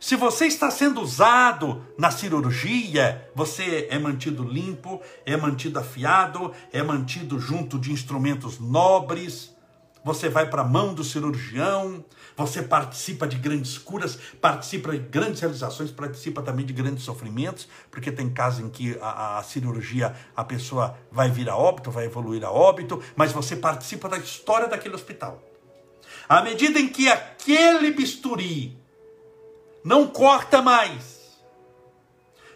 Se 0.00 0.16
você 0.16 0.46
está 0.46 0.70
sendo 0.70 1.02
usado 1.02 1.84
na 1.98 2.10
cirurgia, 2.10 3.30
você 3.34 3.86
é 3.90 3.98
mantido 3.98 4.42
limpo, 4.42 4.98
é 5.26 5.36
mantido 5.36 5.78
afiado, 5.78 6.52
é 6.72 6.82
mantido 6.82 7.38
junto 7.38 7.78
de 7.78 7.92
instrumentos 7.92 8.58
nobres. 8.58 9.54
Você 10.02 10.30
vai 10.30 10.48
para 10.48 10.62
a 10.62 10.64
mão 10.64 10.94
do 10.94 11.04
cirurgião, 11.04 12.02
você 12.34 12.62
participa 12.62 13.28
de 13.28 13.36
grandes 13.36 13.76
curas, 13.76 14.18
participa 14.40 14.92
de 14.92 15.00
grandes 15.00 15.42
realizações, 15.42 15.90
participa 15.90 16.40
também 16.40 16.64
de 16.64 16.72
grandes 16.72 17.04
sofrimentos, 17.04 17.68
porque 17.90 18.10
tem 18.10 18.30
casos 18.30 18.60
em 18.60 18.70
que 18.70 18.98
a, 19.02 19.36
a, 19.36 19.42
cirurgia 19.42 20.14
a 20.34 20.42
pessoa 20.42 20.96
vai 21.12 21.30
vir 21.30 21.50
a 21.50 21.56
óbito, 21.56 21.90
vai 21.90 22.06
evoluir 22.06 22.42
a 22.42 22.50
óbito, 22.50 23.02
mas 23.14 23.32
você 23.32 23.54
participa 23.54 24.08
da 24.08 24.16
história 24.16 24.66
daquele 24.66 24.94
hospital. 24.94 25.49
À 26.30 26.42
medida 26.42 26.78
em 26.78 26.86
que 26.86 27.08
aquele 27.08 27.90
bisturi 27.90 28.78
não 29.82 30.06
corta 30.06 30.62
mais, 30.62 31.36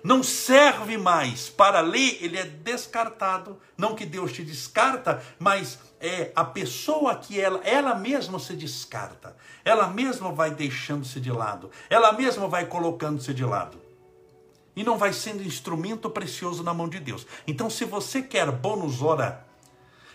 não 0.01 0.23
serve 0.23 0.97
mais 0.97 1.49
para 1.49 1.81
ler, 1.81 2.19
ele 2.23 2.39
é 2.39 2.45
descartado. 2.45 3.61
Não 3.77 3.97
que 3.97 4.07
Deus 4.07 4.33
te 4.33 4.45
descarta, 4.45 5.21
mas 5.41 5.81
é 5.99 6.31
a 6.37 6.45
pessoa 6.45 7.17
que 7.17 7.41
ela, 7.41 7.61
ela 7.65 7.97
mesma 7.97 8.39
se 8.39 8.55
descarta. 8.55 9.37
Ela 9.65 9.89
mesma 9.89 10.31
vai 10.31 10.53
deixando-se 10.53 11.19
de 11.19 11.33
lado. 11.33 11.69
Ela 11.91 12.13
mesma 12.13 12.47
vai 12.47 12.67
colocando-se 12.67 13.35
de 13.35 13.45
lado. 13.45 13.83
E 14.77 14.85
não 14.85 14.97
vai 14.97 15.13
sendo 15.13 15.43
instrumento 15.43 16.09
precioso 16.09 16.63
na 16.63 16.73
mão 16.73 16.89
de 16.89 17.01
Deus. 17.01 17.27
Então, 17.45 17.69
se 17.69 17.85
você 17.85 18.23
quer 18.23 18.53
bônus 18.53 19.03
hora, 19.03 19.45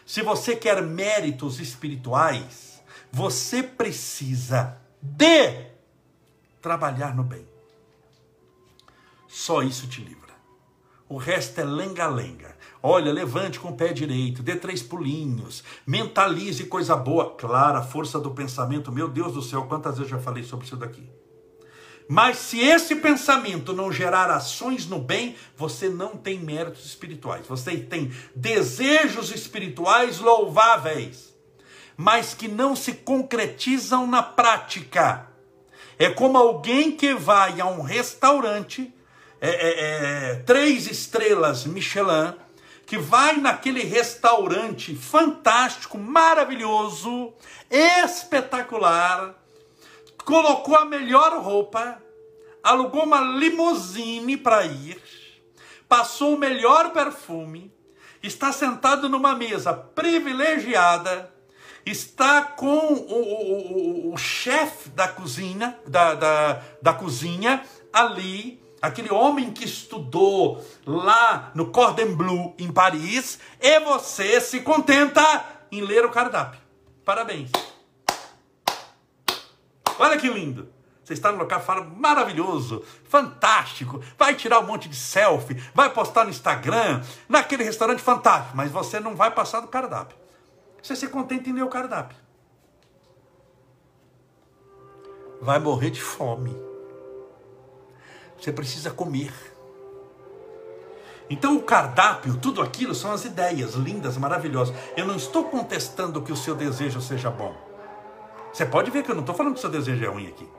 se 0.06 0.22
você 0.22 0.56
quer 0.56 0.82
méritos 0.82 1.60
espirituais, 1.60 2.69
você 3.12 3.64
precisa 3.64 4.78
de 5.02 5.68
trabalhar 6.62 7.16
no 7.16 7.24
bem. 7.24 7.48
Só 9.28 9.62
isso 9.62 9.88
te 9.88 10.02
livra. 10.02 10.20
O 11.08 11.18
resto 11.18 11.60
é 11.60 11.64
lenga-lenga. 11.64 12.56
Olha, 12.82 13.12
levante 13.12 13.60
com 13.60 13.70
o 13.70 13.76
pé 13.76 13.92
direito, 13.92 14.42
dê 14.42 14.56
três 14.56 14.82
pulinhos, 14.82 15.64
mentalize 15.86 16.64
coisa 16.66 16.96
boa. 16.96 17.36
Clara, 17.36 17.82
força 17.82 18.20
do 18.20 18.32
pensamento. 18.32 18.92
Meu 18.92 19.08
Deus 19.08 19.34
do 19.34 19.42
céu, 19.42 19.66
quantas 19.66 19.98
vezes 19.98 20.12
eu 20.12 20.18
já 20.18 20.24
falei 20.24 20.44
sobre 20.44 20.66
isso 20.66 20.78
daqui? 20.78 21.10
Mas 22.08 22.38
se 22.38 22.60
esse 22.60 22.96
pensamento 22.96 23.74
não 23.74 23.92
gerar 23.92 24.32
ações 24.32 24.88
no 24.88 25.00
bem, 25.00 25.36
você 25.56 25.90
não 25.90 26.16
tem 26.16 26.40
méritos 26.40 26.86
espirituais. 26.86 27.46
Você 27.48 27.78
tem 27.78 28.12
desejos 28.36 29.32
espirituais 29.32 30.20
louváveis 30.20 31.29
mas 32.00 32.34
que 32.34 32.48
não 32.48 32.78
se 32.78 32.94
concretizam 32.94 34.08
na 34.08 34.24
prática. 34.24 35.28
É 35.98 36.10
como 36.10 36.38
alguém 36.38 36.94
que 36.94 37.14
vai 37.14 37.60
a 37.60 37.66
um 37.66 37.82
restaurante, 37.82 38.94
é, 39.42 39.50
é, 39.50 40.32
é, 40.32 40.36
três 40.46 40.90
estrelas 40.90 41.66
Michelin, 41.66 42.34
que 42.86 42.98
vai 42.98 43.36
naquele 43.36 43.84
restaurante 43.84 44.96
fantástico, 44.96 45.98
maravilhoso, 45.98 47.34
espetacular, 47.70 49.36
colocou 50.24 50.78
a 50.78 50.86
melhor 50.86 51.38
roupa, 51.42 52.02
alugou 52.64 53.04
uma 53.04 53.20
limusine 53.20 54.38
para 54.38 54.66
ir, 54.66 55.02
passou 55.90 56.36
o 56.36 56.40
melhor 56.40 56.94
perfume, 56.94 57.70
está 58.24 58.54
sentado 58.54 59.10
numa 59.10 59.36
mesa 59.36 59.74
privilegiada, 59.74 61.38
está 61.86 62.44
com 62.44 62.94
o, 62.94 64.10
o, 64.10 64.14
o, 64.14 64.18
chefe 64.18 64.90
da 64.90 65.08
cozinha, 65.08 65.78
da, 65.88 66.16
da, 66.16 66.62
da 66.82 66.94
cozinha 66.94 67.64
ali, 67.92 68.62
aquele 68.82 69.12
homem 69.12 69.52
que 69.52 69.66
estudou 69.66 70.64
lá 70.86 71.52
no 71.56 71.72
Cordon 71.72 72.16
Bleu, 72.16 72.56
em 72.58 72.72
Paris, 72.72 73.40
e 73.60 73.80
você 73.82 74.40
se 74.42 74.62
contenta 74.62 75.46
em 75.72 75.82
ler 75.82 76.06
o 76.06 76.12
cardápio. 76.12 76.60
Parabéns. 77.04 77.52
Olha 79.98 80.18
que 80.18 80.30
lindo. 80.30 80.80
Você 81.10 81.14
está 81.14 81.32
no 81.32 81.40
local 81.40 81.60
fala 81.60 81.84
maravilhoso, 81.84 82.86
fantástico. 83.06 84.00
Vai 84.16 84.36
tirar 84.36 84.60
um 84.60 84.68
monte 84.68 84.88
de 84.88 84.96
selfie, 84.96 85.56
vai 85.74 85.90
postar 85.90 86.24
no 86.24 86.30
Instagram, 86.30 87.02
naquele 87.28 87.64
restaurante 87.64 88.00
fantástico, 88.00 88.56
mas 88.56 88.70
você 88.70 89.00
não 89.00 89.16
vai 89.16 89.32
passar 89.32 89.60
do 89.60 89.68
cardápio. 89.68 90.16
Você 90.82 90.96
se 90.96 91.08
contenta 91.08 91.50
em 91.50 91.54
ler 91.54 91.64
o 91.64 91.70
cardápio. 91.70 92.18
Vai 95.42 95.60
morrer 95.60 95.90
de 95.90 96.02
fome. 96.02 96.56
Você 98.38 98.52
precisa 98.52 98.92
comer. 98.92 99.34
Então 101.30 101.56
o 101.56 101.62
cardápio, 101.62 102.38
tudo 102.38 102.62
aquilo 102.62 102.96
são 102.96 103.12
as 103.12 103.24
ideias 103.24 103.76
lindas, 103.76 104.18
maravilhosas. 104.18 104.76
Eu 104.98 105.06
não 105.06 105.16
estou 105.16 105.46
contestando 105.46 106.22
que 106.22 106.32
o 106.32 106.38
seu 106.38 106.56
desejo 106.56 107.00
seja 107.02 107.30
bom. 107.30 107.56
Você 108.52 108.66
pode 108.66 108.90
ver 108.90 109.04
que 109.04 109.12
eu 109.12 109.16
não 109.16 109.22
estou 109.22 109.36
falando 109.36 109.54
que 109.54 109.60
o 109.60 109.62
seu 109.62 109.70
desejo 109.70 110.04
é 110.04 110.08
ruim 110.08 110.28
aqui. 110.28 110.50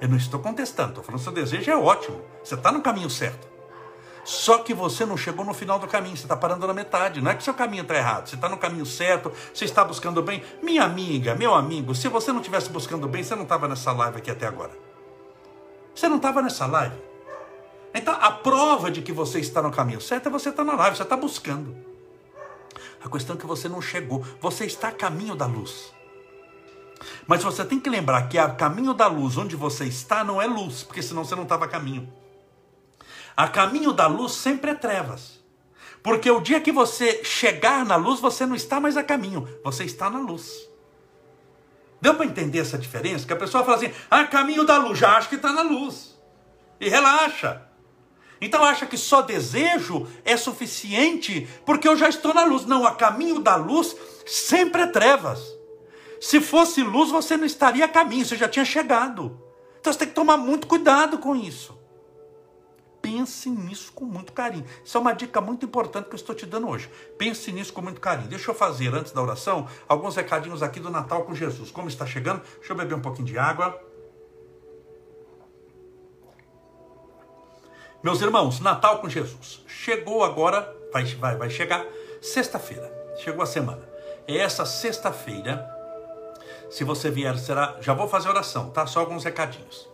Eu 0.00 0.08
não 0.08 0.16
estou 0.16 0.40
contestando, 0.40 0.90
estou 0.90 1.04
falando 1.04 1.22
que 1.22 1.28
o 1.28 1.32
seu 1.32 1.44
desejo 1.44 1.70
é 1.70 1.76
ótimo. 1.76 2.20
Você 2.42 2.54
está 2.54 2.72
no 2.72 2.82
caminho 2.82 3.08
certo. 3.08 3.57
Só 4.24 4.58
que 4.58 4.74
você 4.74 5.06
não 5.06 5.16
chegou 5.16 5.44
no 5.44 5.54
final 5.54 5.78
do 5.78 5.86
caminho, 5.86 6.16
você 6.16 6.24
está 6.24 6.36
parando 6.36 6.66
na 6.66 6.74
metade. 6.74 7.20
Não 7.20 7.30
é 7.30 7.34
que 7.34 7.42
seu 7.42 7.54
caminho 7.54 7.82
está 7.82 7.94
errado, 7.94 8.28
você 8.28 8.34
está 8.34 8.48
no 8.48 8.58
caminho 8.58 8.84
certo, 8.84 9.32
você 9.52 9.64
está 9.64 9.84
buscando 9.84 10.22
bem. 10.22 10.42
Minha 10.62 10.84
amiga, 10.84 11.34
meu 11.34 11.54
amigo, 11.54 11.94
se 11.94 12.08
você 12.08 12.32
não 12.32 12.40
estivesse 12.40 12.70
buscando 12.70 13.08
bem, 13.08 13.22
você 13.22 13.34
não 13.34 13.44
estava 13.44 13.66
nessa 13.66 13.92
live 13.92 14.18
aqui 14.18 14.30
até 14.30 14.46
agora. 14.46 14.72
Você 15.94 16.08
não 16.08 16.16
estava 16.16 16.42
nessa 16.42 16.66
live. 16.66 16.96
Então, 17.94 18.14
a 18.20 18.30
prova 18.30 18.90
de 18.90 19.02
que 19.02 19.12
você 19.12 19.40
está 19.40 19.62
no 19.62 19.70
caminho 19.70 20.00
certo 20.00 20.28
é 20.28 20.30
você 20.30 20.50
estar 20.50 20.64
tá 20.64 20.70
na 20.70 20.78
live, 20.78 20.96
você 20.96 21.02
está 21.02 21.16
buscando. 21.16 21.74
A 23.02 23.08
questão 23.08 23.36
é 23.36 23.38
que 23.38 23.46
você 23.46 23.68
não 23.68 23.80
chegou, 23.80 24.24
você 24.40 24.66
está 24.66 24.88
a 24.88 24.92
caminho 24.92 25.34
da 25.34 25.46
luz. 25.46 25.92
Mas 27.26 27.42
você 27.42 27.64
tem 27.64 27.78
que 27.78 27.88
lembrar 27.88 28.28
que 28.28 28.38
a 28.38 28.48
caminho 28.50 28.92
da 28.92 29.06
luz, 29.06 29.36
onde 29.36 29.56
você 29.56 29.84
está, 29.84 30.24
não 30.24 30.40
é 30.40 30.46
luz, 30.46 30.82
porque 30.82 31.02
senão 31.02 31.24
você 31.24 31.34
não 31.34 31.44
estava 31.44 31.64
a 31.64 31.68
caminho. 31.68 32.12
A 33.38 33.46
caminho 33.46 33.92
da 33.92 34.08
luz 34.08 34.32
sempre 34.32 34.72
é 34.72 34.74
trevas. 34.74 35.38
Porque 36.02 36.28
o 36.28 36.40
dia 36.40 36.60
que 36.60 36.72
você 36.72 37.22
chegar 37.22 37.86
na 37.86 37.94
luz, 37.94 38.18
você 38.18 38.44
não 38.44 38.56
está 38.56 38.80
mais 38.80 38.96
a 38.96 39.04
caminho, 39.04 39.48
você 39.62 39.84
está 39.84 40.10
na 40.10 40.18
luz. 40.18 40.68
Deu 42.00 42.16
para 42.16 42.26
entender 42.26 42.58
essa 42.58 42.76
diferença? 42.76 43.24
Que 43.24 43.32
a 43.32 43.36
pessoa 43.36 43.62
fala 43.62 43.76
assim: 43.76 43.92
a 44.10 44.24
caminho 44.24 44.64
da 44.64 44.78
luz, 44.78 44.98
já 44.98 45.16
acha 45.16 45.28
que 45.28 45.36
está 45.36 45.52
na 45.52 45.62
luz. 45.62 46.18
E 46.80 46.88
relaxa. 46.88 47.62
Então 48.40 48.64
acha 48.64 48.86
que 48.86 48.96
só 48.96 49.22
desejo 49.22 50.08
é 50.24 50.36
suficiente 50.36 51.48
porque 51.64 51.86
eu 51.86 51.96
já 51.96 52.08
estou 52.08 52.34
na 52.34 52.42
luz. 52.42 52.66
Não, 52.66 52.84
a 52.84 52.96
caminho 52.96 53.38
da 53.38 53.54
luz 53.54 53.94
sempre 54.26 54.82
é 54.82 54.86
trevas. 54.88 55.40
Se 56.20 56.40
fosse 56.40 56.82
luz, 56.82 57.12
você 57.12 57.36
não 57.36 57.46
estaria 57.46 57.84
a 57.84 57.88
caminho, 57.88 58.24
você 58.24 58.34
já 58.34 58.48
tinha 58.48 58.64
chegado. 58.64 59.40
Então 59.78 59.92
você 59.92 60.00
tem 60.00 60.08
que 60.08 60.14
tomar 60.14 60.36
muito 60.36 60.66
cuidado 60.66 61.18
com 61.18 61.36
isso 61.36 61.77
pense 63.08 63.48
nisso 63.48 63.90
com 63.94 64.04
muito 64.04 64.34
carinho. 64.34 64.66
Isso 64.84 64.98
é 64.98 65.00
uma 65.00 65.14
dica 65.14 65.40
muito 65.40 65.64
importante 65.64 66.08
que 66.08 66.14
eu 66.14 66.16
estou 66.18 66.34
te 66.34 66.44
dando 66.44 66.68
hoje. 66.68 66.90
Pense 67.16 67.50
nisso 67.50 67.72
com 67.72 67.80
muito 67.80 68.00
carinho. 68.02 68.28
Deixa 68.28 68.50
eu 68.50 68.54
fazer, 68.54 68.94
antes 68.94 69.12
da 69.12 69.22
oração, 69.22 69.66
alguns 69.88 70.14
recadinhos 70.14 70.62
aqui 70.62 70.78
do 70.78 70.90
Natal 70.90 71.24
com 71.24 71.34
Jesus. 71.34 71.70
Como 71.70 71.88
está 71.88 72.04
chegando? 72.04 72.42
Deixa 72.58 72.72
eu 72.72 72.76
beber 72.76 72.94
um 72.94 73.00
pouquinho 73.00 73.26
de 73.26 73.38
água. 73.38 73.80
Meus 78.02 78.20
irmãos, 78.20 78.60
Natal 78.60 78.98
com 78.98 79.08
Jesus. 79.08 79.64
Chegou 79.66 80.22
agora, 80.22 80.76
vai, 80.92 81.04
vai, 81.04 81.36
vai 81.36 81.48
chegar 81.48 81.86
sexta-feira. 82.20 82.92
Chegou 83.24 83.42
a 83.42 83.46
semana. 83.46 83.88
É 84.26 84.36
essa 84.36 84.66
sexta-feira. 84.66 85.66
Se 86.68 86.84
você 86.84 87.10
vier, 87.10 87.38
será. 87.38 87.76
Já 87.80 87.94
vou 87.94 88.06
fazer 88.06 88.28
oração, 88.28 88.68
tá? 88.68 88.86
Só 88.86 89.00
alguns 89.00 89.24
recadinhos. 89.24 89.88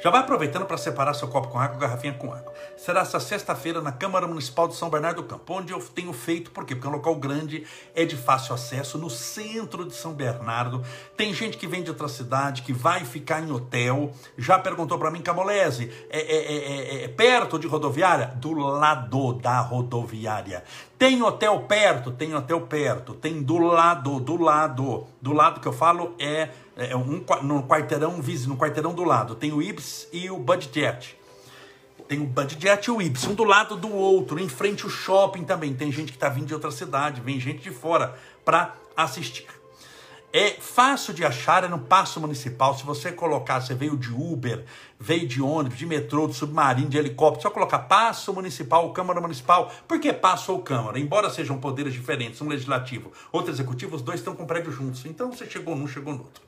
Já 0.00 0.10
vai 0.10 0.20
aproveitando 0.20 0.64
para 0.64 0.76
separar 0.76 1.12
seu 1.12 1.26
copo 1.26 1.48
com 1.48 1.58
água, 1.58 1.76
garrafinha 1.76 2.14
com 2.14 2.32
água. 2.32 2.54
Será 2.76 3.00
essa 3.00 3.18
sexta-feira 3.18 3.80
na 3.80 3.90
Câmara 3.90 4.28
Municipal 4.28 4.68
de 4.68 4.76
São 4.76 4.88
Bernardo 4.88 5.22
do 5.22 5.28
Campo, 5.28 5.54
onde 5.54 5.72
eu 5.72 5.80
tenho 5.80 6.12
feito, 6.12 6.52
por 6.52 6.64
quê? 6.64 6.76
Porque 6.76 6.86
é 6.86 6.90
um 6.90 6.94
local 6.94 7.16
grande, 7.16 7.66
é 7.96 8.04
de 8.04 8.14
fácil 8.14 8.54
acesso, 8.54 8.96
no 8.96 9.10
centro 9.10 9.84
de 9.84 9.94
São 9.96 10.12
Bernardo. 10.12 10.84
Tem 11.16 11.34
gente 11.34 11.56
que 11.56 11.66
vem 11.66 11.82
de 11.82 11.90
outra 11.90 12.06
cidade, 12.06 12.62
que 12.62 12.72
vai 12.72 13.04
ficar 13.04 13.42
em 13.42 13.50
hotel. 13.50 14.12
Já 14.36 14.56
perguntou 14.56 14.96
para 15.00 15.10
mim, 15.10 15.20
Camolese, 15.20 15.92
é, 16.10 16.20
é, 16.20 17.00
é, 17.00 17.04
é, 17.04 17.08
perto 17.08 17.58
de 17.58 17.66
rodoviária? 17.66 18.28
Do 18.36 18.52
lado 18.52 19.32
da 19.32 19.60
rodoviária. 19.60 20.62
Tem 20.96 21.20
hotel 21.22 21.60
perto? 21.60 22.12
Tem 22.12 22.34
hotel 22.34 22.60
perto. 22.60 23.14
Tem 23.14 23.42
do 23.42 23.58
lado, 23.58 24.20
do 24.20 24.40
lado. 24.40 25.06
Do 25.20 25.32
lado 25.32 25.60
que 25.60 25.66
eu 25.66 25.72
falo 25.72 26.14
é 26.20 26.50
é, 26.78 26.96
um, 26.96 27.24
no 27.42 27.64
quarteirão 27.64 28.18
no 28.46 28.56
quarteirão 28.56 28.94
do 28.94 29.02
lado, 29.02 29.34
tem 29.34 29.52
o 29.52 29.60
Ibis 29.60 30.08
e 30.12 30.30
o 30.30 30.38
Budget. 30.38 31.18
Tem 32.06 32.20
o 32.20 32.24
Budget 32.24 32.88
e 32.88 32.90
o 32.92 33.02
Ibis, 33.02 33.26
um 33.26 33.34
do 33.34 33.42
lado 33.42 33.76
do 33.76 33.92
outro, 33.92 34.38
em 34.38 34.48
frente 34.48 34.84
ao 34.84 34.90
shopping 34.90 35.44
também. 35.44 35.74
Tem 35.74 35.90
gente 35.90 36.12
que 36.12 36.16
está 36.16 36.28
vindo 36.28 36.46
de 36.46 36.54
outra 36.54 36.70
cidade, 36.70 37.20
vem 37.20 37.40
gente 37.40 37.58
de 37.58 37.70
fora 37.70 38.14
para 38.44 38.76
assistir. 38.96 39.46
É 40.32 40.50
fácil 40.52 41.12
de 41.14 41.24
achar, 41.24 41.64
é 41.64 41.68
no 41.68 41.78
Passo 41.80 42.20
Municipal. 42.20 42.76
Se 42.76 42.84
você 42.84 43.10
colocar, 43.10 43.60
você 43.60 43.74
veio 43.74 43.96
de 43.96 44.12
Uber, 44.12 44.64
veio 45.00 45.26
de 45.26 45.42
ônibus, 45.42 45.78
de 45.78 45.86
metrô, 45.86 46.28
de 46.28 46.34
submarino, 46.34 46.88
de 46.88 46.98
helicóptero, 46.98 47.42
só 47.42 47.50
colocar 47.50 47.80
Passo 47.80 48.32
Municipal, 48.32 48.92
Câmara 48.92 49.20
Municipal. 49.20 49.72
Por 49.88 49.98
que 49.98 50.12
Passo 50.12 50.52
ou 50.52 50.62
Câmara? 50.62 51.00
Embora 51.00 51.28
sejam 51.28 51.58
poderes 51.58 51.92
diferentes, 51.92 52.40
um 52.40 52.48
legislativo, 52.48 53.10
outro 53.32 53.50
executivo, 53.50 53.96
os 53.96 54.02
dois 54.02 54.20
estão 54.20 54.36
com 54.36 54.46
prédio 54.46 54.70
juntos. 54.70 55.04
Então 55.06 55.32
você 55.32 55.44
chegou 55.44 55.74
num, 55.74 55.88
chegou 55.88 56.12
no 56.12 56.20
outro. 56.20 56.47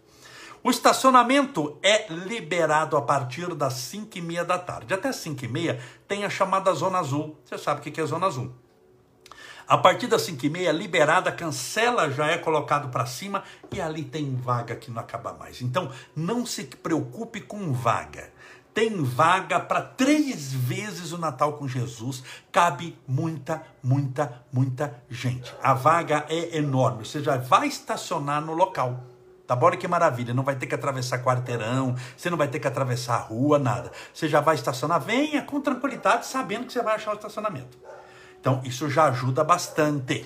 O 0.62 0.70
estacionamento 0.70 1.78
é 1.82 2.12
liberado 2.12 2.94
a 2.94 3.00
partir 3.00 3.54
das 3.54 3.72
5 3.74 4.18
e 4.18 4.20
meia 4.20 4.44
da 4.44 4.58
tarde. 4.58 4.92
Até 4.92 5.10
5 5.10 5.42
e 5.44 5.48
meia 5.48 5.80
tem 6.06 6.24
a 6.24 6.28
chamada 6.28 6.72
Zona 6.74 6.98
Azul. 6.98 7.38
Você 7.44 7.56
sabe 7.56 7.80
o 7.80 7.82
que 7.82 7.98
é 7.98 8.04
Zona 8.04 8.26
Azul. 8.26 8.52
A 9.66 9.78
partir 9.78 10.06
das 10.06 10.22
5 10.22 10.44
e 10.44 10.50
meia, 10.50 10.72
liberada, 10.72 11.32
cancela 11.32 12.10
já 12.10 12.26
é 12.26 12.36
colocado 12.36 12.90
para 12.90 13.06
cima 13.06 13.42
e 13.72 13.80
ali 13.80 14.04
tem 14.04 14.34
vaga 14.34 14.76
que 14.76 14.90
não 14.90 15.00
acaba 15.00 15.32
mais. 15.32 15.62
Então, 15.62 15.90
não 16.14 16.44
se 16.44 16.64
preocupe 16.64 17.40
com 17.40 17.72
vaga. 17.72 18.30
Tem 18.74 19.02
vaga 19.02 19.58
para 19.60 19.80
três 19.80 20.52
vezes 20.52 21.12
o 21.12 21.18
Natal 21.18 21.54
com 21.54 21.66
Jesus. 21.66 22.22
Cabe 22.52 22.98
muita, 23.08 23.62
muita, 23.82 24.44
muita 24.52 25.02
gente. 25.08 25.54
A 25.62 25.72
vaga 25.72 26.26
é 26.28 26.58
enorme. 26.58 27.06
Você 27.06 27.22
já 27.22 27.36
vai 27.38 27.68
estacionar 27.68 28.44
no 28.44 28.52
local. 28.52 29.09
Tá 29.50 29.56
bom? 29.56 29.66
Olha 29.66 29.76
que 29.76 29.88
maravilha, 29.88 30.32
não 30.32 30.44
vai 30.44 30.54
ter 30.54 30.68
que 30.68 30.76
atravessar 30.76 31.24
quarteirão, 31.24 31.96
você 32.16 32.30
não 32.30 32.38
vai 32.38 32.46
ter 32.46 32.60
que 32.60 32.68
atravessar 32.68 33.14
a 33.16 33.18
rua, 33.22 33.58
nada. 33.58 33.90
Você 34.14 34.28
já 34.28 34.40
vai 34.40 34.54
estacionar, 34.54 35.00
venha 35.00 35.42
com 35.42 35.60
tranquilidade, 35.60 36.24
sabendo 36.24 36.66
que 36.66 36.72
você 36.72 36.80
vai 36.80 36.94
achar 36.94 37.10
o 37.10 37.14
estacionamento. 37.14 37.76
Então, 38.40 38.60
isso 38.64 38.88
já 38.88 39.06
ajuda 39.06 39.42
bastante. 39.42 40.24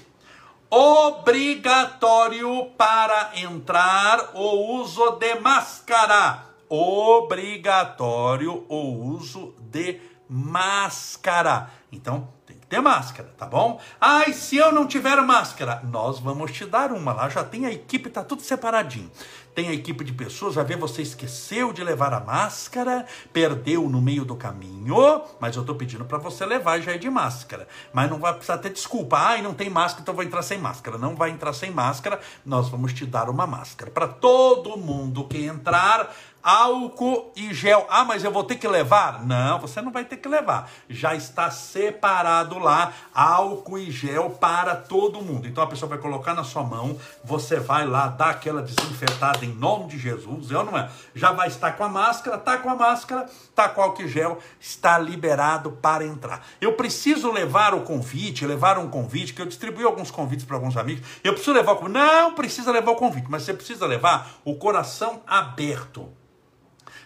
Obrigatório 0.69 2.67
para 2.77 3.31
entrar 3.35 4.33
o 4.35 4.79
uso 4.79 5.13
de 5.13 5.37
máscara. 5.37 6.45
Obrigatório 6.69 8.67
o 8.69 9.07
uso 9.07 9.55
de 9.59 10.03
máscara. 10.29 11.71
Então, 11.91 12.29
ter 12.75 12.81
máscara, 12.81 13.33
tá 13.39 13.47
bom? 13.47 13.81
Ai, 14.01 14.33
se 14.33 14.57
eu 14.57 14.73
não 14.73 14.85
tiver 14.85 15.21
máscara, 15.23 15.81
nós 15.85 16.19
vamos 16.19 16.51
te 16.51 16.67
dar 16.67 16.91
uma. 16.91 17.13
Lá 17.13 17.29
já 17.29 17.45
tem 17.45 17.67
a 17.67 17.71
equipe, 17.71 18.11
tá 18.11 18.25
tudo 18.25 18.43
separadinho. 18.43 19.09
Tem 19.55 19.69
a 19.69 19.73
equipe 19.73 20.03
de 20.03 20.13
pessoas, 20.13 20.57
vai 20.57 20.65
ver 20.65 20.77
você 20.77 21.01
esqueceu 21.01 21.73
de 21.73 21.85
levar 21.85 22.13
a 22.13 22.19
máscara, 22.19 23.07
perdeu 23.33 23.89
no 23.89 24.03
meio 24.03 24.25
do 24.25 24.35
caminho, 24.35 25.23
mas 25.39 25.55
eu 25.55 25.65
tô 25.65 25.77
pedindo 25.77 26.05
para 26.05 26.19
você 26.19 26.45
levar 26.45 26.81
já 26.81 26.93
é 26.93 26.99
de 26.99 27.09
máscara. 27.09 27.69
Mas 27.93 28.11
não 28.11 28.19
vai 28.19 28.33
precisar 28.33 28.59
ter 28.59 28.71
desculpa. 28.71 29.17
Ai, 29.17 29.41
não 29.41 29.55
tem 29.55 29.71
máscara, 29.71 30.03
então 30.03 30.15
vou 30.15 30.25
entrar 30.25 30.43
sem 30.43 30.59
máscara. 30.59 30.99
Não 30.99 31.15
vai 31.15 31.31
entrar 31.31 31.53
sem 31.53 31.71
máscara, 31.71 32.19
nós 32.45 32.69
vamos 32.69 32.93
te 32.93 33.07
dar 33.07 33.31
uma 33.31 33.47
máscara. 33.47 33.93
Para 33.93 34.09
todo 34.09 34.77
mundo 34.77 35.29
que 35.29 35.47
entrar, 35.47 36.13
álcool 36.44 37.33
e 37.35 37.54
gel. 37.54 37.87
Ah, 37.88 38.04
mas 38.04 38.22
eu 38.22 38.30
vou 38.30 38.44
ter 38.44 38.57
que 38.57 38.68
levar? 38.68 39.24
Não, 39.24 39.59
você 39.59 39.80
não 39.80 39.90
vai 39.90 40.04
ter 40.04 40.18
que 40.18 40.28
levar. 40.28 40.70
Já 40.90 41.14
está 41.14 41.50
separado 41.50 42.59
lá 42.59 42.92
álcool 43.14 43.78
e 43.78 43.90
gel 43.90 44.28
para 44.28 44.76
todo 44.76 45.22
mundo. 45.22 45.48
Então 45.48 45.64
a 45.64 45.66
pessoa 45.66 45.88
vai 45.88 45.98
colocar 45.98 46.35
na 46.35 46.44
sua 46.44 46.62
mão, 46.62 46.98
você 47.24 47.59
vai 47.59 47.87
lá 47.87 48.09
dar 48.09 48.28
aquela 48.28 48.61
desinfetada 48.61 49.42
em 49.44 49.54
nome 49.54 49.88
de 49.88 49.98
Jesus, 49.98 50.50
eu 50.50 50.62
não 50.62 50.76
é? 50.76 50.90
Já 51.14 51.33
vai 51.33 51.48
estar 51.48 51.72
com 51.72 51.85
a 51.85 51.88
máscara, 51.88 52.37
tá 52.37 52.59
com 52.59 52.68
a 52.68 52.74
máscara, 52.74 53.26
tá 53.54 53.68
com 53.68 53.80
álcool 53.80 54.02
e 54.02 54.09
gel, 54.09 54.38
está 54.61 54.98
liberado 54.98 55.72
para 55.72 56.04
entrar. 56.04 56.46
Eu 56.61 56.74
preciso 56.74 57.33
levar 57.33 57.72
o 57.72 57.80
convite, 57.80 58.46
levar 58.46 58.78
um 58.78 58.90
convite, 58.90 59.33
que 59.33 59.40
eu 59.40 59.46
distribuí 59.46 59.85
alguns 59.85 60.11
convites 60.11 60.44
para 60.44 60.57
alguns 60.57 60.76
amigos. 60.76 61.07
Eu 61.22 61.33
preciso 61.33 61.54
levar 61.54 61.72
o 61.72 61.76
convite. 61.76 61.94
Não 61.94 62.35
precisa 62.35 62.70
levar 62.70 62.90
o 62.90 62.96
convite, 62.96 63.26
mas 63.30 63.44
você 63.44 63.54
precisa 63.54 63.87
levar 63.87 64.40
o 64.44 64.57
coração 64.57 65.22
aberto. 65.26 66.12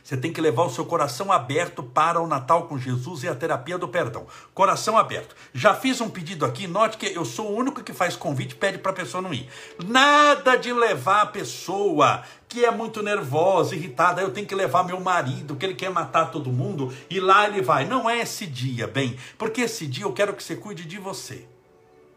Você 0.09 0.16
tem 0.16 0.33
que 0.33 0.40
levar 0.40 0.62
o 0.62 0.71
seu 0.71 0.87
coração 0.87 1.31
aberto 1.31 1.83
para 1.83 2.18
o 2.18 2.27
Natal 2.27 2.66
com 2.66 2.79
Jesus 2.79 3.25
e 3.25 3.29
a 3.29 3.35
terapia 3.35 3.77
do 3.77 3.87
perdão. 3.87 4.27
Coração 4.55 4.97
aberto. 4.97 5.37
Já 5.53 5.75
fiz 5.75 6.01
um 6.01 6.09
pedido 6.09 6.47
aqui, 6.47 6.66
note 6.66 6.97
que 6.97 7.14
eu 7.14 7.27
sou 7.27 7.51
o 7.51 7.55
único 7.55 7.83
que 7.83 7.92
faz 7.92 8.16
convite 8.16 8.53
e 8.53 8.55
pede 8.55 8.79
para 8.79 8.90
a 8.90 8.94
pessoa 8.94 9.21
não 9.21 9.35
ir. 9.35 9.47
Nada 9.87 10.57
de 10.57 10.73
levar 10.73 11.21
a 11.21 11.27
pessoa 11.27 12.23
que 12.49 12.64
é 12.64 12.71
muito 12.71 13.03
nervosa, 13.03 13.75
irritada, 13.75 14.23
eu 14.23 14.31
tenho 14.31 14.47
que 14.47 14.55
levar 14.55 14.83
meu 14.83 14.99
marido, 14.99 15.57
que 15.57 15.66
ele 15.66 15.75
quer 15.75 15.90
matar 15.90 16.31
todo 16.31 16.51
mundo, 16.51 16.90
e 17.11 17.21
lá 17.21 17.47
ele 17.47 17.61
vai. 17.61 17.85
Não 17.85 18.09
é 18.09 18.21
esse 18.21 18.47
dia, 18.47 18.87
bem, 18.87 19.14
porque 19.37 19.61
esse 19.61 19.87
dia 19.87 20.07
eu 20.07 20.12
quero 20.14 20.33
que 20.33 20.42
você 20.42 20.57
cuide 20.57 20.87
de 20.87 20.97
você. 20.97 21.47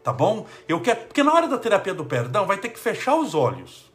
Tá 0.01 0.13
bom? 0.13 0.47
Eu 0.65 0.79
quero, 0.79 1.01
porque 1.07 1.23
na 1.23 1.33
hora 1.33 1.49
da 1.49 1.57
terapia 1.57 1.93
do 1.93 2.05
perdão 2.05 2.47
vai 2.47 2.55
ter 2.55 2.69
que 2.69 2.79
fechar 2.79 3.17
os 3.17 3.35
olhos. 3.35 3.91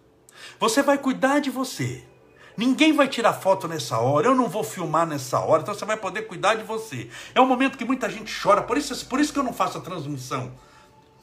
Você 0.61 0.82
vai 0.82 0.98
cuidar 0.98 1.38
de 1.38 1.48
você. 1.48 2.04
Ninguém 2.57 2.92
vai 2.92 3.07
tirar 3.07 3.35
foto 3.35 3.69
nessa 3.69 3.99
hora, 3.99 4.29
eu 4.29 4.35
não 4.35 4.49
vou 4.49 4.64
filmar 4.64 5.07
nessa 5.07 5.38
hora, 5.40 5.62
então 5.62 5.75
você 5.75 5.85
vai 5.85 5.97
poder 5.97 6.23
cuidar 6.23 6.55
de 6.55 6.64
você. 6.64 7.09
É 7.35 7.40
um 7.40 7.47
momento 7.47 7.77
que 7.77 7.85
muita 7.85 8.09
gente 8.09 8.35
chora, 8.42 8.62
por 8.62 8.79
isso, 8.79 9.07
por 9.07 9.21
isso 9.21 9.33
que 9.33 9.38
eu 9.38 9.45
não 9.45 9.53
faço 9.53 9.77
a 9.77 9.81
transmissão. 9.81 10.53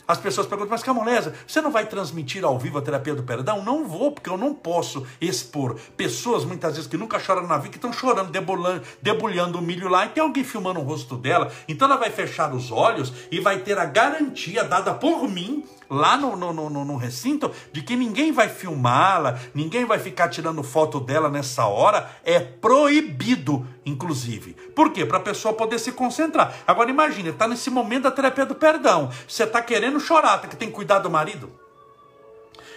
As 0.05 0.17
pessoas 0.17 0.45
perguntam, 0.45 0.71
mas 0.71 0.83
Camolesa, 0.83 1.33
você 1.47 1.61
não 1.61 1.71
vai 1.71 1.85
transmitir 1.85 2.43
ao 2.43 2.59
vivo 2.59 2.77
a 2.77 2.81
terapia 2.81 3.15
do 3.15 3.23
perdão? 3.23 3.63
Não 3.63 3.87
vou, 3.87 4.11
porque 4.11 4.29
eu 4.29 4.37
não 4.37 4.53
posso 4.53 5.07
expor 5.21 5.79
pessoas, 5.95 6.43
muitas 6.43 6.75
vezes, 6.75 6.89
que 6.89 6.97
nunca 6.97 7.17
choram 7.19 7.47
na 7.47 7.57
vida, 7.57 7.69
que 7.69 7.77
estão 7.77 7.93
chorando, 7.93 8.29
debulhando 9.01 9.57
o 9.57 9.61
milho 9.61 9.87
lá, 9.87 10.05
e 10.05 10.09
tem 10.09 10.21
alguém 10.21 10.43
filmando 10.43 10.81
o 10.81 10.83
rosto 10.83 11.15
dela. 11.15 11.49
Então 11.69 11.87
ela 11.87 11.97
vai 11.97 12.09
fechar 12.09 12.53
os 12.53 12.69
olhos 12.69 13.13
e 13.31 13.39
vai 13.39 13.59
ter 13.59 13.77
a 13.79 13.85
garantia 13.85 14.65
dada 14.65 14.93
por 14.93 15.25
mim 15.27 15.63
lá 15.93 16.17
no, 16.17 16.35
no, 16.35 16.51
no, 16.51 16.85
no 16.85 16.97
recinto 16.97 17.51
de 17.71 17.81
que 17.81 17.95
ninguém 17.95 18.31
vai 18.31 18.49
filmá-la, 18.49 19.39
ninguém 19.53 19.85
vai 19.85 19.99
ficar 19.99 20.27
tirando 20.29 20.63
foto 20.63 20.99
dela 20.99 21.29
nessa 21.29 21.65
hora, 21.65 22.09
é 22.23 22.39
proibido, 22.39 23.65
inclusive. 23.85 24.53
Por 24.75 24.91
quê? 24.91 25.05
Para 25.05 25.17
a 25.17 25.21
pessoa 25.21 25.53
poder 25.53 25.79
se 25.79 25.91
concentrar. 25.91 26.53
Agora 26.65 26.89
imagine, 26.89 27.29
está 27.29 27.47
nesse 27.47 27.69
momento 27.69 28.03
da 28.03 28.11
terapia 28.11 28.45
do 28.45 28.55
perdão, 28.55 29.09
você 29.27 29.43
está 29.43 29.61
querendo 29.61 29.99
chorar, 29.99 30.39
tá 30.39 30.47
que 30.47 30.55
tem 30.55 30.69
que 30.69 30.75
cuidar 30.75 30.99
do 30.99 31.09
marido. 31.09 31.62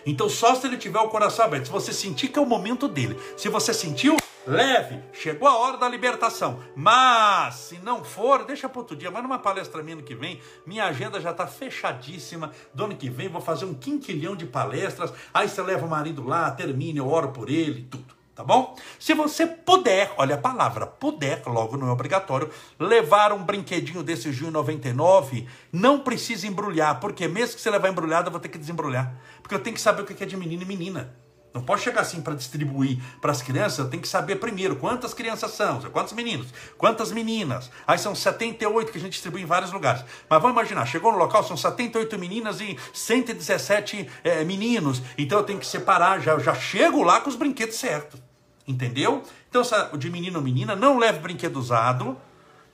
Então 0.07 0.29
só 0.29 0.55
se 0.55 0.66
ele 0.66 0.79
tiver 0.79 1.01
o 1.01 1.09
coração 1.09 1.45
aberto, 1.45 1.66
se 1.66 1.73
você 1.73 1.92
sentir 1.92 2.29
que 2.29 2.38
é 2.38 2.42
o 2.42 2.47
momento 2.47 2.87
dele, 2.87 3.19
se 3.37 3.49
você 3.49 3.75
sentiu, 3.75 4.16
leve, 4.47 5.01
chegou 5.12 5.49
a 5.49 5.57
hora 5.57 5.77
da 5.77 5.88
libertação. 5.88 6.61
Mas, 6.77 7.57
se 7.57 7.79
não 7.79 8.05
for, 8.05 8.45
deixa 8.45 8.69
para 8.69 8.81
outro 8.81 8.97
dia. 8.97 9.11
Mas 9.11 9.23
numa 9.23 9.38
palestra 9.38 9.83
minha 9.83 9.97
ano 9.97 10.05
que 10.05 10.14
vem, 10.14 10.40
minha 10.64 10.85
agenda 10.85 11.21
já 11.21 11.33
está 11.33 11.47
fechadíssima. 11.47 12.53
Do 12.73 12.85
ano 12.85 12.97
que 12.97 13.11
vem 13.11 13.29
vou 13.29 13.40
fazer 13.40 13.64
um 13.64 13.75
quinquilhão 13.75 14.37
de 14.37 14.47
palestras. 14.47 15.12
Aí 15.35 15.49
você 15.49 15.61
leva 15.61 15.85
o 15.85 15.90
marido 15.90 16.25
lá, 16.25 16.51
termina, 16.53 17.01
eu 17.01 17.09
oro 17.09 17.33
por 17.33 17.51
ele, 17.51 17.87
tudo. 17.90 18.15
Tá 18.37 18.44
bom? 18.44 18.77
Se 18.99 19.14
você 19.14 19.46
puder, 19.46 20.12
olha 20.18 20.35
a 20.35 20.38
palavra, 20.38 20.87
puder, 20.87 21.42
logo 21.46 21.79
não 21.79 21.88
é 21.88 21.90
obrigatório, 21.90 22.51
levar 22.79 23.33
um 23.33 23.42
brinquedinho 23.42 24.03
desse 24.03 24.31
Gil 24.31 24.51
99, 24.51 25.49
não 25.72 26.01
precisa 26.01 26.46
embrulhar, 26.46 27.01
porque 27.01 27.27
mesmo 27.27 27.55
que 27.55 27.62
você 27.62 27.70
levar 27.70 27.88
embrulhado, 27.88 28.29
eu 28.29 28.31
vou 28.31 28.38
ter 28.38 28.51
que 28.51 28.59
desembrulhar. 28.59 29.14
Porque 29.40 29.55
eu 29.55 29.59
tenho 29.59 29.72
que 29.72 29.81
saber 29.81 30.03
o 30.03 30.05
que 30.05 30.22
é 30.22 30.27
de 30.27 30.37
menino 30.37 30.62
e 30.62 30.66
menina. 30.66 31.16
Não 31.55 31.62
posso 31.62 31.85
chegar 31.85 32.03
assim 32.03 32.20
para 32.20 32.35
distribuir 32.35 32.99
para 33.22 33.33
as 33.33 33.40
crianças, 33.40 33.79
eu 33.79 33.88
tenho 33.88 34.03
que 34.03 34.09
saber 34.09 34.37
primeiro 34.37 34.77
quantas 34.77 35.14
crianças 35.14 35.53
são, 35.53 35.81
quantos 35.90 36.12
meninos, 36.12 36.49
quantas 36.77 37.11
meninas. 37.11 37.70
Aí 37.87 37.99
são 37.99 38.14
78 38.14 38.92
que 38.92 38.99
a 38.99 39.01
gente 39.01 39.12
distribui 39.12 39.40
em 39.40 39.46
vários 39.46 39.72
lugares. 39.72 40.05
Mas 40.29 40.42
vamos 40.42 40.55
imaginar, 40.55 40.85
chegou 40.85 41.11
no 41.11 41.16
local, 41.16 41.42
são 41.42 41.57
78 41.57 42.18
meninas 42.18 42.61
e 42.61 42.77
117 42.92 44.07
é, 44.22 44.44
meninos. 44.44 45.01
Então 45.16 45.38
eu 45.38 45.44
tenho 45.44 45.59
que 45.59 45.66
separar, 45.66 46.20
já, 46.20 46.38
já 46.38 46.55
chego 46.55 47.03
lá 47.03 47.22
com 47.22 47.31
os 47.31 47.37
brinquedos 47.37 47.77
certos. 47.77 48.25
Entendeu? 48.66 49.22
Então, 49.48 49.62
de 49.96 50.11
menino 50.11 50.38
ou 50.38 50.44
menina, 50.44 50.74
não 50.74 50.98
leve 50.98 51.20
brinquedo 51.20 51.57
usado 51.57 52.16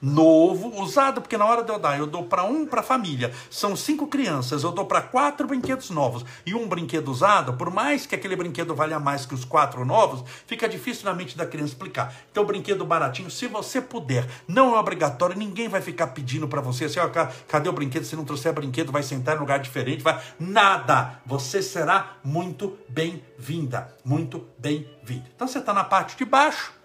novo, 0.03 0.83
usado, 0.83 1.21
porque 1.21 1.39
na 1.39 1.47
hora 1.47 1.63
de 1.63 1.71
eu 1.71 1.79
dar, 1.79 1.97
eu 1.97 2.09
dou 2.09 2.25
para 2.25 2.43
um 2.43 2.67
para 2.67 2.81
a 2.81 2.83
família. 2.83 3.33
São 3.49 3.77
cinco 3.77 4.09
crianças, 4.09 4.65
eu 4.65 4.73
dou 4.73 4.85
para 4.85 5.01
quatro 5.01 5.47
brinquedos 5.47 5.91
novos 5.91 6.25
e 6.45 6.55
um 6.55 6.67
brinquedo 6.67 7.09
usado, 7.09 7.55
por 7.55 7.71
mais 7.71 8.05
que 8.05 8.17
aquele 8.17 8.35
brinquedo 8.35 8.75
valha 8.75 8.99
mais 8.99 9.25
que 9.25 9.35
os 9.35 9.45
quatro 9.45 9.85
novos, 9.85 10.25
fica 10.47 10.69
difícil 10.69 11.05
na 11.05 11.15
mente 11.15 11.37
da 11.37 11.47
criança 11.47 11.73
explicar. 11.73 12.13
Então, 12.33 12.45
brinquedo 12.45 12.85
baratinho, 12.85 13.31
se 13.31 13.47
você 13.47 13.81
puder, 13.81 14.27
não 14.49 14.75
é 14.75 14.79
obrigatório, 14.81 15.37
ninguém 15.37 15.69
vai 15.69 15.81
ficar 15.81 16.09
pedindo 16.09 16.49
para 16.49 16.61
você 16.61 16.87
assim, 16.87 16.99
ó, 16.99 17.09
cadê 17.47 17.69
o 17.69 17.73
brinquedo? 17.73 18.05
Se 18.05 18.17
não 18.17 18.25
trouxer 18.25 18.53
brinquedo, 18.53 18.91
vai 18.91 19.03
sentar 19.03 19.37
em 19.37 19.39
lugar 19.39 19.61
diferente, 19.61 20.03
vai 20.03 20.21
nada. 20.41 21.21
Você 21.25 21.63
será 21.63 22.17
muito 22.25 22.77
bem-vinda, 22.89 23.95
muito 24.05 24.45
bem-vindo. 24.59 25.25
Então, 25.35 25.47
você 25.47 25.59
está 25.59 25.73
na 25.73 25.85
parte 25.85 26.17
de 26.17 26.25
baixo 26.25 26.82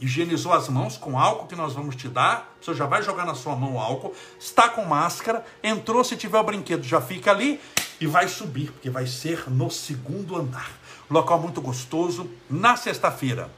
higienizou 0.00 0.52
as 0.52 0.68
mãos 0.68 0.96
com 0.96 1.18
álcool 1.18 1.46
que 1.46 1.54
nós 1.54 1.74
vamos 1.74 1.94
te 1.94 2.08
dar, 2.08 2.54
você 2.60 2.74
já 2.74 2.86
vai 2.86 3.02
jogar 3.02 3.26
na 3.26 3.34
sua 3.34 3.54
mão 3.54 3.74
o 3.74 3.78
álcool, 3.78 4.14
está 4.38 4.68
com 4.68 4.84
máscara, 4.84 5.44
entrou, 5.62 6.02
se 6.02 6.16
tiver 6.16 6.38
o 6.38 6.42
brinquedo, 6.42 6.82
já 6.82 7.00
fica 7.00 7.30
ali 7.30 7.60
e 8.00 8.06
vai 8.06 8.26
subir, 8.26 8.72
porque 8.72 8.88
vai 8.88 9.06
ser 9.06 9.50
no 9.50 9.70
segundo 9.70 10.36
andar. 10.36 10.70
Local 11.10 11.40
muito 11.40 11.60
gostoso. 11.60 12.30
Na 12.48 12.76
sexta-feira, 12.76 13.50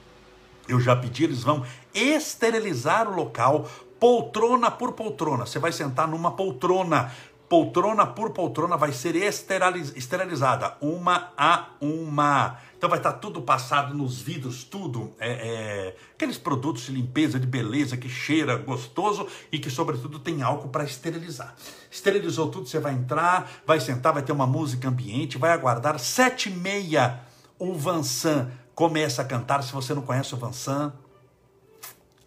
eu 0.66 0.80
já 0.80 0.96
pedi, 0.96 1.24
eles 1.24 1.42
vão 1.42 1.64
esterilizar 1.94 3.08
o 3.08 3.14
local, 3.14 3.68
poltrona 4.00 4.70
por 4.70 4.92
poltrona. 4.92 5.46
Você 5.46 5.58
vai 5.58 5.70
sentar 5.70 6.08
numa 6.08 6.32
poltrona 6.32 7.12
poltrona 7.52 8.06
por 8.06 8.30
poltrona 8.30 8.78
vai 8.78 8.92
ser 8.94 9.14
esterilizada, 9.14 10.74
uma 10.80 11.34
a 11.36 11.66
uma. 11.82 12.56
Então 12.82 12.90
vai 12.90 12.98
estar 12.98 13.12
tudo 13.12 13.40
passado 13.40 13.94
nos 13.94 14.20
vidros, 14.20 14.64
tudo. 14.64 15.14
É, 15.20 15.30
é, 15.30 15.96
aqueles 16.16 16.36
produtos 16.36 16.86
de 16.86 16.90
limpeza, 16.90 17.38
de 17.38 17.46
beleza, 17.46 17.96
que 17.96 18.08
cheira 18.08 18.56
gostoso 18.56 19.28
e 19.52 19.58
que, 19.60 19.70
sobretudo, 19.70 20.18
tem 20.18 20.42
álcool 20.42 20.68
para 20.68 20.82
esterilizar. 20.82 21.54
Esterilizou 21.88 22.50
tudo, 22.50 22.66
você 22.66 22.80
vai 22.80 22.92
entrar, 22.92 23.48
vai 23.64 23.78
sentar, 23.78 24.12
vai 24.12 24.24
ter 24.24 24.32
uma 24.32 24.48
música 24.48 24.88
ambiente, 24.88 25.38
vai 25.38 25.52
aguardar 25.52 25.96
sete 26.00 26.48
e 26.48 26.52
meia. 26.56 27.20
O 27.56 27.72
Vansan 27.72 28.50
começa 28.74 29.22
a 29.22 29.24
cantar. 29.24 29.62
Se 29.62 29.72
você 29.72 29.94
não 29.94 30.02
conhece 30.02 30.34
o 30.34 30.36
Vansan, 30.36 30.92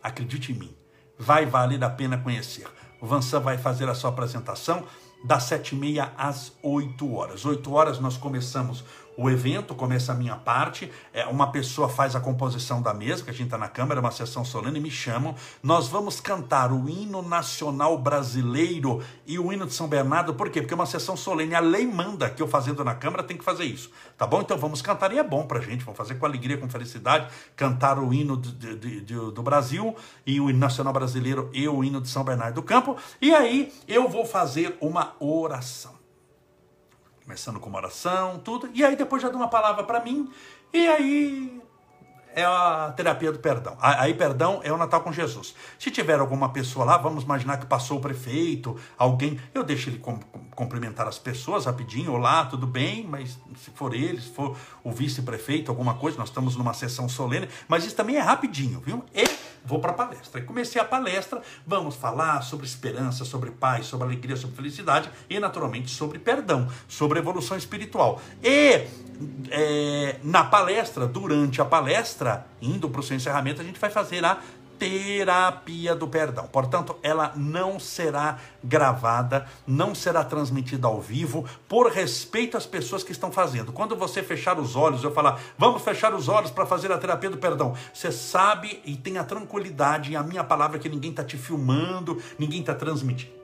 acredite 0.01 0.53
em 0.53 0.55
mim, 0.55 0.73
vai 1.19 1.45
valer 1.45 1.83
a 1.83 1.89
pena 1.89 2.17
conhecer. 2.17 2.65
O 3.01 3.05
Vansan 3.05 3.41
vai 3.41 3.57
fazer 3.57 3.89
a 3.89 3.93
sua 3.93 4.09
apresentação 4.09 4.85
das 5.25 5.43
sete 5.43 5.75
e 5.75 5.77
meia 5.77 6.13
às 6.17 6.53
oito 6.61 7.13
horas. 7.13 7.43
Oito 7.43 7.73
horas 7.73 7.99
nós 7.99 8.15
começamos 8.15 8.85
o 9.17 9.29
evento, 9.29 9.73
começa 9.73 10.11
a 10.11 10.15
minha 10.15 10.35
parte, 10.35 10.91
é, 11.13 11.25
uma 11.25 11.51
pessoa 11.51 11.87
faz 11.87 12.15
a 12.15 12.19
composição 12.19 12.81
da 12.81 12.93
mesa, 12.93 13.23
que 13.23 13.29
a 13.29 13.33
gente 13.33 13.45
está 13.45 13.57
na 13.57 13.67
Câmara, 13.67 13.99
é 13.99 14.01
uma 14.01 14.11
sessão 14.11 14.43
solene, 14.43 14.79
me 14.79 14.91
chamam, 14.91 15.35
nós 15.63 15.87
vamos 15.87 16.19
cantar 16.19 16.71
o 16.71 16.89
hino 16.89 17.21
nacional 17.21 17.97
brasileiro 17.97 19.01
e 19.25 19.39
o 19.39 19.51
hino 19.51 19.65
de 19.65 19.73
São 19.73 19.87
Bernardo, 19.87 20.33
por 20.33 20.49
quê? 20.49 20.61
Porque 20.61 20.73
é 20.73 20.75
uma 20.75 20.85
sessão 20.85 21.15
solene, 21.15 21.55
a 21.55 21.59
lei 21.59 21.87
manda 21.87 22.29
que 22.29 22.41
eu 22.41 22.47
fazendo 22.47 22.83
na 22.83 22.95
Câmara 22.95 23.23
tem 23.23 23.37
que 23.37 23.43
fazer 23.43 23.65
isso, 23.65 23.89
tá 24.17 24.27
bom? 24.27 24.41
Então 24.41 24.57
vamos 24.57 24.81
cantar, 24.81 25.13
e 25.13 25.19
é 25.19 25.23
bom 25.23 25.45
pra 25.45 25.59
gente, 25.61 25.83
vamos 25.83 25.97
fazer 25.97 26.15
com 26.15 26.25
alegria, 26.25 26.57
com 26.57 26.69
felicidade, 26.69 27.27
cantar 27.55 27.97
o 27.99 28.13
hino 28.13 28.37
de, 28.37 28.75
de, 28.75 29.01
de, 29.01 29.13
do 29.13 29.43
Brasil 29.43 29.95
e 30.25 30.39
o 30.39 30.49
hino 30.49 30.59
nacional 30.59 30.93
brasileiro 30.93 31.49
e 31.53 31.67
o 31.67 31.83
hino 31.83 32.01
de 32.01 32.09
São 32.09 32.23
Bernardo 32.23 32.55
do 32.55 32.63
Campo, 32.63 32.97
e 33.21 33.33
aí 33.33 33.73
eu 33.87 34.07
vou 34.07 34.25
fazer 34.25 34.77
uma 34.81 35.13
oração 35.19 35.94
começando 37.25 37.59
com 37.59 37.69
uma 37.69 37.79
oração, 37.79 38.37
tudo, 38.37 38.69
e 38.71 38.85
aí 38.85 38.95
depois 38.95 39.19
já 39.19 39.29
dá 39.29 39.35
uma 39.35 39.47
palavra 39.47 39.83
para 39.83 39.99
mim, 39.99 40.31
e 40.71 40.87
aí 40.87 41.61
é 42.35 42.43
a 42.43 42.93
terapia 42.95 43.31
do 43.31 43.39
perdão. 43.39 43.75
Aí, 43.81 44.13
perdão, 44.13 44.59
é 44.61 44.71
o 44.71 44.77
Natal 44.77 45.01
com 45.01 45.11
Jesus. 45.11 45.55
Se 45.79 45.89
tiver 45.89 46.19
alguma 46.19 46.49
pessoa 46.49 46.85
lá, 46.85 46.97
vamos 46.97 47.23
imaginar 47.23 47.57
que 47.57 47.65
passou 47.65 47.97
o 47.97 48.01
prefeito, 48.01 48.77
alguém, 48.97 49.39
eu 49.53 49.63
deixo 49.63 49.89
ele 49.89 49.99
cumprimentar 50.53 51.07
as 51.07 51.17
pessoas 51.17 51.65
rapidinho, 51.65 52.11
olá, 52.11 52.45
tudo 52.45 52.67
bem, 52.67 53.07
mas 53.07 53.39
se 53.55 53.71
for 53.71 53.95
ele, 53.95 54.21
se 54.21 54.29
for 54.29 54.55
o 54.83 54.91
vice-prefeito, 54.91 55.71
alguma 55.71 55.95
coisa, 55.95 56.17
nós 56.17 56.27
estamos 56.29 56.55
numa 56.55 56.73
sessão 56.73 57.09
solene, 57.09 57.49
mas 57.67 57.85
isso 57.85 57.95
também 57.95 58.17
é 58.17 58.21
rapidinho, 58.21 58.81
viu? 58.81 59.03
E 59.15 59.23
vou 59.65 59.79
para 59.79 59.91
a 59.91 59.93
palestra. 59.93 60.39
E 60.39 60.43
comecei 60.43 60.81
a 60.81 60.85
palestra, 60.85 61.41
vamos 61.65 61.95
falar 61.95 62.41
sobre 62.41 62.65
esperança, 62.65 63.25
sobre 63.25 63.51
paz, 63.51 63.85
sobre 63.87 64.05
alegria, 64.07 64.35
sobre 64.35 64.55
felicidade 64.55 65.09
e, 65.29 65.39
naturalmente, 65.39 65.89
sobre 65.89 66.19
perdão, 66.19 66.67
sobre 66.87 67.19
evolução 67.19 67.57
espiritual. 67.57 68.21
E 68.43 68.87
é, 69.49 70.19
na 70.23 70.43
palestra, 70.43 71.07
durante 71.07 71.61
a 71.61 71.65
palestra, 71.65 72.45
indo 72.61 72.89
para 72.89 72.99
o 72.99 73.03
seu 73.03 73.15
encerramento, 73.15 73.61
a 73.61 73.63
gente 73.63 73.79
vai 73.79 73.89
fazer 73.89 74.23
a 74.23 74.39
terapia 74.77 75.95
do 75.95 76.07
perdão. 76.07 76.47
Portanto, 76.47 76.95
ela 77.01 77.33
não 77.35 77.79
será 77.79 78.39
gravada, 78.63 79.45
não 79.65 79.95
será 79.95 80.23
transmitida 80.23 80.87
ao 80.87 81.01
vivo, 81.01 81.45
por 81.67 81.91
respeito 81.91 82.57
às 82.57 82.65
pessoas 82.65 83.03
que 83.03 83.11
estão 83.11 83.31
fazendo. 83.31 83.71
Quando 83.71 83.95
você 83.95 84.21
fechar 84.21 84.59
os 84.59 84.75
olhos, 84.75 85.03
eu 85.03 85.11
falar, 85.11 85.39
vamos 85.57 85.81
fechar 85.81 86.13
os 86.13 86.27
olhos 86.27 86.51
para 86.51 86.65
fazer 86.65 86.91
a 86.91 86.97
terapia 86.97 87.29
do 87.29 87.37
perdão, 87.37 87.75
você 87.93 88.11
sabe 88.11 88.81
e 88.85 88.95
tem 88.95 89.17
a 89.17 89.23
tranquilidade 89.23 90.11
e 90.11 90.15
a 90.15 90.23
minha 90.23 90.43
palavra 90.43 90.79
que 90.79 90.89
ninguém 90.89 91.11
está 91.11 91.23
te 91.23 91.37
filmando, 91.37 92.21
ninguém 92.37 92.59
está 92.59 92.73
transmitindo 92.73 93.35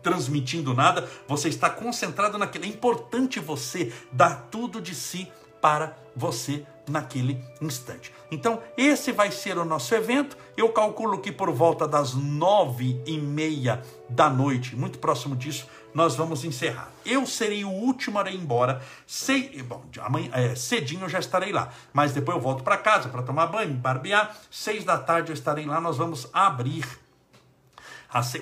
transmitindo 0.00 0.72
nada, 0.74 1.08
você 1.26 1.48
está 1.48 1.68
concentrado 1.68 2.38
naquilo. 2.38 2.64
É 2.64 2.68
importante 2.68 3.40
você 3.40 3.92
dar 4.12 4.46
tudo 4.48 4.80
de 4.80 4.94
si 4.94 5.30
para 5.60 5.96
você 6.14 6.64
naquele 6.88 7.42
instante. 7.60 8.12
Então, 8.30 8.62
esse 8.76 9.12
vai 9.12 9.30
ser 9.30 9.56
o 9.58 9.64
nosso 9.64 9.94
evento. 9.94 10.36
Eu 10.56 10.70
calculo 10.70 11.18
que 11.18 11.32
por 11.32 11.50
volta 11.50 11.86
das 11.86 12.14
nove 12.14 13.00
e 13.06 13.18
meia 13.18 13.82
da 14.08 14.28
noite, 14.28 14.76
muito 14.76 14.98
próximo 14.98 15.34
disso, 15.34 15.66
nós 15.94 16.14
vamos 16.14 16.44
encerrar. 16.44 16.90
Eu 17.04 17.26
serei 17.26 17.64
o 17.64 17.70
último 17.70 18.18
a 18.18 18.30
ir 18.30 18.36
embora. 18.36 18.82
Sei, 19.06 19.62
bom, 19.62 19.82
amanhã, 20.00 20.30
é, 20.32 20.54
cedinho 20.54 21.04
eu 21.04 21.08
já 21.08 21.18
estarei 21.18 21.52
lá. 21.52 21.70
Mas 21.92 22.12
depois 22.12 22.36
eu 22.36 22.42
volto 22.42 22.62
para 22.62 22.76
casa 22.76 23.08
para 23.08 23.22
tomar 23.22 23.46
banho, 23.46 23.74
barbear. 23.74 24.36
Seis 24.50 24.84
da 24.84 24.98
tarde 24.98 25.30
eu 25.30 25.34
estarei 25.34 25.64
lá. 25.64 25.80
Nós 25.80 25.96
vamos 25.96 26.28
abrir 26.32 26.84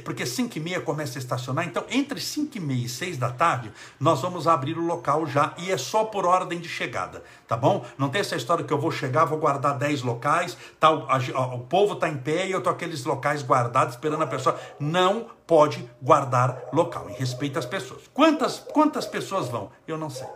porque 0.05 0.25
5 0.25 0.57
e 0.57 0.61
meia 0.61 0.81
começa 0.81 1.19
a 1.19 1.21
estacionar, 1.21 1.67
então 1.67 1.85
entre 1.91 2.21
5 2.21 2.57
e 2.57 2.61
meia 2.61 2.87
e 2.87 2.89
6 2.89 3.19
da 3.19 3.31
tarde, 3.31 3.73
nós 3.99 4.21
vamos 4.21 4.47
abrir 4.47 4.79
o 4.79 4.87
local 4.87 5.27
já, 5.27 5.55
e 5.59 5.73
é 5.73 5.77
só 5.77 6.05
por 6.05 6.25
ordem 6.25 6.61
de 6.61 6.69
chegada, 6.69 7.25
tá 7.49 7.57
bom? 7.57 7.85
Não 7.99 8.09
tem 8.09 8.21
essa 8.21 8.37
história 8.37 8.65
que 8.65 8.73
eu 8.73 8.79
vou 8.79 8.93
chegar, 8.93 9.25
vou 9.25 9.39
guardar 9.39 9.77
10 9.77 10.03
locais, 10.03 10.57
tá, 10.79 10.91
o, 10.91 11.07
a, 11.11 11.55
o 11.55 11.61
povo 11.61 11.95
está 11.95 12.09
em 12.09 12.17
pé 12.17 12.47
e 12.47 12.53
eu 12.53 12.63
tô 12.63 12.71
aqueles 12.71 13.05
locais 13.05 13.43
guardados 13.43 13.95
esperando 13.95 14.23
a 14.23 14.27
pessoa. 14.27 14.59
Não 14.79 15.27
pode 15.47 15.89
guardar 16.01 16.63
local, 16.73 17.11
em 17.11 17.15
respeito 17.15 17.59
às 17.59 17.67
pessoas. 17.67 18.03
Quantas, 18.15 18.59
quantas 18.59 19.07
pessoas 19.07 19.49
vão? 19.49 19.71
Eu 19.87 19.99
não 19.99 20.11
sei. 20.11 20.29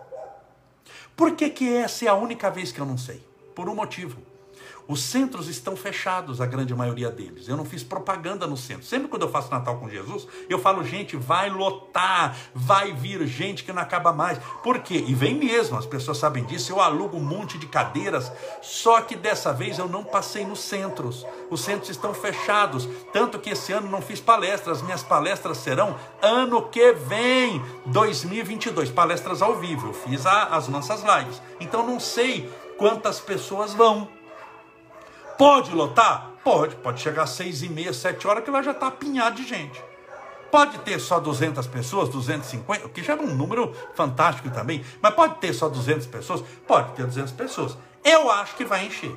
Por 1.16 1.36
que, 1.36 1.50
que 1.50 1.76
essa 1.76 2.06
é 2.06 2.08
a 2.08 2.14
única 2.14 2.50
vez 2.50 2.72
que 2.72 2.80
eu 2.80 2.86
não 2.86 2.98
sei? 2.98 3.24
Por 3.54 3.68
um 3.68 3.74
motivo. 3.74 4.29
Os 4.90 5.04
centros 5.04 5.46
estão 5.46 5.76
fechados, 5.76 6.40
a 6.40 6.46
grande 6.46 6.74
maioria 6.74 7.12
deles. 7.12 7.46
Eu 7.46 7.56
não 7.56 7.64
fiz 7.64 7.80
propaganda 7.80 8.44
no 8.44 8.56
centro. 8.56 8.84
Sempre 8.84 9.06
quando 9.06 9.22
eu 9.22 9.30
faço 9.30 9.48
Natal 9.48 9.76
com 9.76 9.88
Jesus, 9.88 10.26
eu 10.48 10.58
falo, 10.58 10.82
gente, 10.82 11.16
vai 11.16 11.48
lotar, 11.48 12.36
vai 12.52 12.92
vir 12.92 13.24
gente 13.24 13.62
que 13.62 13.72
não 13.72 13.80
acaba 13.80 14.12
mais. 14.12 14.38
Por 14.64 14.80
quê? 14.80 15.04
E 15.06 15.14
vem 15.14 15.36
mesmo, 15.36 15.78
as 15.78 15.86
pessoas 15.86 16.18
sabem 16.18 16.42
disso. 16.42 16.72
Eu 16.72 16.80
alugo 16.80 17.16
um 17.16 17.22
monte 17.22 17.56
de 17.56 17.68
cadeiras, 17.68 18.32
só 18.62 19.00
que 19.00 19.14
dessa 19.14 19.52
vez 19.52 19.78
eu 19.78 19.88
não 19.88 20.02
passei 20.02 20.44
nos 20.44 20.58
centros. 20.58 21.24
Os 21.48 21.60
centros 21.60 21.90
estão 21.90 22.12
fechados. 22.12 22.88
Tanto 23.12 23.38
que 23.38 23.50
esse 23.50 23.72
ano 23.72 23.88
não 23.88 24.02
fiz 24.02 24.18
palestras. 24.18 24.82
Minhas 24.82 25.04
palestras 25.04 25.58
serão 25.58 25.94
ano 26.20 26.62
que 26.62 26.94
vem, 26.94 27.62
2022. 27.86 28.90
Palestras 28.90 29.40
ao 29.40 29.54
vivo. 29.54 29.86
Eu 29.86 29.94
fiz 29.94 30.26
a, 30.26 30.46
as 30.46 30.66
nossas 30.66 31.04
lives. 31.04 31.40
Então 31.60 31.86
não 31.86 32.00
sei 32.00 32.50
quantas 32.76 33.20
pessoas 33.20 33.72
vão. 33.72 34.18
Pode 35.40 35.74
lotar? 35.74 36.32
Pode. 36.44 36.76
Pode 36.76 37.00
chegar 37.00 37.22
às 37.22 37.30
seis 37.30 37.62
e 37.62 37.68
meia, 37.70 37.94
sete 37.94 38.28
horas, 38.28 38.44
que 38.44 38.50
lá 38.50 38.60
já 38.60 38.72
está 38.72 38.88
apinhado 38.88 39.36
de 39.36 39.48
gente. 39.48 39.82
Pode 40.50 40.76
ter 40.80 41.00
só 41.00 41.18
200 41.18 41.66
pessoas, 41.66 42.10
250, 42.10 42.84
o 42.84 42.90
que 42.90 43.02
já 43.02 43.14
é 43.14 43.16
um 43.16 43.34
número 43.34 43.74
fantástico 43.94 44.50
também. 44.50 44.84
Mas 45.00 45.14
pode 45.14 45.36
ter 45.36 45.54
só 45.54 45.70
200 45.70 46.06
pessoas? 46.08 46.42
Pode 46.66 46.92
ter 46.92 47.06
200 47.06 47.32
pessoas. 47.32 47.78
Eu 48.04 48.30
acho 48.30 48.54
que 48.54 48.66
vai 48.66 48.84
encher. 48.84 49.16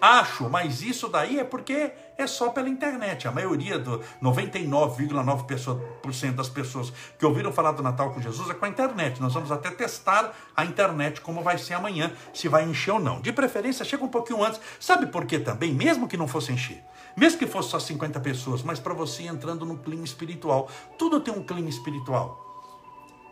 Acho, 0.00 0.48
mas 0.48 0.80
isso 0.80 1.08
daí 1.08 1.40
é 1.40 1.44
porque 1.44 1.90
é 2.18 2.26
só 2.26 2.48
pela 2.50 2.68
internet. 2.68 3.28
A 3.28 3.32
maioria 3.32 3.78
do 3.78 4.02
99,9% 4.22 6.34
das 6.34 6.48
pessoas 6.48 6.92
que 7.18 7.26
ouviram 7.26 7.52
falar 7.52 7.72
do 7.72 7.82
Natal 7.82 8.12
com 8.12 8.20
Jesus 8.20 8.50
é 8.50 8.54
com 8.54 8.64
a 8.64 8.68
internet. 8.68 9.20
Nós 9.20 9.34
vamos 9.34 9.52
até 9.52 9.70
testar 9.70 10.32
a 10.56 10.64
internet 10.64 11.20
como 11.20 11.42
vai 11.42 11.58
ser 11.58 11.74
amanhã, 11.74 12.10
se 12.32 12.48
vai 12.48 12.64
encher 12.64 12.92
ou 12.92 13.00
não. 13.00 13.20
De 13.20 13.32
preferência, 13.32 13.84
chega 13.84 14.04
um 14.04 14.08
pouquinho 14.08 14.44
antes. 14.44 14.60
Sabe 14.80 15.06
por 15.06 15.26
quê 15.26 15.38
também? 15.38 15.74
Mesmo 15.74 16.08
que 16.08 16.16
não 16.16 16.26
fosse 16.26 16.52
encher. 16.52 16.82
Mesmo 17.16 17.38
que 17.38 17.46
fosse 17.46 17.70
só 17.70 17.78
50 17.78 18.18
pessoas, 18.20 18.62
mas 18.62 18.78
para 18.78 18.92
você 18.94 19.24
entrando 19.24 19.64
no 19.64 19.78
clima 19.78 20.04
espiritual. 20.04 20.68
Tudo 20.98 21.20
tem 21.20 21.32
um 21.32 21.42
clima 21.42 21.68
espiritual. 21.68 22.44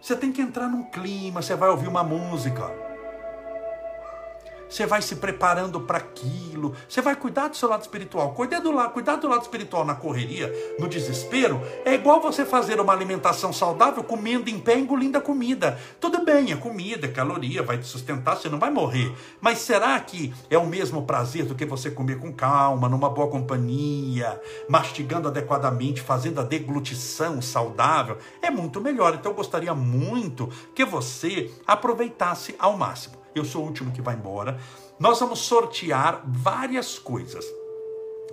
Você 0.00 0.16
tem 0.16 0.32
que 0.32 0.40
entrar 0.42 0.68
num 0.68 0.84
clima, 0.84 1.40
você 1.40 1.56
vai 1.56 1.70
ouvir 1.70 1.88
uma 1.88 2.04
música 2.04 2.83
você 4.74 4.86
vai 4.86 5.00
se 5.00 5.14
preparando 5.14 5.80
para 5.80 5.98
aquilo, 5.98 6.74
você 6.88 7.00
vai 7.00 7.14
cuidar 7.14 7.46
do 7.46 7.56
seu 7.56 7.68
lado 7.68 7.82
espiritual. 7.82 8.32
Cuidar 8.32 8.58
do 8.58 8.72
lado, 8.72 8.92
cuidar 8.92 9.14
do 9.16 9.28
lado 9.28 9.42
espiritual 9.42 9.84
na 9.84 9.94
correria, 9.94 10.52
no 10.80 10.88
desespero, 10.88 11.62
é 11.84 11.94
igual 11.94 12.20
você 12.20 12.44
fazer 12.44 12.80
uma 12.80 12.92
alimentação 12.92 13.52
saudável 13.52 14.02
comendo 14.02 14.50
em 14.50 14.58
pé, 14.58 14.76
engolindo 14.76 15.16
a 15.16 15.20
comida. 15.20 15.78
Tudo 16.00 16.24
bem, 16.24 16.50
é 16.50 16.56
comida, 16.56 17.06
é 17.06 17.08
caloria, 17.08 17.62
vai 17.62 17.78
te 17.78 17.86
sustentar, 17.86 18.36
você 18.36 18.48
não 18.48 18.58
vai 18.58 18.70
morrer. 18.70 19.14
Mas 19.40 19.58
será 19.58 19.98
que 20.00 20.34
é 20.50 20.58
o 20.58 20.66
mesmo 20.66 21.06
prazer 21.06 21.44
do 21.44 21.54
que 21.54 21.64
você 21.64 21.88
comer 21.88 22.18
com 22.18 22.32
calma, 22.32 22.88
numa 22.88 23.08
boa 23.08 23.28
companhia, 23.28 24.40
mastigando 24.68 25.28
adequadamente, 25.28 26.00
fazendo 26.00 26.40
a 26.40 26.44
deglutição 26.44 27.40
saudável? 27.40 28.18
É 28.42 28.50
muito 28.50 28.80
melhor. 28.80 29.14
Então 29.14 29.30
eu 29.30 29.36
gostaria 29.36 29.72
muito 29.72 30.48
que 30.74 30.84
você 30.84 31.52
aproveitasse 31.64 32.56
ao 32.58 32.76
máximo 32.76 33.23
eu 33.34 33.44
sou 33.44 33.62
o 33.62 33.66
último 33.66 33.92
que 33.92 34.02
vai 34.02 34.14
embora. 34.14 34.58
Nós 34.98 35.18
vamos 35.20 35.40
sortear 35.40 36.22
várias 36.24 36.98
coisas. 36.98 37.44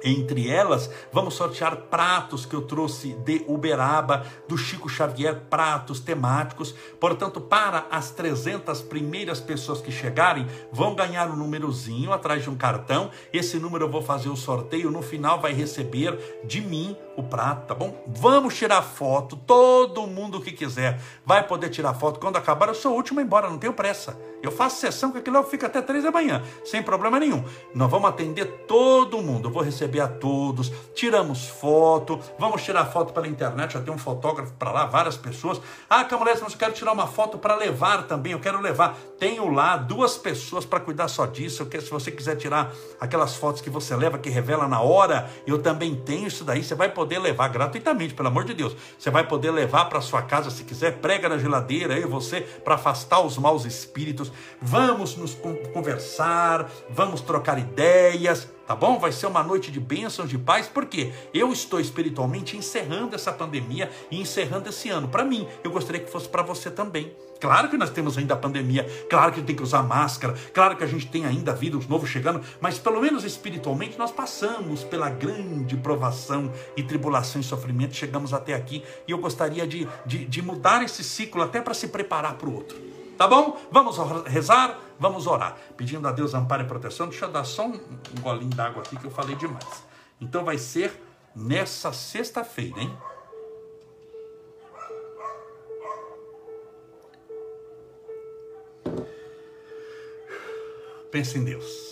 Entre 0.04 0.50
elas, 0.50 0.90
vamos 1.12 1.36
sortear 1.36 1.76
pratos 1.76 2.46
que 2.46 2.56
eu 2.56 2.64
trouxe 2.64 3.14
de 3.24 3.46
Uberaba, 3.48 4.26
do 4.48 4.58
Chico 4.58 4.90
Xavier, 4.90 5.42
pratos 5.50 6.00
temáticos. 6.00 6.74
Portanto, 7.00 7.40
para 7.40 7.86
as 7.92 8.10
300 8.12 8.82
primeiras 8.82 9.40
pessoas 9.40 9.80
que 9.80 9.92
chegarem, 9.92 10.48
vão 10.72 10.96
ganhar 10.96 11.30
um 11.30 11.36
númerozinho 11.36 12.12
atrás 12.12 12.42
de 12.44 12.50
um 12.50 12.56
cartão. 12.56 13.12
Esse 13.32 13.60
número 13.60 13.86
eu 13.86 13.92
vou 13.92 14.02
fazer 14.02 14.30
o 14.30 14.36
sorteio. 14.36 14.90
No 14.90 15.04
final, 15.04 15.40
vai 15.40 15.54
receber 15.54 16.42
de 16.46 16.62
mim 16.62 16.98
o 17.22 17.24
prato, 17.24 17.68
tá 17.68 17.76
bom? 17.76 18.04
Vamos 18.08 18.56
tirar 18.56 18.82
foto. 18.82 19.36
Todo 19.36 20.06
mundo 20.08 20.42
que 20.42 20.52
quiser 20.52 21.00
vai 21.26 21.46
poder 21.46 21.70
tirar 21.70 21.94
foto. 21.94 22.20
Quando 22.20 22.38
acabar, 22.38 22.68
eu 22.68 22.76
sou 22.76 22.94
o 22.94 22.96
último 22.96 23.22
embora, 23.22 23.50
não 23.50 23.58
tenho 23.58 23.74
pressa. 23.74 24.18
Eu 24.42 24.52
faço 24.52 24.78
sessão 24.78 25.12
que 25.12 25.20
aquilo 25.20 25.44
fica 25.44 25.68
até 25.68 25.82
três 25.82 26.04
da 26.04 26.12
manhã, 26.12 26.42
sem 26.66 26.82
problema 26.82 27.20
nenhum. 27.20 27.44
Nós 27.76 27.90
vamos 27.90 28.10
atender 28.10 28.46
todo 28.68 29.22
mundo. 29.22 29.50
Eu 29.50 29.54
vou 29.54 29.62
receber 29.62 30.00
a 30.00 30.08
todos. 30.08 30.72
Tiramos 30.96 31.48
foto. 31.48 32.20
Vamos 32.40 32.64
tirar 32.64 32.86
foto 32.86 33.14
pela 33.14 33.28
internet. 33.28 33.74
Já 33.74 33.82
tem 33.82 33.94
um 33.94 34.00
fotógrafo 34.00 34.54
para 34.54 34.72
lá, 34.72 34.86
várias 34.86 35.16
pessoas. 35.16 35.62
Ah, 35.88 36.04
Camulés, 36.04 36.42
mas 36.42 36.54
eu 36.54 36.58
quero 36.58 36.74
tirar 36.74 36.92
uma 36.92 37.06
foto 37.06 37.38
para 37.38 37.56
levar 37.56 38.08
também. 38.08 38.32
Eu 38.32 38.40
quero 38.40 38.60
levar. 38.60 38.98
Tenho 39.20 39.54
lá 39.54 39.78
duas 39.78 40.18
pessoas 40.18 40.66
para 40.66 40.80
cuidar 40.80 41.08
só 41.08 41.28
disso. 41.28 41.62
Eu 41.62 41.68
quero, 41.68 41.84
se 41.84 41.92
você 41.92 42.10
quiser 42.10 42.36
tirar 42.36 42.74
aquelas 43.00 43.36
fotos 43.36 43.62
que 43.62 43.70
você 43.70 43.96
leva, 43.96 44.18
que 44.18 44.30
revela 44.30 44.68
na 44.68 44.82
hora, 44.82 45.30
eu 45.46 45.62
também 45.62 45.96
tenho 45.96 46.28
isso 46.28 46.44
daí. 46.44 46.64
Você 46.64 46.74
vai 46.74 46.90
poder 46.90 47.11
levar 47.20 47.50
gratuitamente, 47.50 48.14
pelo 48.14 48.28
amor 48.28 48.44
de 48.44 48.54
Deus. 48.54 48.76
Você 48.98 49.10
vai 49.10 49.28
poder 49.28 49.52
levar 49.52 49.86
para 49.86 50.02
sua 50.02 50.22
casa 50.22 50.50
se 50.50 50.64
quiser. 50.64 50.98
Prega 50.98 51.30
na 51.30 51.38
geladeira 51.38 51.96
aí 51.96 52.06
você 52.06 52.42
para 52.42 52.76
afastar 52.76 53.22
os 53.22 53.38
maus 53.38 53.66
espíritos 53.66 54.32
vamos 54.62 55.16
nos 55.16 55.36
conversar, 55.74 56.70
vamos 56.90 57.22
trocar 57.22 57.58
ideias, 57.58 58.48
tá 58.72 58.76
bom? 58.76 58.98
Vai 58.98 59.12
ser 59.12 59.26
uma 59.26 59.44
noite 59.44 59.70
de 59.70 59.82
bênçãos, 59.82 60.30
de 60.30 60.38
paz, 60.38 60.66
porque 60.66 61.12
eu 61.34 61.52
estou 61.52 61.78
espiritualmente 61.78 62.56
encerrando 62.56 63.14
essa 63.14 63.30
pandemia 63.30 63.92
e 64.10 64.22
encerrando 64.22 64.70
esse 64.70 64.90
ano. 64.90 65.10
Para 65.10 65.26
mim, 65.26 65.46
eu 65.62 65.72
gostaria 65.72 66.00
que 66.00 66.10
fosse 66.10 66.30
para 66.30 66.42
você 66.42 66.72
também. 66.72 67.14
Claro 67.42 67.68
que 67.68 67.76
nós 67.76 67.90
temos 67.90 68.18
ainda 68.18 68.34
a 68.34 68.38
pandemia, 68.38 68.88
claro 69.10 69.34
que 69.34 69.42
tem 69.42 69.54
que 69.54 69.64
usar 69.64 69.84
máscara, 69.84 70.36
claro 70.54 70.78
que 70.78 70.86
a 70.86 70.88
gente 70.88 71.08
tem 71.08 71.26
ainda 71.26 71.54
vírus 71.54 71.86
novo 71.86 72.08
chegando, 72.08 72.40
mas 72.62 72.80
pelo 72.80 73.02
menos 73.02 73.26
espiritualmente 73.26 73.98
nós 73.98 74.12
passamos 74.12 74.86
pela 74.86 75.10
grande 75.10 75.76
provação 75.76 76.50
e 76.78 76.84
tribulação 76.84 77.42
e 77.42 77.44
sofrimento, 77.44 77.94
chegamos 77.94 78.32
até 78.34 78.54
aqui 78.54 78.84
e 79.06 79.12
eu 79.12 79.18
gostaria 79.18 79.68
de, 79.68 79.86
de, 80.06 80.24
de 80.24 80.42
mudar 80.42 80.82
esse 80.82 81.04
ciclo 81.04 81.42
até 81.42 81.60
para 81.60 81.74
se 81.74 81.90
preparar 81.90 82.36
para 82.36 82.48
o 82.48 82.54
outro. 82.54 82.78
Tá 83.18 83.28
bom? 83.28 83.60
Vamos 83.72 83.98
rezar, 84.26 84.80
vamos 85.02 85.26
orar. 85.26 85.58
Pedindo 85.76 86.08
a 86.08 86.12
Deus 86.12 86.36
amparo 86.36 86.64
e 86.64 86.68
proteção. 86.68 87.10
Deixa 87.10 87.26
eu 87.26 87.32
dar 87.32 87.44
só 87.44 87.66
um, 87.66 87.74
um 87.74 88.22
golinho 88.22 88.52
d'água 88.52 88.84
aqui 88.84 88.96
que 88.96 89.06
eu 89.06 89.12
falei 89.12 89.36
demais. 89.36 89.84
Então 90.22 90.46
vai 90.46 90.60
ser 90.60 90.94
nessa 91.36 91.92
sexta-feira, 91.92 92.80
hein? 92.80 92.96
Pense 101.12 101.38
em 101.38 101.44
Deus. 101.44 101.91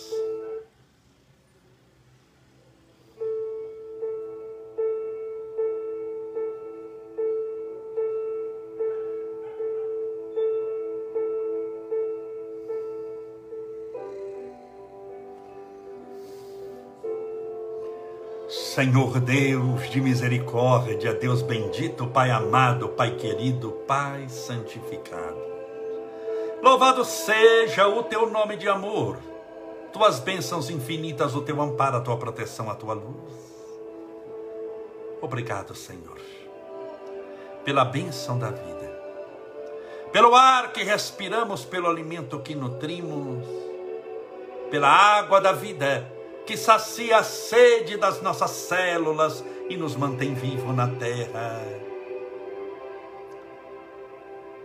Senhor 18.80 19.20
Deus 19.20 19.90
de 19.90 20.00
misericórdia, 20.00 21.12
Deus 21.12 21.42
bendito, 21.42 22.06
Pai 22.06 22.30
amado, 22.30 22.88
Pai 22.88 23.14
querido, 23.14 23.72
Pai 23.86 24.26
santificado. 24.30 25.36
Louvado 26.62 27.04
seja 27.04 27.86
o 27.86 28.02
teu 28.04 28.30
nome 28.30 28.56
de 28.56 28.70
amor, 28.70 29.18
tuas 29.92 30.18
bênçãos 30.18 30.70
infinitas, 30.70 31.34
o 31.34 31.42
teu 31.42 31.60
amparo, 31.60 31.98
a 31.98 32.00
tua 32.00 32.16
proteção, 32.16 32.70
a 32.70 32.74
tua 32.74 32.94
luz. 32.94 33.34
Obrigado, 35.20 35.74
Senhor, 35.74 36.16
pela 37.62 37.84
bênção 37.84 38.38
da 38.38 38.48
vida, 38.48 38.98
pelo 40.10 40.34
ar 40.34 40.72
que 40.72 40.82
respiramos, 40.82 41.66
pelo 41.66 41.86
alimento 41.86 42.40
que 42.40 42.54
nutrimos, 42.54 43.46
pela 44.70 44.88
água 44.88 45.38
da 45.38 45.52
vida 45.52 46.18
que 46.50 46.56
sacia 46.56 47.18
a 47.18 47.22
sede 47.22 47.96
das 47.96 48.20
nossas 48.20 48.50
células 48.50 49.44
e 49.68 49.76
nos 49.76 49.94
mantém 49.94 50.34
vivo 50.34 50.72
na 50.72 50.88
terra. 50.88 51.62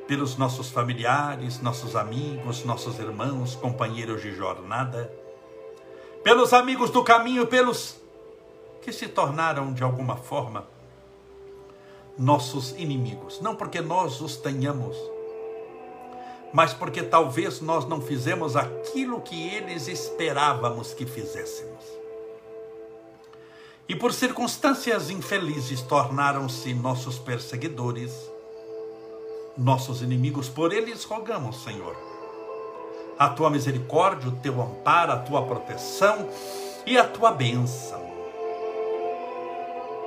Pelos 0.07 0.35
nossos 0.35 0.71
familiares, 0.71 1.61
nossos 1.61 1.95
amigos, 1.95 2.65
nossos 2.65 2.97
irmãos, 2.97 3.53
companheiros 3.53 4.23
de 4.23 4.33
jornada, 4.33 5.13
pelos 6.23 6.53
amigos 6.53 6.89
do 6.89 7.03
caminho, 7.03 7.45
pelos 7.45 7.97
que 8.81 8.91
se 8.91 9.07
tornaram 9.07 9.71
de 9.71 9.83
alguma 9.83 10.17
forma 10.17 10.65
nossos 12.17 12.71
inimigos, 12.79 13.39
não 13.41 13.55
porque 13.55 13.79
nós 13.79 14.21
os 14.21 14.37
tenhamos 14.37 14.97
mas 16.55 16.73
porque 16.73 17.03
talvez 17.03 17.59
nós 17.59 17.85
não 17.85 17.99
fizemos 17.99 18.55
aquilo 18.55 19.19
que 19.19 19.49
eles 19.49 19.89
esperávamos 19.89 20.93
que 20.93 21.05
fizéssemos. 21.05 21.83
E 23.89 23.93
por 23.93 24.13
circunstâncias 24.13 25.09
infelizes 25.09 25.81
tornaram-se 25.81 26.73
nossos 26.73 27.19
perseguidores, 27.19 28.13
nossos 29.57 30.01
inimigos. 30.01 30.47
Por 30.47 30.71
eles 30.71 31.03
rogamos, 31.03 31.61
Senhor, 31.61 31.97
a 33.19 33.27
tua 33.27 33.49
misericórdia, 33.49 34.29
o 34.29 34.37
teu 34.37 34.61
amparo, 34.61 35.11
a 35.11 35.17
tua 35.17 35.45
proteção 35.45 36.29
e 36.85 36.97
a 36.97 37.05
tua 37.05 37.33
bênção. 37.33 38.01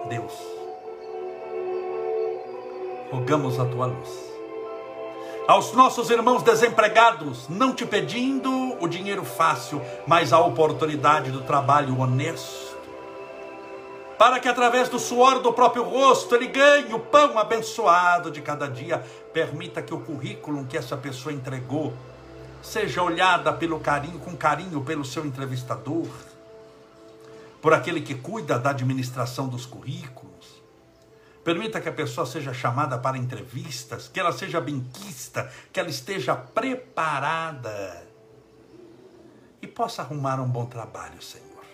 Deus, 0.09 0.33
rogamos 3.11 3.61
a 3.61 3.67
tua 3.67 3.85
luz 3.85 4.28
aos 5.49 5.73
nossos 5.73 6.11
irmãos 6.11 6.43
desempregados, 6.43 7.49
não 7.49 7.73
te 7.73 7.87
pedindo 7.87 8.77
o 8.79 8.87
dinheiro 8.87 9.25
fácil, 9.25 9.81
mas 10.07 10.31
a 10.31 10.39
oportunidade 10.39 11.31
do 11.31 11.41
trabalho 11.41 11.99
honesto, 11.99 12.77
para 14.19 14.39
que 14.41 14.47
através 14.47 14.91
do 14.91 14.99
suor 14.99 15.41
do 15.41 15.51
próprio 15.51 15.85
rosto 15.85 16.35
ele 16.35 16.49
ganhe 16.49 16.93
o 16.93 17.01
pão 17.01 17.39
abençoado 17.39 18.31
de 18.31 18.43
cada 18.43 18.69
dia. 18.69 19.03
Permita 19.33 19.81
que 19.81 19.95
o 19.95 20.01
currículo 20.01 20.67
que 20.67 20.77
essa 20.77 20.99
pessoa 20.99 21.33
entregou 21.33 21.95
seja 22.61 23.03
olhada 23.03 23.51
pelo 23.51 23.81
carinho, 23.81 24.19
com 24.19 24.37
carinho 24.37 24.83
pelo 24.83 25.05
seu 25.05 25.25
entrevistador, 25.25 26.09
por 27.63 27.73
aquele 27.73 28.03
que 28.03 28.15
cuida 28.15 28.59
da 28.59 28.69
administração 28.69 29.49
dos 29.49 29.65
currículos 29.65 30.28
Permita 31.49 31.81
que 31.81 31.89
a 31.89 31.93
pessoa 31.93 32.27
seja 32.27 32.53
chamada 32.53 32.99
para 32.99 33.17
entrevistas, 33.17 34.07
que 34.07 34.21
ela 34.21 34.33
seja 34.33 34.61
benquista, 34.61 35.51
que 35.73 35.81
ela 35.81 35.89
esteja 35.89 36.37
preparada 36.37 38.07
e 39.63 39.67
possa 39.67 40.03
arrumar 40.03 40.43
um 40.43 40.47
bom 40.47 40.67
trabalho, 40.67 41.23
Senhor. 41.23 41.65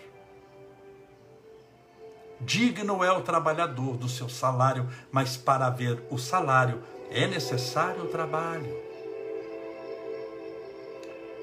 Digno 2.39 3.03
é 3.03 3.11
o 3.11 3.21
trabalhador 3.21 3.97
do 3.97 4.07
seu 4.07 4.29
salário, 4.29 4.89
mas 5.11 5.35
para 5.35 5.67
haver 5.67 6.01
o 6.09 6.17
salário 6.17 6.81
é 7.11 7.27
necessário 7.27 8.05
o 8.05 8.07
trabalho. 8.07 8.81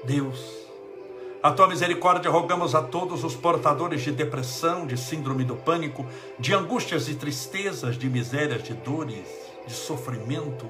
Deus, 0.05 0.62
a 1.43 1.51
tua 1.51 1.67
misericórdia 1.67 2.31
rogamos 2.31 2.73
a 2.73 2.81
todos 2.81 3.25
os 3.25 3.35
portadores 3.35 4.01
de 4.01 4.13
depressão, 4.13 4.87
de 4.87 4.95
síndrome 4.95 5.43
do 5.43 5.57
pânico, 5.57 6.05
de 6.39 6.53
angústias 6.53 7.09
e 7.09 7.15
tristezas, 7.15 7.97
de 7.97 8.09
misérias, 8.09 8.63
de 8.63 8.73
dores, 8.73 9.27
de 9.67 9.73
sofrimento, 9.73 10.65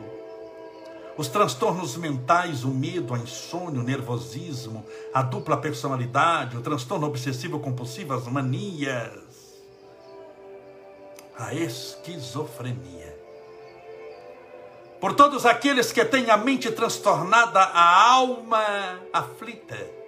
os 1.15 1.28
transtornos 1.28 1.95
mentais, 1.95 2.63
o 2.63 2.69
medo, 2.69 3.13
a 3.13 3.19
insônia, 3.19 3.82
o 3.82 3.84
nervosismo, 3.84 4.84
a 5.13 5.21
dupla 5.21 5.57
personalidade, 5.57 6.57
o 6.57 6.61
transtorno 6.61 7.05
obsessivo 7.05 7.59
compulsivo, 7.59 8.15
as 8.15 8.26
manias, 8.26 9.61
a 11.38 11.53
esquizofrenia. 11.53 13.15
Por 14.99 15.13
todos 15.13 15.45
aqueles 15.45 15.91
que 15.91 16.03
têm 16.03 16.32
a 16.32 16.38
mente 16.38 16.71
transtornada, 16.71 17.59
a 17.59 18.11
alma 18.11 18.99
aflita. 19.13 20.03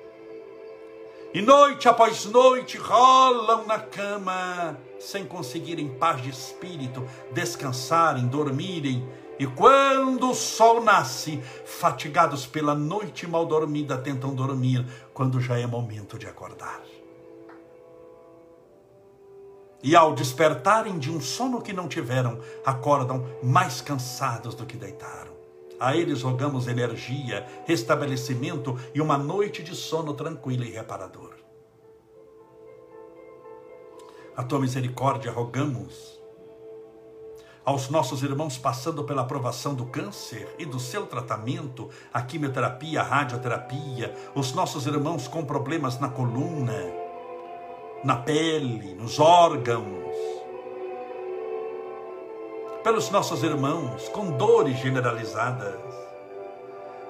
E 1.35 1.41
noite 1.41 1.89
após 1.89 2.23
noite 2.23 2.77
rolam 2.77 3.65
na 3.67 3.77
cama, 3.77 4.77
sem 4.97 5.25
conseguirem 5.25 5.89
paz 5.89 6.21
de 6.21 6.29
espírito, 6.29 7.05
descansarem, 7.33 8.25
dormirem, 8.25 9.05
e 9.37 9.45
quando 9.45 10.29
o 10.29 10.33
sol 10.33 10.81
nasce, 10.81 11.43
fatigados 11.65 12.47
pela 12.47 12.73
noite 12.73 13.27
mal 13.27 13.45
dormida, 13.45 13.97
tentam 13.97 14.33
dormir 14.33 14.85
quando 15.13 15.41
já 15.41 15.59
é 15.59 15.67
momento 15.67 16.17
de 16.17 16.25
acordar. 16.25 16.81
E 19.83 19.93
ao 19.93 20.13
despertarem 20.15 20.97
de 20.97 21.11
um 21.11 21.19
sono 21.19 21.61
que 21.61 21.73
não 21.73 21.89
tiveram, 21.89 22.39
acordam 22.65 23.27
mais 23.43 23.81
cansados 23.81 24.55
do 24.55 24.65
que 24.65 24.77
deitaram. 24.77 25.34
A 25.79 25.95
eles 25.95 26.21
rogamos 26.21 26.67
energia, 26.67 27.45
restabelecimento 27.65 28.77
e 28.93 29.01
uma 29.01 29.17
noite 29.17 29.61
de 29.61 29.75
sono 29.75 30.13
tranquila 30.13 30.65
e 30.65 30.71
reparador. 30.71 31.35
A 34.35 34.43
tua 34.43 34.59
misericórdia 34.59 35.31
rogamos 35.31 36.15
aos 37.65 37.89
nossos 37.89 38.21
irmãos 38.21 38.57
passando 38.57 39.03
pela 39.03 39.23
aprovação 39.23 39.73
do 39.73 39.87
câncer 39.87 40.53
e 40.59 40.65
do 40.65 40.79
seu 40.79 41.07
tratamento, 41.07 41.89
a 42.13 42.21
quimioterapia, 42.21 43.01
a 43.01 43.03
radioterapia, 43.03 44.13
os 44.35 44.53
nossos 44.53 44.85
irmãos 44.85 45.27
com 45.27 45.43
problemas 45.43 45.99
na 45.99 46.07
coluna, 46.07 46.77
na 48.03 48.17
pele, 48.17 48.93
nos 48.93 49.19
órgãos, 49.19 50.34
pelos 52.85 53.09
nossos 53.09 53.41
irmãos 53.41 54.07
com 54.09 54.37
dores 54.37 54.77
generalizadas, 54.77 55.81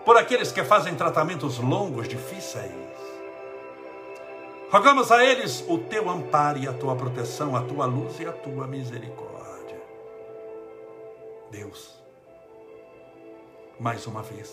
por 0.05 0.15
aqueles 0.15 0.49
que 0.49 0.63
fazem 0.63 0.95
tratamentos 0.95 1.57
longos, 1.57 2.07
difíceis. 2.07 2.71
Rogamos 4.71 5.11
a 5.11 5.25
eles 5.25 5.65
o 5.67 5.77
teu 5.79 6.09
amparo 6.09 6.59
e 6.59 6.65
a 6.65 6.71
tua 6.71 6.95
proteção, 6.95 7.57
a 7.57 7.61
tua 7.61 7.85
luz 7.85 8.21
e 8.21 8.25
a 8.25 8.31
tua 8.31 8.65
misericórdia. 8.67 9.77
Deus, 11.51 12.01
mais 13.77 14.07
uma 14.07 14.21
vez, 14.21 14.49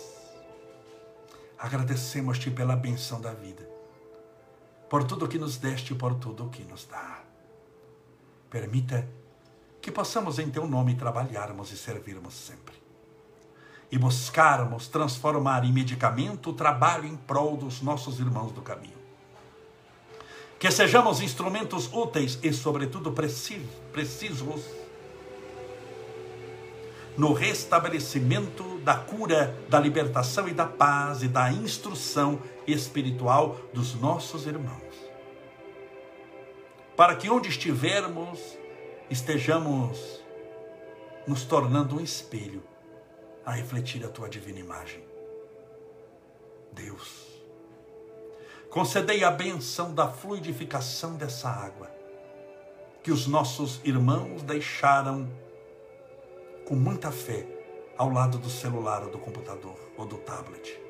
agradecemos-te 1.57 2.51
pela 2.51 2.75
benção 2.75 3.21
da 3.21 3.33
vida, 3.33 3.65
por 4.91 5.05
tudo 5.05 5.29
que 5.29 5.39
nos 5.39 5.57
deste 5.57 5.93
e 5.93 5.97
por 5.97 6.17
tudo 6.17 6.51
que 6.51 6.65
nos 6.65 6.85
dá. 6.85 7.21
Permita 8.51 9.22
que 9.83 9.91
possamos 9.91 10.39
em 10.39 10.49
teu 10.49 10.67
nome 10.67 10.95
trabalharmos 10.95 11.73
e 11.73 11.77
servirmos 11.77 12.35
sempre. 12.35 12.75
E 13.91 13.99
buscarmos 13.99 14.87
transformar 14.87 15.65
em 15.65 15.73
medicamento 15.73 16.51
o 16.51 16.53
trabalho 16.55 17.05
em 17.05 17.17
prol 17.17 17.57
dos 17.57 17.83
nossos 17.83 18.21
irmãos 18.21 18.53
do 18.53 18.63
caminho. 18.63 19.03
Que 20.59 20.71
sejamos 20.71 21.21
instrumentos 21.21 21.93
úteis 21.93 22.39
e, 22.43 22.53
sobretudo, 22.53 23.13
precisos 23.13 24.65
no 27.17 27.33
restabelecimento 27.33 28.79
da 28.79 28.95
cura, 28.95 29.55
da 29.69 29.79
libertação 29.79 30.49
e 30.49 30.55
da 30.55 30.65
paz 30.65 31.23
e 31.23 31.29
da 31.29 31.53
instrução 31.53 32.41
espiritual 32.67 33.59
dos 33.75 33.95
nossos 33.95 34.47
irmãos. 34.47 34.81
Para 36.97 37.17
que 37.17 37.29
onde 37.29 37.49
estivermos, 37.49 38.39
estejamos 39.13 40.23
nos 41.27 41.45
tornando 41.45 41.97
um 41.97 42.01
espelho 42.01 42.63
a 43.45 43.53
refletir 43.53 44.03
a 44.05 44.09
tua 44.09 44.29
divina 44.29 44.59
imagem. 44.59 45.05
Deus, 46.73 47.43
concedei 48.71 49.23
a 49.23 49.31
benção 49.31 49.95
da 49.95 50.09
fluidificação 50.09 51.15
dessa 51.15 51.51
água 51.51 51.91
que 53.03 53.11
os 53.11 53.27
nossos 53.27 53.81
irmãos 53.85 54.43
deixaram 54.43 55.29
com 56.67 56.75
muita 56.75 57.11
fé 57.11 57.47
ao 57.99 58.09
lado 58.09 58.39
do 58.39 58.49
celular 58.49 59.03
ou 59.03 59.11
do 59.11 59.19
computador 59.19 59.77
ou 59.99 60.07
do 60.07 60.17
tablet. 60.17 60.81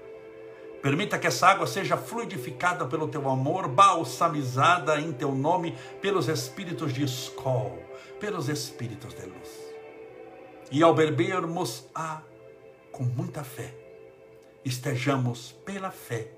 Permita 0.80 1.18
que 1.18 1.26
essa 1.26 1.48
água 1.48 1.66
seja 1.66 1.96
fluidificada 1.96 2.84
pelo 2.86 3.08
teu 3.08 3.28
amor, 3.28 3.68
balsamizada 3.68 5.00
em 5.00 5.12
teu 5.12 5.32
nome 5.32 5.76
pelos 6.00 6.28
espíritos 6.28 6.92
de 6.92 7.04
escol, 7.04 7.82
pelos 8.22 8.48
espíritos 8.48 9.14
de 9.14 9.26
luz. 9.26 9.50
E 10.70 10.80
ao 10.80 10.94
bebermos 10.94 11.86
a 11.92 12.22
com 12.92 13.02
muita 13.02 13.42
fé, 13.42 13.74
estejamos 14.64 15.50
pela 15.64 15.90
fé 15.90 16.30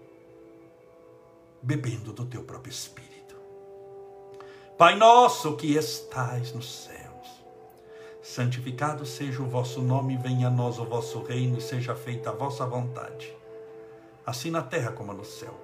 bebendo 1.60 2.10
do 2.10 2.24
teu 2.24 2.42
próprio 2.42 2.70
espírito. 2.70 3.36
Pai 4.78 4.96
nosso 4.96 5.58
que 5.58 5.76
estais 5.76 6.54
no 6.54 6.62
céu, 6.62 7.20
santificado 8.22 9.04
seja 9.04 9.42
o 9.42 9.46
vosso 9.46 9.82
nome, 9.82 10.16
venha 10.16 10.48
a 10.48 10.50
nós 10.50 10.78
o 10.78 10.86
vosso 10.86 11.22
reino, 11.22 11.58
e 11.58 11.60
seja 11.60 11.94
feita 11.94 12.30
a 12.30 12.32
vossa 12.32 12.64
vontade, 12.64 13.36
assim 14.24 14.50
na 14.50 14.62
terra 14.62 14.90
como 14.90 15.12
no 15.12 15.24
céu. 15.24 15.63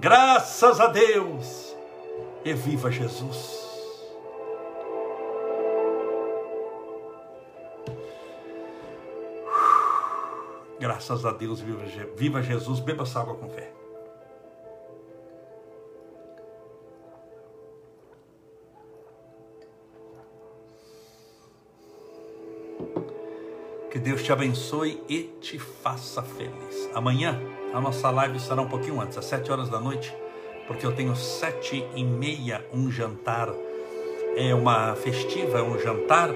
Graças 0.00 0.80
a 0.80 0.86
Deus. 0.86 1.76
E 2.44 2.52
viva 2.54 2.90
Jesus. 2.90 3.66
Graças 10.78 11.26
a 11.26 11.32
Deus, 11.32 11.60
viva, 11.60 11.82
viva 12.16 12.40
Jesus, 12.40 12.78
beba 12.78 13.02
essa 13.02 13.18
água 13.18 13.34
com 13.34 13.48
fé. 13.50 13.72
Deus 24.08 24.22
te 24.22 24.32
abençoe 24.32 25.02
e 25.06 25.24
te 25.38 25.58
faça 25.58 26.22
feliz. 26.22 26.88
Amanhã 26.94 27.38
a 27.74 27.78
nossa 27.78 28.08
live 28.08 28.40
será 28.40 28.62
um 28.62 28.66
pouquinho 28.66 28.98
antes, 29.02 29.18
às 29.18 29.26
sete 29.26 29.52
horas 29.52 29.68
da 29.68 29.78
noite, 29.78 30.16
porque 30.66 30.86
eu 30.86 30.92
tenho 30.92 31.14
sete 31.14 31.86
e 31.94 32.02
meia 32.02 32.64
um 32.72 32.90
jantar. 32.90 33.50
É 34.34 34.54
uma 34.54 34.94
festiva, 34.94 35.58
é 35.58 35.62
um 35.62 35.78
jantar 35.78 36.30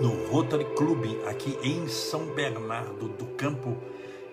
no 0.00 0.26
Rotary 0.26 0.64
Club 0.74 1.06
aqui 1.28 1.56
em 1.62 1.86
São 1.86 2.26
Bernardo 2.34 3.06
do 3.10 3.26
Campo 3.36 3.76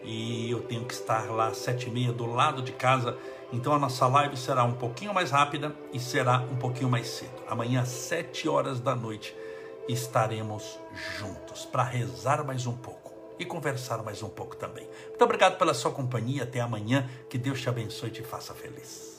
e 0.03 0.49
eu 0.49 0.61
tenho 0.61 0.85
que 0.85 0.93
estar 0.95 1.29
lá 1.29 1.49
às 1.49 1.57
sete 1.57 1.87
e 1.87 1.91
meia 1.91 2.11
do 2.11 2.25
lado 2.25 2.63
de 2.63 2.71
casa. 2.71 3.15
Então 3.53 3.73
a 3.73 3.77
nossa 3.77 4.07
live 4.07 4.35
será 4.35 4.63
um 4.63 4.73
pouquinho 4.73 5.13
mais 5.13 5.29
rápida 5.29 5.75
e 5.93 5.99
será 5.99 6.43
um 6.51 6.55
pouquinho 6.55 6.89
mais 6.89 7.09
cedo. 7.09 7.43
Amanhã 7.47 7.81
às 7.81 7.89
sete 7.89 8.49
horas 8.49 8.79
da 8.79 8.95
noite 8.95 9.35
estaremos 9.91 10.79
juntos 11.17 11.65
para 11.65 11.83
rezar 11.83 12.43
mais 12.43 12.67
um 12.67 12.77
pouco 12.77 13.11
e 13.39 13.45
conversar 13.45 14.03
mais 14.03 14.21
um 14.21 14.29
pouco 14.29 14.55
também. 14.55 14.87
Muito 15.07 15.23
obrigado 15.23 15.57
pela 15.57 15.73
sua 15.73 15.91
companhia. 15.91 16.43
Até 16.43 16.59
amanhã. 16.59 17.09
Que 17.29 17.37
Deus 17.37 17.59
te 17.59 17.69
abençoe 17.69 18.09
e 18.09 18.13
te 18.13 18.23
faça 18.23 18.53
feliz. 18.53 19.18